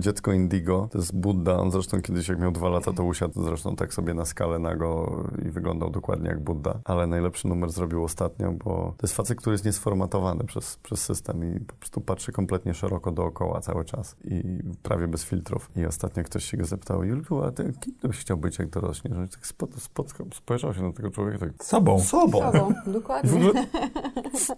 [0.00, 1.56] dziecko Indigo, to jest Buddha.
[1.58, 5.22] On zresztą kiedyś jak miał dwa lata, to usiadł zresztą tak sobie na skalę nago
[5.46, 6.74] i wyglądał dokładnie jak Buddha.
[6.84, 11.56] Ale najlepszy numer zrobił ostatnio, bo to jest facet, który jest niesformatowany przez, przez system
[11.56, 15.70] i po prostu patrzy kompletnie szeroko dookoła cały czas i prawie bez filtrów.
[15.76, 19.18] I ostatnio ktoś się go zapytał, Julku, a ty kim byś chciał być jak dorośniesz?
[19.18, 22.00] On tak spod, spod, spojrzał się na tego człowieka tak, Sobą.
[22.00, 22.40] sobą.
[22.52, 23.30] Sobą, dokładnie.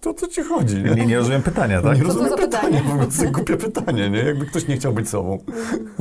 [0.00, 0.82] To co ci chodzi?
[0.96, 1.98] Nie, nie rozumiem pytania, tak?
[1.98, 4.18] Nie rozumiem pytania, w ogóle to jest głupie pytanie, nie?
[4.18, 5.38] Jakby ktoś nie chciał być sobą.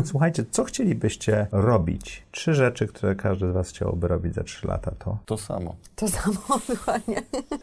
[0.06, 2.24] Słuchajcie, co chcielibyście robić?
[2.32, 5.18] Trzy rzeczy, które każdy z was chciałby robić za trzy lata, to...
[5.26, 5.76] To samo.
[5.96, 6.38] To samo,
[6.70, 7.22] dokładnie.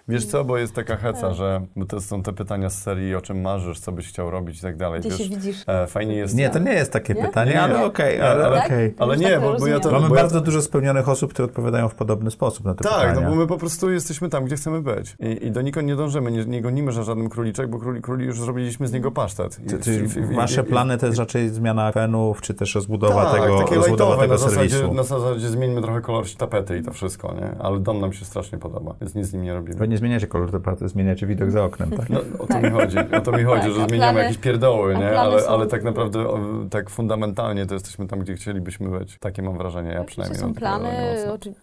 [0.08, 1.00] Wiesz co, bo jest taka Tak.
[1.02, 4.30] heca, że bo to są te pytania z serii, o czym marzysz, co byś chciał
[4.30, 5.00] robić i tak dalej.
[5.00, 5.64] Gdzie Wiesz, się widzisz?
[5.66, 6.34] e, fajnie jest...
[6.34, 7.24] Nie, to nie jest takie Nie?
[7.26, 8.94] pytanie, Nie, ale okej, Nie, ale ale- okej.
[8.98, 9.92] Ale Już nie, tak bo, bo ja to...
[9.92, 12.92] Mamy bo ja, bardzo dużo spełnionych osób, które odpowiadają w podobny sposób na te Tak,
[13.00, 13.20] pytania.
[13.20, 15.16] no bo my po prostu jesteśmy tam, gdzie chcemy być.
[15.20, 18.26] I, i do nikąd nie dążymy, nie, nie gonimy za żadnym króliczek, bo króli, króli
[18.26, 19.58] już zrobiliśmy z niego pasztet.
[19.66, 23.24] I, Czy, i- i- wasze i- plany to jest raczej zmiana fenów, czy też rozbudowa
[23.32, 24.94] tak, tego, takie rozbudowa lightowe, tego na zasadzie, serwisu?
[24.94, 27.50] na zasadzie zmieńmy trochę kolor tapety i to wszystko, nie?
[27.58, 29.76] Ale dom nam się strasznie podoba, więc nic z nim nie robimy.
[29.78, 32.10] Wy nie zmieniacie kolor tepaty, zmieniacie widok za oknem, tak?
[32.10, 34.38] No, o to mi chodzi, o to mi chodzi, Tak, że a zmieniamy plany- jakieś
[34.38, 35.20] pierdoły, nie?
[35.20, 36.38] Ale, są- ale tak naprawdę o,
[36.70, 39.18] tak fundamentalnie to jesteśmy tam, gdzie chcielibyśmy być.
[39.18, 40.88] Takie mam wrażenie, ja przynajmniej są mam takie plany,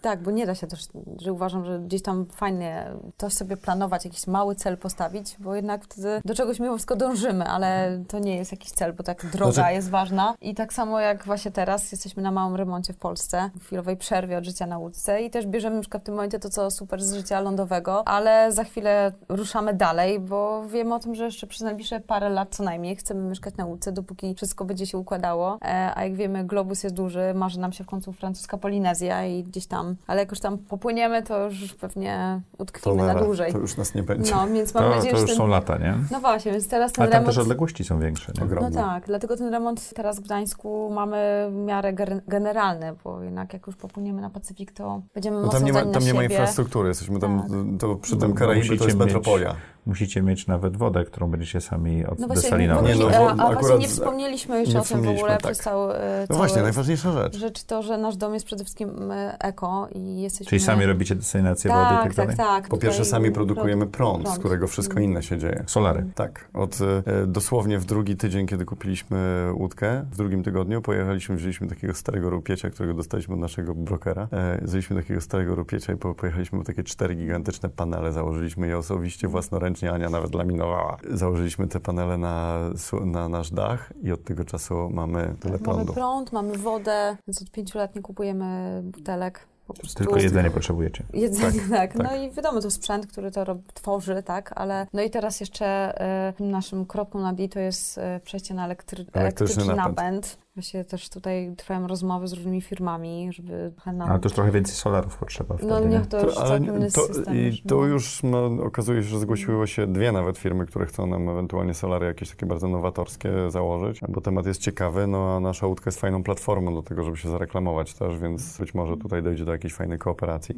[0.01, 0.79] tak, bo nie da się też,
[1.21, 2.85] że uważam, że gdzieś tam fajnie
[3.17, 7.45] coś sobie planować, jakiś mały cel postawić, bo jednak wtedy do czegoś mimo wszystko dążymy,
[7.45, 10.35] ale to nie jest jakiś cel, bo tak droga Znaczy- jest ważna.
[10.41, 14.37] I tak samo jak właśnie teraz jesteśmy na małym remoncie w Polsce, w chwilowej przerwie
[14.37, 17.03] od życia na łódce i też bierzemy na przykład w tym momencie to, co super
[17.03, 21.61] z życia lądowego, ale za chwilę ruszamy dalej, bo wiemy o tym, że jeszcze przez
[21.61, 25.57] najbliższe parę lat co najmniej chcemy mieszkać na łódce, dopóki wszystko będzie się układało.
[25.61, 29.43] E, a jak wiemy, globus jest duży, marzy nam się w końcu francuska Polinezja i
[29.43, 33.51] gdzieś tam, ale jak już tam popłyniemy, to już pewnie utkwimy na dłużej.
[33.51, 34.31] To już nas nie będzie.
[34.35, 35.37] No, więc mam To, nadzieję, to że już ten...
[35.37, 35.93] są lata, nie?
[36.11, 37.35] No właśnie, więc teraz ten Ale tam remont...
[37.35, 38.43] też odległości są większe, nie?
[38.43, 38.69] Ogromne.
[38.69, 41.93] No tak, dlatego ten remont teraz w Gdańsku mamy w miarę
[42.27, 45.85] generalny, bo jednak jak już popłyniemy na Pacyfik, to będziemy No mocno tam nie ma,
[45.85, 47.49] tam nie ma infrastruktury, jesteśmy tam, Tak.
[47.79, 49.55] to przy No, tym bo Karaiby to jest mieć- metropolia.
[49.85, 52.85] Musicie mieć nawet wodę, którą będziecie sami od No właśnie, desalinować.
[52.87, 55.13] Nie, no, bo a, a właśnie akurat nie wspomnieliśmy jeszcze nie o tym w ogóle
[55.13, 55.65] wspomnieliśmy, przez tak.
[55.65, 57.37] cały, e, No cały właśnie, najważniejsza rzecz.
[57.37, 60.49] rzecz to, że nasz dom jest przede wszystkim e, eko i jesteśmy...
[60.49, 62.37] Czyli sami robicie desalinację wody i tak, tak tak, dalej?
[62.61, 62.67] tak.
[62.67, 64.39] Po pierwsze sami produkujemy prąd, z prąd.
[64.39, 65.63] którego wszystko inne się dzieje.
[65.67, 66.05] Solary.
[66.15, 71.67] Tak, od e, dosłownie w drugi tydzień, kiedy kupiliśmy łódkę, w drugim tygodniu pojechaliśmy, wzięliśmy
[71.67, 74.27] takiego starego rupiecia, którego dostaliśmy od naszego brokera.
[74.31, 78.77] E, wzięliśmy takiego starego rupiecia i po, pojechaliśmy po takie cztery gigantyczne panele, założyliśmy je
[78.77, 80.97] osobiście, własnoręcznie, Ania nawet laminowała.
[81.11, 82.59] Założyliśmy te panele na,
[83.05, 85.93] na nasz dach i od tego czasu mamy tyle Tak, mamy prądu.
[85.93, 89.47] prąd, mamy wodę, więc od pięciu lat nie kupujemy butelek.
[89.95, 91.03] Tylko jedzenie potrzebujecie.
[91.13, 91.95] Jedzenie, tak, tak.
[91.95, 95.93] No i wiadomo, to sprzęt, który to rob, tworzy, tak, ale no i teraz jeszcze
[96.37, 99.97] tym naszym kropką nad i to jest e, przejście na elektry, elektryczny, napęd.
[99.97, 100.37] napęd.
[100.55, 104.09] Właśnie też tutaj trwają rozmowy z różnymi firmami, żeby trochę nam...
[104.09, 105.99] Ale to już trochę więcej solarów potrzeba wtedy, no nie?
[105.99, 107.35] to już całkiem inny to, system.
[107.35, 107.85] I to no.
[107.85, 112.05] już no, okazuje się, że zgłosiły się dwie nawet firmy, które chcą nam ewentualnie solary
[112.05, 116.23] jakieś takie bardzo nowatorskie założyć, bo temat jest ciekawy, no a nasza łódka jest fajną
[116.23, 119.99] platformą do tego, żeby się zareklamować też, więc być może tutaj dojdzie do jakiejś fajnej
[119.99, 120.55] kooperacji.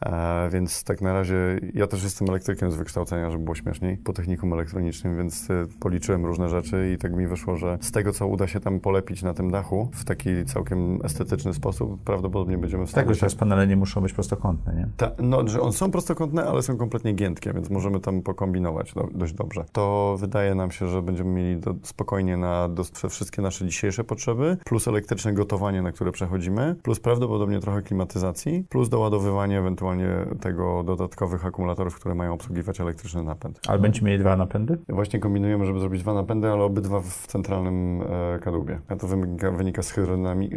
[0.00, 1.36] E, więc tak na razie,
[1.74, 6.26] ja też jestem elektrykiem z wykształcenia, żeby było śmieszniej, po technikum elektronicznym, więc e, policzyłem
[6.26, 9.34] różne rzeczy i tak mi wyszło, że z tego, co uda się tam polepić na
[9.34, 13.06] tym dachu w taki całkiem estetyczny sposób, prawdopodobnie będziemy w stanie...
[13.06, 14.88] Tak, że teraz panele nie muszą być prostokątne, nie?
[14.96, 19.08] Ta, no, że one są prostokątne, ale są kompletnie giętkie, więc możemy tam pokombinować do,
[19.14, 19.64] dość dobrze.
[19.72, 24.56] To wydaje nam się, że będziemy mieli do, spokojnie na do, wszystkie nasze dzisiejsze potrzeby,
[24.64, 30.08] plus elektryczne gotowanie, na które przechodzimy, plus prawdopodobnie trochę klimatyzacji, plus doładowywanie ewentualnie
[30.40, 33.60] tego dodatkowych akumulatorów, które mają obsługiwać elektryczny napęd.
[33.68, 34.78] Ale będziemy mieli dwa napędy?
[34.88, 38.80] Właśnie kombinujemy, żeby zrobić dwa napędy, ale obydwa w centralnym e, kadłubie.
[38.88, 39.94] A to wynika, wynika z,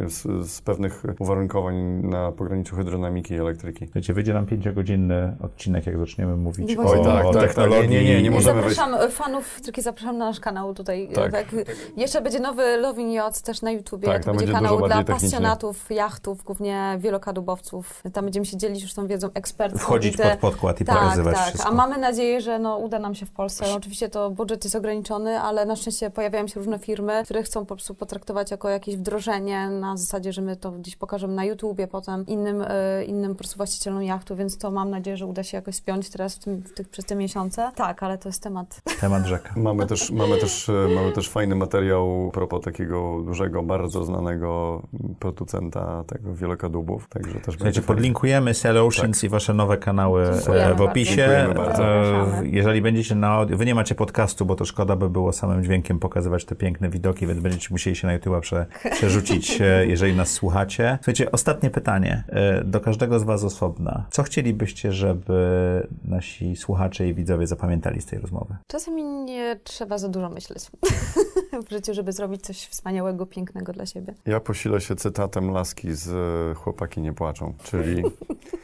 [0.07, 3.87] z, z pewnych uwarunkowań na pograniczu hydrodynamiki i elektryki.
[3.95, 7.47] Wiecie, wyjdzie nam pięciogodzinny odcinek, jak zaczniemy mówić Oj, o, tak, o tak, tak.
[7.47, 7.89] technologii.
[7.89, 11.09] Nie, nie, nie, nie możemy zapraszam e, fanów, tylko zapraszam na nasz kanał tutaj.
[11.15, 11.31] Tak.
[11.31, 11.45] Tak.
[11.97, 14.07] Jeszcze będzie nowy Loving Yachts też na YouTubie.
[14.07, 18.03] Tak, to będzie będzie kanał dla pasjonatów jachtów, głównie wielokadłubowców.
[18.13, 19.79] Tam będziemy się dzielić już tą wiedzą ekspercką.
[19.79, 21.47] Wchodzić te- pod podkład i tak, pokazywać tak.
[21.47, 21.69] wszystko.
[21.69, 23.65] A mamy nadzieję, że no, uda nam się w Polsce.
[23.75, 27.75] Oczywiście to budżet jest ograniczony, ale na szczęście pojawiają się różne firmy, które chcą po
[27.75, 32.25] prostu potraktować jako jakieś wdrożenie na zasadzie, że my to gdzieś pokażemy na YouTubie, potem
[32.25, 35.75] innym, e, innym po prostu właścicielom jachtu, więc to mam nadzieję, że uda się jakoś
[35.75, 37.71] spiąć teraz w tym, w tych, przez te miesiące.
[37.75, 38.81] Tak, ale to jest temat.
[39.01, 39.53] Temat rzeka.
[39.69, 44.81] Mamy też, mamy, też, e, mamy też fajny materiał a propos takiego dużego, bardzo znanego
[45.19, 50.73] producenta tego wielokadłubów, także też Słuchajcie, podlinkujemy Cell Oceans i wasze nowe kanały Dziękujemy e,
[50.73, 50.91] w bardzo.
[50.91, 51.15] opisie.
[51.15, 51.83] Dziękujemy bardzo.
[52.43, 55.99] Jeżeli będziecie na audio, wy nie macie podcastu, bo to szkoda by było samym dźwiękiem
[55.99, 60.31] pokazywać te piękne widoki, więc będziecie musieli się na YouTube prze, przerzucić, e, jeżeli nas
[60.31, 60.97] słuchacie.
[61.01, 64.05] Słuchajcie, ostatnie pytanie e, do każdego z was osobna.
[64.11, 68.55] Co chcielibyście, żeby nasi słuchacze i widzowie zapamiętali z tej rozmowy?
[68.67, 70.63] Czasami nie trzeba za dużo myśleć
[71.67, 74.13] w życiu, żeby zrobić coś wspaniałego, pięknego dla siebie.
[74.25, 78.03] Ja posilę się cytatem laski z e, Chłopaki nie płaczą, czyli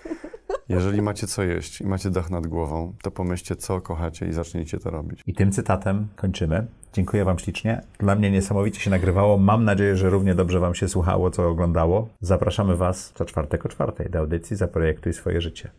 [0.70, 4.80] jeżeli macie co jeść i macie dach nad głową, to pomyślcie, co kochacie i zacznijcie
[4.80, 5.22] to robić.
[5.28, 6.68] I tym cytatem kończymy.
[6.96, 7.82] Dziękuję Wam ślicznie.
[8.00, 9.38] Dla mnie niesamowicie się nagrywało.
[9.38, 12.10] Mam nadzieję, że równie dobrze Wam się słuchało, co oglądało.
[12.22, 15.70] Zapraszamy Was co czwartek o czwartej do audycji Zaprojektuj swoje życie.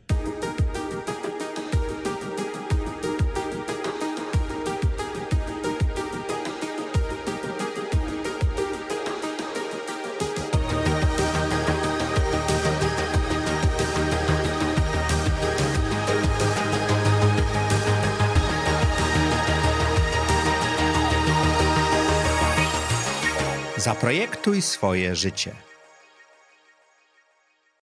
[24.46, 25.52] Zaprojektuj swoje życie.